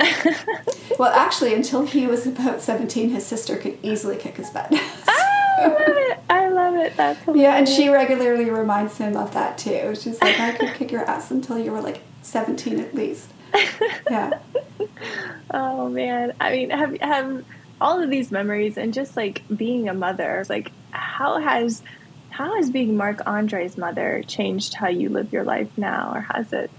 well, 0.99 1.11
actually, 1.11 1.55
until 1.55 1.83
he 1.83 2.05
was 2.05 2.27
about 2.27 2.61
17, 2.61 3.09
his 3.09 3.25
sister 3.25 3.57
could 3.57 3.79
easily 3.81 4.17
kick 4.17 4.37
his 4.37 4.51
butt. 4.51 4.67
I 4.71 5.67
love 5.67 5.79
it. 5.87 6.19
I 6.29 6.49
love 6.49 6.75
it. 6.75 6.95
That's 6.95 7.19
hilarious. 7.23 7.43
Yeah, 7.43 7.57
and 7.57 7.67
she 7.67 7.89
regularly 7.89 8.51
reminds 8.51 8.99
him 8.99 9.17
of 9.17 9.33
that 9.33 9.57
too. 9.57 9.95
She's 9.95 10.21
like, 10.21 10.39
I 10.39 10.51
could 10.51 10.75
kick 10.75 10.91
your 10.91 11.05
ass 11.05 11.31
until 11.31 11.57
you 11.57 11.71
were 11.71 11.81
like 11.81 12.01
17 12.21 12.79
at 12.79 12.93
least. 12.93 13.31
Yeah. 14.11 14.37
oh, 15.51 15.89
man. 15.89 16.33
I 16.39 16.51
mean, 16.51 16.69
have, 16.69 16.95
have 17.01 17.43
all 17.83 18.01
of 18.01 18.09
these 18.09 18.31
memories 18.31 18.77
and 18.77 18.93
just 18.93 19.15
like 19.17 19.43
being 19.55 19.89
a 19.89 19.93
mother, 19.93 20.43
like, 20.49 20.71
how 20.91 21.39
has. 21.39 21.83
How 22.29 22.55
has 22.55 22.71
being 22.71 22.97
Marc 22.97 23.21
Andre's 23.27 23.77
mother 23.77 24.23
changed 24.25 24.73
how 24.73 24.87
you 24.87 25.07
live 25.09 25.31
your 25.31 25.43
life 25.43 25.69
now, 25.77 26.13
or 26.15 26.21
has 26.33 26.51
it? 26.51 26.71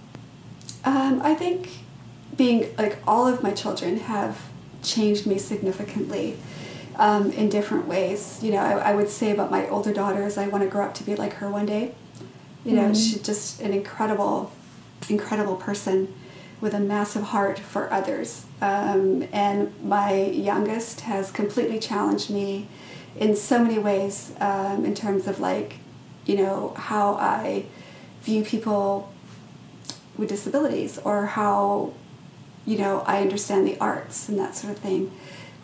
Um, 0.85 1.23
I 1.23 1.35
think 1.35 1.69
being 2.37 2.75
like 2.77 2.99
all 3.07 3.29
of 3.29 3.41
my 3.41 3.53
children 3.53 3.99
have 3.99 4.43
changed 4.83 5.27
me 5.27 5.39
significantly 5.39 6.37
um, 6.97 7.31
in 7.33 7.49
different 7.49 7.87
ways. 7.87 8.41
You 8.43 8.53
know, 8.53 8.59
I, 8.59 8.91
I, 8.91 8.95
would 8.95 9.09
say 9.09 9.31
about 9.31 9.51
my 9.51 9.69
older 9.69 9.93
daughters, 9.93 10.37
I 10.37 10.49
want 10.49 10.65
to 10.65 10.71
grow 10.71 10.85
up 10.85 10.95
to 10.95 11.05
be 11.05 11.17
like 11.17 11.35
her 11.35 11.49
one 11.49 11.67
day. 11.67 11.95
You 12.65 12.73
know, 12.73 12.83
mm-hmm. 12.83 12.95
she's 12.95 13.23
just 13.23 13.61
an 13.61 13.73
incredible, 13.73 14.53
incredible 15.09 15.57
person 15.57 16.13
with 16.61 16.75
a 16.75 16.81
massive 16.81 17.25
heart 17.25 17.59
for 17.59 17.93
others. 17.93 18.47
Um, 18.65 19.29
and 19.31 19.75
my 19.85 20.15
youngest 20.15 21.03
has 21.03 21.31
completely 21.31 21.79
challenged 21.79 22.31
me 22.31 22.67
in 23.15 23.37
so 23.37 23.63
many 23.63 23.79
ways 23.79 24.33
um, 24.41 24.87
in 24.87 24.95
terms 24.95 25.27
of 25.27 25.39
like, 25.39 25.77
you 26.25 26.35
know, 26.39 26.73
how 26.75 27.17
I 27.17 27.67
view 28.23 28.43
people 28.43 29.13
with 30.17 30.31
disabilities 30.31 30.99
or 31.05 31.27
how 31.27 31.93
you 32.65 32.79
know 32.79 33.01
I 33.01 33.21
understand 33.21 33.67
the 33.67 33.77
arts 33.79 34.31
and 34.31 34.39
that 34.39 34.57
sort 34.57 34.73
of 34.73 34.79
thing. 34.79 35.13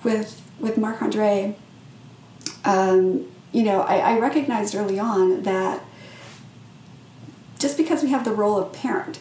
With 0.04 0.42
with 0.58 0.76
Marc 0.76 1.00
Andre, 1.00 1.56
um, 2.66 3.26
you 3.50 3.62
know, 3.62 3.80
I, 3.80 3.96
I 3.96 4.18
recognized 4.18 4.74
early 4.74 4.98
on 4.98 5.44
that 5.44 5.82
just 7.58 7.78
because 7.78 8.02
we 8.02 8.10
have 8.10 8.26
the 8.26 8.32
role 8.32 8.58
of 8.58 8.74
parent 8.74 9.20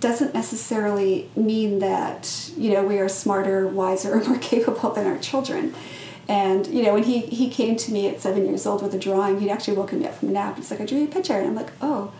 doesn't 0.00 0.34
necessarily 0.34 1.30
mean 1.36 1.78
that 1.80 2.50
you 2.56 2.70
know 2.70 2.84
we 2.84 2.98
are 2.98 3.08
smarter, 3.08 3.66
wiser, 3.66 4.14
or 4.18 4.24
more 4.24 4.38
capable 4.38 4.90
than 4.90 5.06
our 5.06 5.18
children. 5.18 5.74
And 6.28 6.66
you 6.68 6.82
know, 6.82 6.94
when 6.94 7.02
he 7.04 7.20
he 7.20 7.50
came 7.50 7.76
to 7.76 7.92
me 7.92 8.08
at 8.08 8.20
seven 8.20 8.46
years 8.46 8.66
old 8.66 8.82
with 8.82 8.94
a 8.94 8.98
drawing, 8.98 9.40
he'd 9.40 9.50
actually 9.50 9.76
woken 9.76 10.00
me 10.00 10.06
up 10.06 10.14
from 10.14 10.28
a 10.28 10.32
nap. 10.32 10.56
He's 10.56 10.70
like, 10.70 10.80
"I 10.80 10.86
drew 10.86 10.98
you 10.98 11.04
a 11.04 11.08
picture," 11.08 11.34
and 11.34 11.48
I'm 11.48 11.54
like, 11.54 11.72
"Oh." 11.80 12.12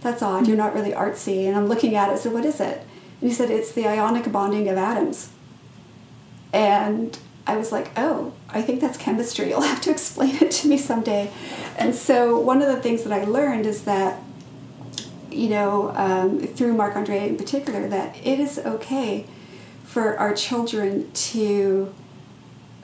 that's 0.00 0.22
odd. 0.22 0.46
You're 0.46 0.56
not 0.56 0.74
really 0.74 0.92
artsy. 0.92 1.46
And 1.46 1.56
I'm 1.56 1.66
looking 1.66 1.94
at 1.94 2.12
it. 2.12 2.18
So 2.18 2.30
what 2.30 2.44
is 2.44 2.60
it? 2.60 2.78
And 3.20 3.28
he 3.28 3.34
said, 3.34 3.50
it's 3.50 3.72
the 3.72 3.86
ionic 3.86 4.30
bonding 4.32 4.68
of 4.68 4.76
atoms. 4.76 5.30
And 6.52 7.18
I 7.46 7.56
was 7.56 7.70
like, 7.70 7.90
oh, 7.96 8.32
I 8.48 8.62
think 8.62 8.80
that's 8.80 8.96
chemistry. 8.96 9.48
You'll 9.50 9.60
have 9.62 9.80
to 9.82 9.90
explain 9.90 10.36
it 10.36 10.50
to 10.52 10.68
me 10.68 10.78
someday. 10.78 11.30
And 11.76 11.94
so 11.94 12.38
one 12.38 12.62
of 12.62 12.68
the 12.68 12.80
things 12.80 13.04
that 13.04 13.12
I 13.12 13.24
learned 13.24 13.66
is 13.66 13.84
that, 13.84 14.22
you 15.30 15.48
know, 15.48 15.92
um, 15.96 16.40
through 16.40 16.74
Marc 16.74 16.96
Andre 16.96 17.28
in 17.28 17.36
particular, 17.36 17.88
that 17.88 18.16
it 18.16 18.40
is 18.40 18.58
okay 18.58 19.26
for 19.84 20.16
our 20.18 20.34
children 20.34 21.10
to, 21.12 21.92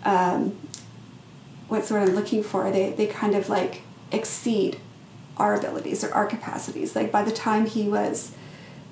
um, 0.04 0.56
what's 1.68 1.90
what 1.90 2.02
I'm 2.02 2.14
looking 2.14 2.42
for, 2.42 2.70
they, 2.70 2.92
they 2.92 3.06
kind 3.06 3.34
of 3.34 3.48
like 3.48 3.82
exceed 4.10 4.78
our 5.36 5.54
abilities 5.54 6.02
or 6.02 6.12
our 6.12 6.26
capacities. 6.26 6.96
Like 6.96 7.12
by 7.12 7.22
the 7.22 7.30
time 7.30 7.66
he 7.66 7.88
was 7.88 8.32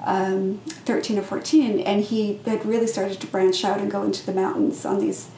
um, 0.04 0.58
13 0.66 1.18
or 1.18 1.22
14 1.22 1.80
and 1.80 2.04
he 2.04 2.40
had 2.44 2.64
really 2.64 2.86
started 2.86 3.20
to 3.20 3.26
branch 3.26 3.64
out 3.64 3.80
and 3.80 3.90
go 3.90 4.02
into 4.02 4.24
the 4.24 4.32
mountains 4.32 4.84
on 4.84 5.00
these 5.00 5.30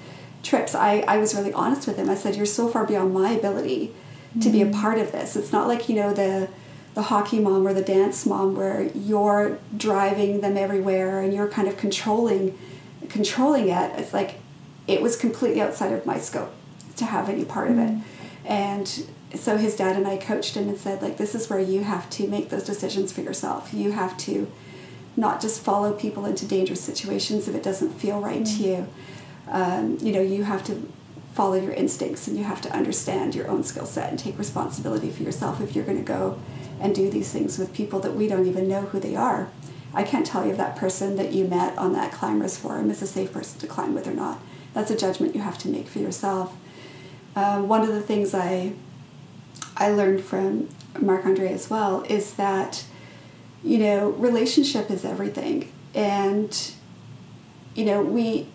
trips, 0.43 0.75
I, 0.75 1.01
I 1.09 1.19
was 1.19 1.35
really 1.35 1.53
honest 1.53 1.87
with 1.87 1.97
him. 1.97 2.11
I 2.11 2.15
said, 2.15 2.37
You're 2.37 2.47
so 2.47 2.69
far 2.69 2.87
beyond 2.87 3.15
my 3.15 3.31
ability 3.31 3.93
mm-hmm. 4.31 4.41
to 4.41 4.51
be 4.51 4.63
a 4.63 4.67
mm. 4.67 4.75
part 4.75 4.99
of 4.99 5.13
this. 5.13 5.37
It's 5.37 5.53
not 5.53 5.69
like, 5.69 5.89
you 5.89 5.97
know, 5.97 6.13
the 6.13 6.49
the 6.97 7.03
hockey 7.03 7.39
mom 7.39 7.67
or 7.69 7.75
the 7.75 7.83
dance 7.83 8.25
mom 8.25 8.57
where 8.57 8.85
you're 8.95 9.59
driving 9.77 10.41
them 10.41 10.57
everywhere 10.57 11.21
and 11.21 11.35
you're 11.35 11.47
kind 11.47 11.69
of 11.69 11.77
controlling 11.77 12.59
controlling 13.11 13.69
it. 13.69 13.93
It's 13.99 14.15
like 14.15 14.37
it 14.89 15.03
was 15.03 15.15
completely 15.15 15.61
outside 15.61 15.93
of 15.93 16.07
my 16.07 16.19
scope 16.19 16.53
to 16.97 17.05
have 17.05 17.29
any 17.29 17.45
part 17.45 17.69
mm-hmm. 17.69 17.81
of 17.81 17.89
it. 17.89 17.93
Mm. 17.93 18.03
And 18.47 19.39
so 19.39 19.59
his 19.59 19.77
dad 19.77 19.97
and 19.97 20.09
I 20.09 20.17
coached 20.17 20.55
him 20.55 20.71
and 20.71 20.79
said, 20.79 21.03
like, 21.03 21.19
this 21.19 21.35
is 21.35 21.51
where 21.51 21.61
you 21.61 21.83
have 21.85 22.09
to 22.11 22.27
make 22.29 22.49
those 22.49 22.65
decisions 22.65 23.13
for 23.13 23.21
yourself. 23.21 23.75
You 23.75 23.93
have 23.93 24.17
to 24.19 24.51
not 25.19 25.43
just 25.43 25.63
follow 25.63 25.93
people 25.93 26.25
into 26.25 26.47
dangerous 26.47 26.81
situations 26.81 27.47
if 27.47 27.55
it 27.55 27.63
doesn't 27.63 27.93
feel 27.93 28.21
right 28.21 28.43
mm-hmm. 28.43 28.63
to 28.63 28.69
you. 28.69 28.89
Um, 29.49 29.99
you 30.01 30.13
know, 30.13 30.23
you 30.23 30.45
have 30.45 30.65
to 30.65 30.91
follow 31.35 31.57
your 31.57 31.75
instincts 31.75 32.27
and 32.27 32.39
you 32.39 32.45
have 32.45 32.63
to 32.63 32.73
understand 32.73 33.35
your 33.35 33.49
own 33.49 33.65
skill 33.65 33.85
set 33.85 34.09
and 34.09 34.19
take 34.19 34.39
responsibility 34.39 35.11
for 35.11 35.23
yourself 35.23 35.61
if 35.61 35.77
you're 35.77 35.85
going 35.85 35.99
to 35.99 36.03
go 36.03 36.39
and 36.81 36.95
do 36.95 37.11
these 37.11 37.33
things 37.33 37.59
with 37.59 37.73
people 37.73 38.01
that 38.01 38.15
we 38.15 38.29
don't 38.29 38.47
even 38.47 38.69
know 38.69 38.83
who 38.83 39.01
they 39.01 39.17
are. 39.17 39.51
I 39.95 40.03
can't 40.03 40.27
tell 40.27 40.45
you 40.45 40.53
if 40.53 40.57
that 40.59 40.77
person 40.77 41.17
that 41.17 41.33
you 41.33 41.47
met 41.47 41.77
on 41.79 41.93
that 41.95 42.13
climbers 42.13 42.59
forum 42.59 42.91
is 42.91 43.01
a 43.01 43.07
safe 43.07 43.33
person 43.33 43.59
to 43.61 43.67
climb 43.67 43.95
with 43.95 44.07
or 44.07 44.13
not. 44.13 44.41
That's 44.75 44.91
a 44.91 44.97
judgment 44.97 45.35
you 45.35 45.41
have 45.41 45.59
to 45.59 45.69
make 45.69 45.89
for 45.89 46.01
yourself. 46.01 46.55
Uh, 47.35 47.63
one 47.63 47.83
of 47.83 47.89
the 47.89 48.03
things 48.03 48.35
I 48.35 48.75
I 49.77 49.91
learned 49.91 50.23
from 50.25 50.69
Marc 51.01 51.27
Andre 51.27 51.53
as 51.53 51.69
well 51.69 52.03
is 52.09 52.35
that, 52.35 52.85
you 53.63 53.79
know, 53.79 54.11
relationship 54.11 54.91
is 54.91 55.05
everything. 55.05 55.71
And, 55.95 56.73
you 57.75 57.85
know, 57.85 58.03
we, 58.03 58.49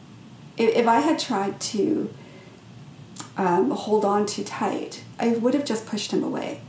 if, 0.57 0.75
if 0.75 0.87
I 0.87 0.99
had 0.99 1.19
tried 1.19 1.59
to 1.61 2.11
um, 3.37 3.71
hold 3.71 4.03
on 4.03 4.25
too 4.25 4.43
tight, 4.43 5.03
I 5.19 5.29
would 5.29 5.53
have 5.53 5.65
just 5.65 5.85
pushed 5.85 6.11
him 6.11 6.23
away. 6.23 6.61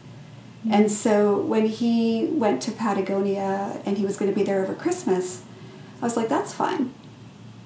Mm-hmm. 0.62 0.72
And 0.72 0.90
so 0.90 1.40
when 1.40 1.66
he 1.66 2.26
went 2.26 2.62
to 2.62 2.72
Patagonia 2.72 3.80
and 3.84 3.98
he 3.98 4.04
was 4.04 4.16
going 4.16 4.30
to 4.30 4.36
be 4.36 4.44
there 4.44 4.62
over 4.62 4.74
Christmas, 4.74 5.42
I 6.00 6.04
was 6.04 6.16
like, 6.16 6.28
that's 6.28 6.52
fine. 6.52 6.94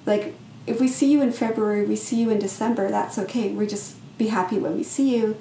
Like, 0.05 0.35
if 0.65 0.79
we 0.79 0.87
see 0.87 1.11
you 1.11 1.21
in 1.21 1.31
February, 1.31 1.85
we 1.85 1.95
see 1.95 2.19
you 2.21 2.29
in 2.29 2.39
December, 2.39 2.89
that's 2.89 3.17
okay. 3.17 3.51
We 3.51 3.67
just 3.67 3.95
be 4.17 4.27
happy 4.27 4.57
when 4.57 4.75
we 4.75 4.83
see 4.83 5.15
you. 5.15 5.37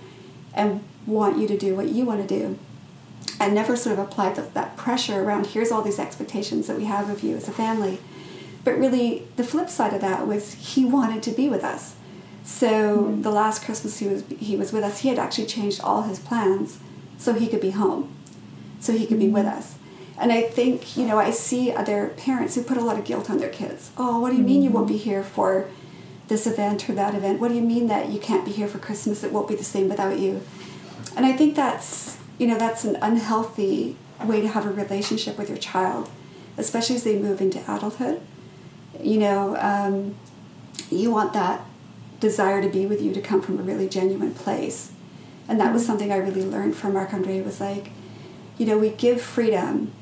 And 0.55 0.83
want 1.07 1.39
you 1.39 1.47
to 1.47 1.57
do 1.57 1.75
what 1.75 1.89
you 1.89 2.05
want 2.05 2.27
to 2.27 2.27
do. 2.27 2.59
I 3.41 3.49
never 3.49 3.77
sort 3.77 3.99
of 3.99 4.05
applied 4.05 4.37
the, 4.37 4.43
that 4.43 4.77
pressure 4.77 5.23
around 5.23 5.49
here's 5.49 5.71
all 5.71 5.83
these 5.83 5.99
expectations 5.99 6.67
that 6.67 6.77
we 6.77 6.85
have 6.85 7.09
of 7.09 7.23
you 7.23 7.37
as 7.37 7.49
a 7.49 7.53
family. 7.53 7.99
But 8.65 8.79
really, 8.79 9.29
the 9.37 9.45
flip 9.45 9.69
side 9.69 9.95
of 9.95 10.01
that 10.01 10.27
was 10.27 10.55
he 10.55 10.85
wanted 10.85 11.23
to 11.25 11.31
be 11.31 11.49
with 11.49 11.63
us. 11.63 11.95
So 12.45 12.99
mm-hmm. 12.99 13.23
the 13.23 13.31
last 13.31 13.65
Christmas 13.65 13.99
he 13.99 14.09
was 14.09 14.25
he 14.39 14.57
was 14.57 14.73
with 14.73 14.83
us, 14.83 15.01
he 15.01 15.09
had 15.09 15.19
actually 15.19 15.47
changed 15.47 15.81
all 15.81 16.03
his 16.03 16.19
plans 16.19 16.79
so 17.19 17.33
he 17.35 17.49
could 17.49 17.61
be 17.61 17.71
home, 17.71 18.15
so 18.81 18.93
he 18.93 19.07
could 19.07 19.19
be 19.19 19.29
with 19.29 19.47
us. 19.47 19.77
And 20.19 20.33
I 20.33 20.43
think 20.43 20.97
you 20.97 21.07
know 21.07 21.19
I 21.19 21.31
see 21.31 21.73
other 21.73 22.09
parents 22.17 22.55
who 22.55 22.63
put 22.63 22.77
a 22.77 22.83
lot 22.83 22.99
of 22.99 23.05
guilt 23.05 23.31
on 23.31 23.39
their 23.39 23.51
kids. 23.51 23.91
Oh, 23.97 24.21
what 24.21 24.31
do 24.31 24.37
you 24.37 24.43
mean 24.43 24.63
you 24.63 24.71
won't 24.71 24.89
be 24.89 24.97
here 24.97 25.23
for 25.23 25.69
this 26.29 26.47
event 26.47 26.89
or 26.89 26.93
that 26.95 27.15
event? 27.15 27.41
What 27.41 27.49
do 27.49 27.55
you 27.55 27.63
mean 27.63 27.87
that 27.89 28.09
you 28.09 28.19
can't 28.19 28.45
be 28.45 28.53
here 28.53 28.69
for 28.69 28.79
Christmas? 28.79 29.23
It 29.23 29.33
won't 29.33 29.49
be 29.49 29.55
the 29.55 29.65
same 29.65 29.89
without 29.89 30.19
you. 30.19 30.43
And 31.17 31.25
I 31.25 31.33
think 31.33 31.55
that's, 31.55 32.19
you 32.39 32.47
know, 32.47 32.59
that's 32.59 32.85
an 32.85 32.97
unhealthy 33.01 33.97
way 34.25 34.41
to 34.41 34.49
have 34.49 34.67
a 34.67 34.71
relationship 34.71 35.39
with 35.39 35.49
your 35.49 35.59
child, 35.59 36.11
especially 36.57 36.97
as 36.97 37.05
they 37.05 37.19
move 37.19 37.41
into 37.41 37.61
adulthood. 37.61 38.21
You 39.01 39.19
know, 39.19 39.57
um, 39.59 40.17
you 40.91 41.11
want 41.11 41.33
that 41.35 41.63
desire 42.19 42.63
to 42.63 42.69
be 42.69 42.87
with 42.87 43.01
you 43.01 43.13
to 43.13 43.21
come 43.21 43.43
from 43.43 43.59
a 43.59 43.63
really 43.63 43.89
genuine 43.89 44.35
place. 44.35 44.93
And 45.49 45.61
that 45.61 45.73
was 45.73 45.87
something 45.87 46.13
I 46.13 46.17
really 46.17 46.45
learned 46.45 46.77
from 46.77 46.95
Marc 46.95 47.13
Andre 47.15 47.41
was 47.41 47.61
like, 47.61 47.91
you 48.59 48.67
know, 48.67 48.79
we 48.79 48.91
give 48.91 49.21
freedom 49.21 49.93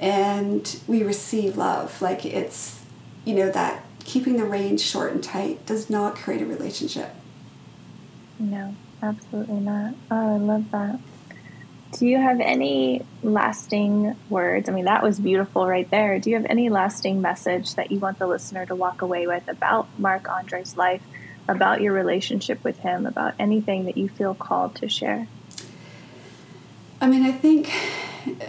and 0.00 0.80
we 0.86 1.02
receive 1.02 1.56
love. 1.56 2.02
Like 2.02 2.24
it's, 2.24 2.84
you 3.24 3.34
know, 3.34 3.50
that 3.50 3.84
keeping 4.04 4.36
the 4.36 4.44
range 4.44 4.80
short 4.80 5.12
and 5.12 5.22
tight 5.22 5.64
does 5.66 5.88
not 5.88 6.16
create 6.16 6.42
a 6.42 6.46
relationship. 6.46 7.14
No 8.38 8.74
absolutely 9.02 9.60
not. 9.60 9.94
Oh, 10.10 10.34
I 10.34 10.38
love 10.38 10.70
that. 10.72 10.98
Do 11.92 12.06
you 12.06 12.18
have 12.18 12.40
any 12.40 13.02
lasting 13.22 14.16
words? 14.28 14.68
I 14.68 14.72
mean, 14.72 14.84
that 14.84 15.02
was 15.02 15.18
beautiful 15.18 15.66
right 15.66 15.88
there. 15.90 16.18
Do 16.18 16.30
you 16.30 16.36
have 16.36 16.46
any 16.46 16.68
lasting 16.68 17.22
message 17.22 17.74
that 17.76 17.90
you 17.90 17.98
want 17.98 18.18
the 18.18 18.26
listener 18.26 18.66
to 18.66 18.74
walk 18.74 19.02
away 19.02 19.26
with 19.26 19.48
about 19.48 19.86
Marc 19.98 20.28
Andre's 20.28 20.76
life, 20.76 21.02
about 21.48 21.80
your 21.80 21.92
relationship 21.92 22.62
with 22.64 22.78
him, 22.80 23.06
about 23.06 23.34
anything 23.38 23.84
that 23.84 23.96
you 23.96 24.08
feel 24.08 24.34
called 24.34 24.74
to 24.76 24.88
share? 24.88 25.28
I 27.00 27.08
mean, 27.08 27.24
I 27.24 27.32
think, 27.32 27.70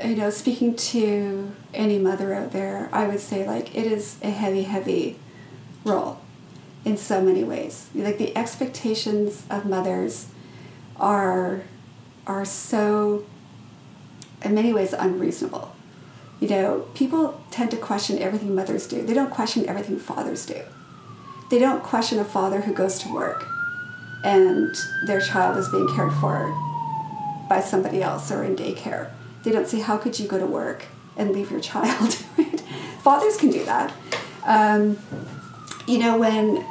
you 0.03 0.15
know, 0.15 0.29
speaking 0.29 0.75
to 0.75 1.51
any 1.73 1.99
mother 1.99 2.33
out 2.33 2.51
there, 2.51 2.89
I 2.91 3.07
would 3.07 3.19
say, 3.19 3.45
like, 3.47 3.75
it 3.75 3.85
is 3.85 4.17
a 4.21 4.29
heavy, 4.29 4.63
heavy 4.63 5.19
role 5.83 6.19
in 6.85 6.97
so 6.97 7.21
many 7.21 7.43
ways. 7.43 7.89
Like, 7.93 8.17
the 8.17 8.35
expectations 8.37 9.43
of 9.49 9.65
mothers 9.65 10.27
are 10.99 11.61
are 12.25 12.43
so 12.43 13.25
in 14.43 14.53
many 14.53 14.73
ways 14.73 14.93
unreasonable 14.93 15.73
you 16.39 16.47
know 16.47 16.85
people 16.93 17.41
tend 17.51 17.71
to 17.71 17.77
question 17.77 18.19
everything 18.19 18.53
mothers 18.53 18.87
do 18.87 19.01
they 19.03 19.13
don't 19.13 19.31
question 19.31 19.65
everything 19.67 19.97
fathers 19.97 20.45
do 20.45 20.61
they 21.49 21.59
don't 21.59 21.83
question 21.83 22.19
a 22.19 22.25
father 22.25 22.61
who 22.61 22.73
goes 22.73 22.99
to 22.99 23.13
work 23.13 23.45
and 24.23 24.75
their 25.05 25.21
child 25.21 25.57
is 25.57 25.69
being 25.69 25.87
cared 25.95 26.13
for 26.13 26.53
by 27.49 27.61
somebody 27.61 28.01
else 28.01 28.31
or 28.31 28.43
in 28.43 28.55
daycare 28.55 29.09
they 29.43 29.51
don't 29.51 29.67
say 29.67 29.79
how 29.79 29.97
could 29.97 30.19
you 30.19 30.27
go 30.27 30.37
to 30.37 30.45
work 30.45 30.85
and 31.15 31.31
leave 31.31 31.49
your 31.51 31.61
child 31.61 32.13
fathers 33.01 33.37
can 33.37 33.49
do 33.49 33.63
that 33.65 33.93
um, 34.45 34.97
you 35.87 35.97
know 35.97 36.17
when 36.17 36.65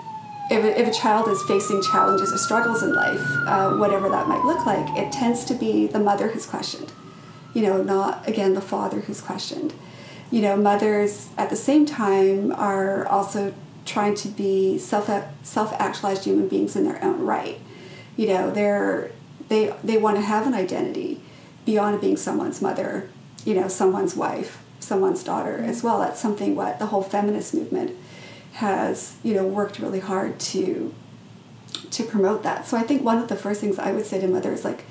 if 0.50 0.64
a, 0.64 0.80
if 0.80 0.88
a 0.88 0.92
child 0.92 1.28
is 1.28 1.42
facing 1.44 1.82
challenges 1.82 2.32
or 2.32 2.38
struggles 2.38 2.82
in 2.82 2.94
life, 2.94 3.20
uh, 3.46 3.72
whatever 3.76 4.08
that 4.08 4.28
might 4.28 4.44
look 4.44 4.64
like, 4.64 4.96
it 4.96 5.12
tends 5.12 5.44
to 5.44 5.54
be 5.54 5.86
the 5.86 5.98
mother 5.98 6.28
who's 6.28 6.46
questioned. 6.46 6.92
You 7.52 7.62
know, 7.62 7.82
not 7.82 8.28
again 8.28 8.54
the 8.54 8.60
father 8.60 9.00
who's 9.00 9.20
questioned. 9.20 9.74
You 10.30 10.42
know, 10.42 10.56
mothers 10.56 11.30
at 11.36 11.50
the 11.50 11.56
same 11.56 11.86
time 11.86 12.52
are 12.52 13.06
also 13.08 13.54
trying 13.86 14.14
to 14.16 14.28
be 14.28 14.78
self 14.78 15.08
self 15.42 15.72
actualized 15.74 16.24
human 16.24 16.48
beings 16.48 16.76
in 16.76 16.84
their 16.84 17.02
own 17.02 17.20
right. 17.20 17.60
You 18.16 18.28
know, 18.28 18.50
they're 18.50 19.12
they 19.48 19.74
they 19.82 19.96
want 19.96 20.16
to 20.16 20.22
have 20.22 20.46
an 20.46 20.54
identity 20.54 21.20
beyond 21.64 22.00
being 22.00 22.16
someone's 22.16 22.60
mother. 22.60 23.08
You 23.44 23.54
know, 23.54 23.68
someone's 23.68 24.16
wife, 24.16 24.62
someone's 24.80 25.22
daughter 25.22 25.58
mm-hmm. 25.58 25.70
as 25.70 25.82
well. 25.82 26.00
That's 26.00 26.20
something 26.20 26.56
what 26.56 26.78
the 26.78 26.86
whole 26.86 27.02
feminist 27.02 27.54
movement 27.54 27.96
has 28.54 29.16
you 29.22 29.34
know 29.34 29.46
worked 29.46 29.78
really 29.78 30.00
hard 30.00 30.40
to 30.40 30.94
to 31.90 32.04
promote 32.04 32.42
that. 32.42 32.66
So 32.66 32.76
I 32.76 32.82
think 32.82 33.02
one 33.02 33.18
of 33.18 33.28
the 33.28 33.36
first 33.36 33.60
things 33.60 33.78
I 33.78 33.92
would 33.92 34.06
say 34.06 34.20
to 34.20 34.28
mothers 34.28 34.64
like, 34.64 34.84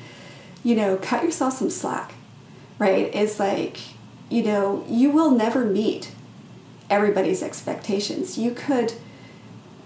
you 0.63 0.75
know, 0.75 0.97
cut 0.97 1.23
yourself 1.23 1.53
some 1.53 1.69
slack, 1.69 2.13
right? 2.79 3.13
Is 3.13 3.39
like, 3.39 3.77
you 4.29 4.43
know, 4.43 4.85
you 4.87 5.11
will 5.11 5.31
never 5.31 5.65
meet 5.65 6.11
everybody's 6.95 7.43
expectations. 7.43 8.37
You 8.37 8.51
could 8.51 8.93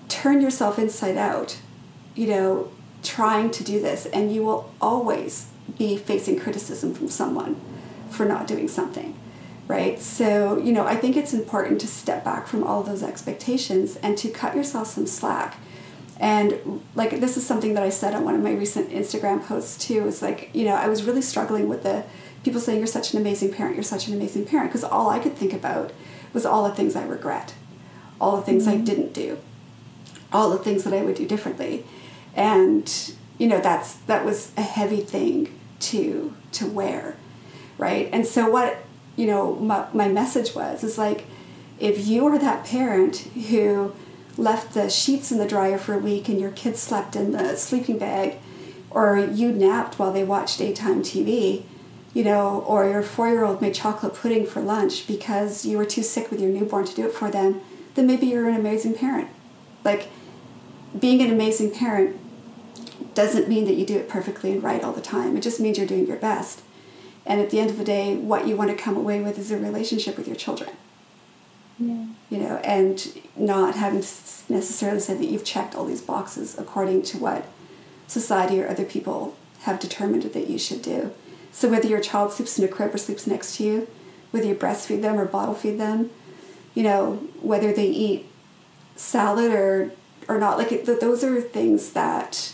turn 0.08 0.42
yourself 0.42 0.80
inside 0.80 1.18
out, 1.18 1.60
you 2.16 2.28
know, 2.28 2.72
trying 3.04 3.52
to 3.52 3.64
do 3.64 3.82
this, 3.82 4.06
and 4.08 4.34
you 4.34 4.44
will 4.44 4.72
always 4.80 5.48
be 5.78 5.98
facing 5.98 6.40
criticism 6.40 6.94
from 6.94 7.10
someone 7.10 7.60
for 8.10 8.26
not 8.26 8.48
doing 8.48 8.68
something 8.68 9.16
right? 9.70 10.02
So, 10.02 10.58
you 10.58 10.74
know, 10.74 10.86
I 10.86 10.96
think 10.96 11.16
it's 11.16 11.32
important 11.32 11.80
to 11.82 11.88
step 11.88 12.26
back 12.26 12.48
from 12.48 12.64
all 12.64 12.82
those 12.82 13.04
expectations 13.04 13.98
and 13.98 14.18
to 14.18 14.28
cut 14.30 14.56
yourself 14.56 14.88
some 14.88 15.06
slack. 15.06 15.58
And 16.20 16.82
like 16.96 17.22
this 17.22 17.38
is 17.38 17.46
something 17.46 17.76
that 17.76 17.84
I 17.84 17.90
said 17.90 18.16
on 18.16 18.26
one 18.26 18.34
of 18.34 18.42
my 18.42 18.52
recent 18.52 18.90
Instagram 18.90 19.46
posts 19.46 19.78
too. 19.88 20.08
Is 20.08 20.22
like, 20.24 20.50
you 20.54 20.66
know, 20.66 20.74
I 20.74 20.88
was 20.88 21.04
really 21.04 21.22
struggling 21.22 21.70
with 21.70 21.84
the 21.84 22.04
people 22.44 22.60
saying 22.60 22.80
you're 22.80 22.88
such 22.88 23.14
an 23.14 23.22
amazing 23.22 23.54
parent, 23.54 23.76
you're 23.76 23.84
such 23.84 24.08
an 24.08 24.16
amazing 24.16 24.46
parent, 24.46 24.72
because 24.72 24.84
all 24.84 25.10
I 25.12 25.20
could 25.20 25.36
think 25.36 25.54
about 25.54 25.94
was 26.34 26.46
all 26.46 26.68
the 26.68 26.76
things 26.76 26.96
I 26.96 27.06
regret, 27.06 27.54
all 28.20 28.38
the 28.38 28.44
things 28.44 28.68
mm-hmm. 28.68 28.82
I 28.82 28.86
didn't 28.86 29.14
do, 29.14 29.38
all 30.32 30.50
the 30.50 30.58
things 30.58 30.84
that 30.84 30.94
I 30.94 31.02
would 31.02 31.16
do 31.16 31.28
differently. 31.28 31.86
And, 32.36 33.14
you 33.38 33.48
know, 33.48 33.60
that's 33.60 33.96
that 33.96 34.26
was 34.26 34.52
a 34.58 34.62
heavy 34.62 35.02
thing 35.02 35.58
to 35.80 36.36
to 36.54 36.68
wear. 36.68 37.16
Right. 37.78 38.10
And 38.12 38.26
so 38.26 38.50
what 38.50 38.84
you 39.16 39.28
know 39.28 39.56
my, 39.56 39.88
my 39.94 40.08
message 40.08 40.56
was 40.56 40.84
is 40.84 40.98
like 40.98 41.26
if 41.80 42.08
you 42.08 42.26
are 42.28 42.38
that 42.38 42.66
parent 42.66 43.18
who 43.50 43.94
left 44.38 44.74
the 44.74 44.90
sheets 44.90 45.32
in 45.32 45.38
the 45.38 45.48
dryer 45.48 45.78
for 45.78 45.94
a 45.94 45.98
week 45.98 46.30
and 46.30 46.40
your 46.40 46.52
kids 46.52 46.80
slept 46.80 47.16
in 47.16 47.32
the 47.32 47.56
sleeping 47.56 47.98
bag 47.98 48.38
or 48.90 49.18
you 49.18 49.52
napped 49.52 50.00
while 50.00 50.12
they 50.12 50.24
watched 50.24 50.60
daytime 50.60 51.02
tv 51.02 51.64
you 52.20 52.26
know 52.26 52.66
or 52.68 52.80
your 52.90 53.02
four-year-old 53.02 53.62
made 53.62 53.74
chocolate 53.74 54.14
pudding 54.14 54.46
for 54.46 54.62
lunch 54.62 55.08
because 55.08 55.66
you 55.66 55.78
were 55.78 55.86
too 55.86 56.04
sick 56.04 56.30
with 56.30 56.42
your 56.42 56.52
newborn 56.52 56.86
to 56.86 56.94
do 56.94 57.06
it 57.06 57.14
for 57.14 57.32
them 57.32 57.62
then 57.96 58.08
maybe 58.08 58.28
you're 58.28 58.48
an 58.48 58.56
amazing 58.56 58.94
parent. 58.94 59.30
Like 59.84 60.10
being 60.98 61.22
an 61.22 61.32
amazing 61.32 61.72
parent 61.72 62.18
doesn't 63.14 63.50
mean 63.50 63.66
that 63.66 63.76
you 63.76 63.86
do 63.86 63.98
it 63.98 64.08
perfectly 64.08 64.52
and 64.52 64.64
right 64.64 64.84
all 64.84 64.94
the 64.94 65.02
time. 65.02 65.36
It 65.36 65.42
just 65.42 65.60
means 65.60 65.78
you're 65.78 65.88
doing 65.88 66.08
your 66.08 66.18
best. 66.18 66.62
And 67.26 67.42
at 67.42 67.50
the 67.50 67.60
end 67.60 67.70
of 67.70 67.78
the 67.78 67.84
day 67.84 68.16
what 68.16 68.48
you 68.48 68.56
want 68.56 68.70
to 68.70 68.76
come 68.76 68.98
away 68.98 69.22
with 69.22 69.38
is 69.38 69.52
a 69.52 69.58
relationship 69.58 70.18
with 70.18 70.28
your 70.28 70.36
children. 70.36 70.72
Yeah. 71.82 72.08
you 72.30 72.40
know 72.40 72.58
and 72.58 73.22
not 73.38 73.76
having 73.76 74.00
necessarily 74.00 75.00
said 75.00 75.18
that 75.20 75.28
you've 75.28 75.46
checked 75.46 75.76
all 75.76 75.86
these 75.86 76.02
boxes 76.02 76.60
according 76.60 77.04
to 77.04 77.18
what 77.18 77.46
society 78.06 78.62
or 78.62 78.68
other 78.68 78.84
people 78.84 79.38
have 79.62 79.80
determined 79.80 80.24
that 80.24 80.50
you 80.50 80.60
should 80.60 80.82
do 80.82 81.14
so 81.52 81.70
whether 81.70 81.88
your 81.88 82.00
child 82.00 82.32
sleeps 82.32 82.58
in 82.58 82.66
a 82.66 82.68
crib 82.68 82.94
or 82.94 82.98
sleeps 82.98 83.28
next 83.28 83.58
to 83.58 83.64
you 83.64 83.88
whether 84.32 84.46
you 84.46 84.56
breastfeed 84.56 85.02
them 85.02 85.20
or 85.20 85.26
bottle 85.26 85.56
feed 85.56 85.80
them 85.80 86.10
you 86.74 86.84
know 86.84 87.16
whether 87.42 87.74
they 87.74 87.88
eat 87.88 88.26
salad 88.96 89.52
or 89.52 89.92
or 90.28 90.38
not 90.38 90.58
like 90.58 90.86
those 90.86 91.24
are 91.24 91.42
things 91.42 91.94
that 91.94 92.54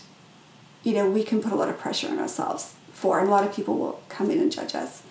you 0.83 0.93
know 0.93 1.09
we 1.09 1.23
can 1.23 1.41
put 1.41 1.51
a 1.51 1.55
lot 1.55 1.69
of 1.69 1.77
pressure 1.77 2.07
on 2.07 2.19
ourselves 2.19 2.75
for, 2.95 3.19
and 3.19 3.27
a 3.27 3.31
lot 3.31 3.43
of 3.43 3.53
people 3.53 3.77
will 3.77 4.01
come 4.09 4.31
in 4.31 4.39
and 4.39 4.51
judge 4.51 4.73
us. 4.73 5.03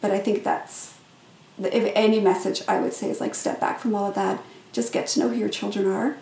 But 0.00 0.10
I 0.10 0.18
think 0.18 0.42
that's, 0.42 0.98
if 1.58 1.92
any 1.94 2.20
message 2.20 2.62
I 2.66 2.80
would 2.80 2.92
say 2.92 3.08
is 3.08 3.20
like 3.20 3.34
step 3.34 3.60
back 3.60 3.78
from 3.78 3.94
all 3.94 4.08
of 4.08 4.14
that, 4.16 4.42
just 4.72 4.92
get 4.92 5.06
to 5.08 5.20
know 5.20 5.28
who 5.28 5.36
your 5.36 5.48
children 5.48 5.86
are, 5.86 6.16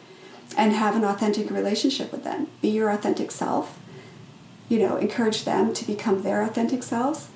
and 0.57 0.73
have 0.73 0.95
an 0.95 1.05
authentic 1.05 1.51
relationship 1.51 2.13
with 2.13 2.25
them. 2.25 2.49
Be 2.61 2.69
your 2.69 2.91
authentic 2.91 3.31
self. 3.31 3.78
You 4.69 4.79
know, 4.81 4.97
encourage 4.97 5.45
them 5.45 5.73
to 5.75 5.85
become 5.87 6.23
their 6.23 6.43
authentic 6.43 6.83
selves, 6.83 7.29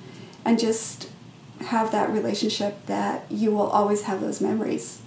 and 0.44 0.58
just 0.58 1.08
have 1.62 1.92
that 1.92 2.10
relationship 2.10 2.86
that 2.86 3.24
you 3.30 3.50
will 3.50 3.68
always 3.68 4.02
have 4.02 4.20
those 4.20 4.40
memories. 4.40 5.00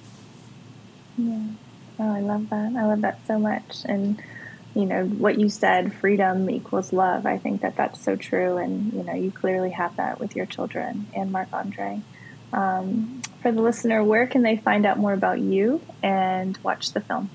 Yeah. 1.17 1.43
Oh, 1.99 2.13
I 2.13 2.21
love 2.21 2.49
that. 2.49 2.73
I 2.75 2.85
love 2.85 3.01
that 3.01 3.19
so 3.27 3.39
much. 3.39 3.83
And 3.85 4.21
you 4.75 4.85
know 4.85 5.05
what 5.05 5.39
you 5.39 5.49
said 5.49 5.93
freedom 5.93 6.49
equals 6.49 6.91
love 6.91 7.25
i 7.25 7.37
think 7.37 7.61
that 7.61 7.75
that's 7.75 8.03
so 8.03 8.15
true 8.15 8.57
and 8.57 8.93
you 8.93 9.03
know 9.03 9.13
you 9.13 9.31
clearly 9.31 9.71
have 9.71 9.95
that 9.95 10.19
with 10.19 10.35
your 10.35 10.45
children 10.45 11.07
and 11.15 11.31
marc 11.31 11.47
andre 11.53 12.01
um, 12.53 13.21
for 13.41 13.51
the 13.51 13.61
listener 13.61 14.03
where 14.03 14.27
can 14.27 14.41
they 14.41 14.57
find 14.57 14.85
out 14.85 14.97
more 14.97 15.13
about 15.13 15.39
you 15.39 15.81
and 16.03 16.57
watch 16.57 16.91
the 16.91 17.01
film 17.01 17.29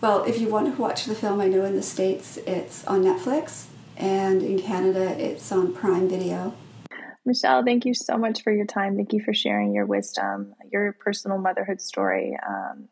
well 0.00 0.24
if 0.24 0.40
you 0.40 0.48
want 0.48 0.66
to 0.74 0.82
watch 0.82 1.04
the 1.04 1.14
film 1.14 1.40
i 1.40 1.46
know 1.46 1.64
in 1.64 1.76
the 1.76 1.82
states 1.82 2.38
it's 2.38 2.84
on 2.86 3.02
netflix 3.02 3.66
and 3.96 4.42
in 4.42 4.58
canada 4.58 5.14
it's 5.18 5.50
on 5.52 5.72
prime 5.74 6.08
video 6.08 6.54
michelle 7.24 7.64
thank 7.64 7.84
you 7.84 7.94
so 7.94 8.16
much 8.16 8.42
for 8.42 8.52
your 8.52 8.66
time 8.66 8.96
thank 8.96 9.12
you 9.12 9.20
for 9.22 9.34
sharing 9.34 9.74
your 9.74 9.86
wisdom 9.86 10.54
your 10.72 10.92
personal 10.94 11.38
motherhood 11.38 11.80
story 11.80 12.36
um, 12.48 12.88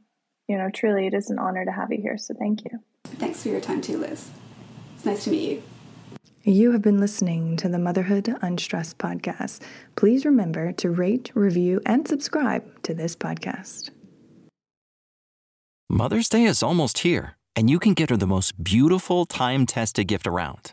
you 0.48 0.56
know 0.58 0.70
truly 0.70 1.06
it 1.06 1.14
is 1.14 1.30
an 1.30 1.38
honor 1.38 1.64
to 1.64 1.72
have 1.72 1.90
you 1.90 2.00
here 2.00 2.18
so 2.18 2.34
thank 2.38 2.64
you 2.64 2.78
Thanks 3.16 3.42
for 3.42 3.48
your 3.48 3.60
time 3.60 3.80
too, 3.80 3.98
Liz. 3.98 4.30
It's 4.94 5.04
nice 5.04 5.24
to 5.24 5.30
meet 5.30 5.50
you. 5.50 5.62
You 6.44 6.72
have 6.72 6.82
been 6.82 7.00
listening 7.00 7.56
to 7.58 7.68
the 7.68 7.78
Motherhood 7.78 8.34
Unstressed 8.40 8.98
podcast. 8.98 9.60
Please 9.96 10.24
remember 10.24 10.72
to 10.72 10.90
rate, 10.90 11.30
review, 11.34 11.80
and 11.84 12.06
subscribe 12.06 12.82
to 12.84 12.94
this 12.94 13.16
podcast. 13.16 13.90
Mother's 15.90 16.28
Day 16.28 16.44
is 16.44 16.62
almost 16.62 16.98
here, 16.98 17.36
and 17.56 17.68
you 17.68 17.78
can 17.78 17.94
get 17.94 18.10
her 18.10 18.16
the 18.16 18.26
most 18.26 18.62
beautiful 18.62 19.26
time 19.26 19.66
tested 19.66 20.06
gift 20.06 20.26
around 20.26 20.72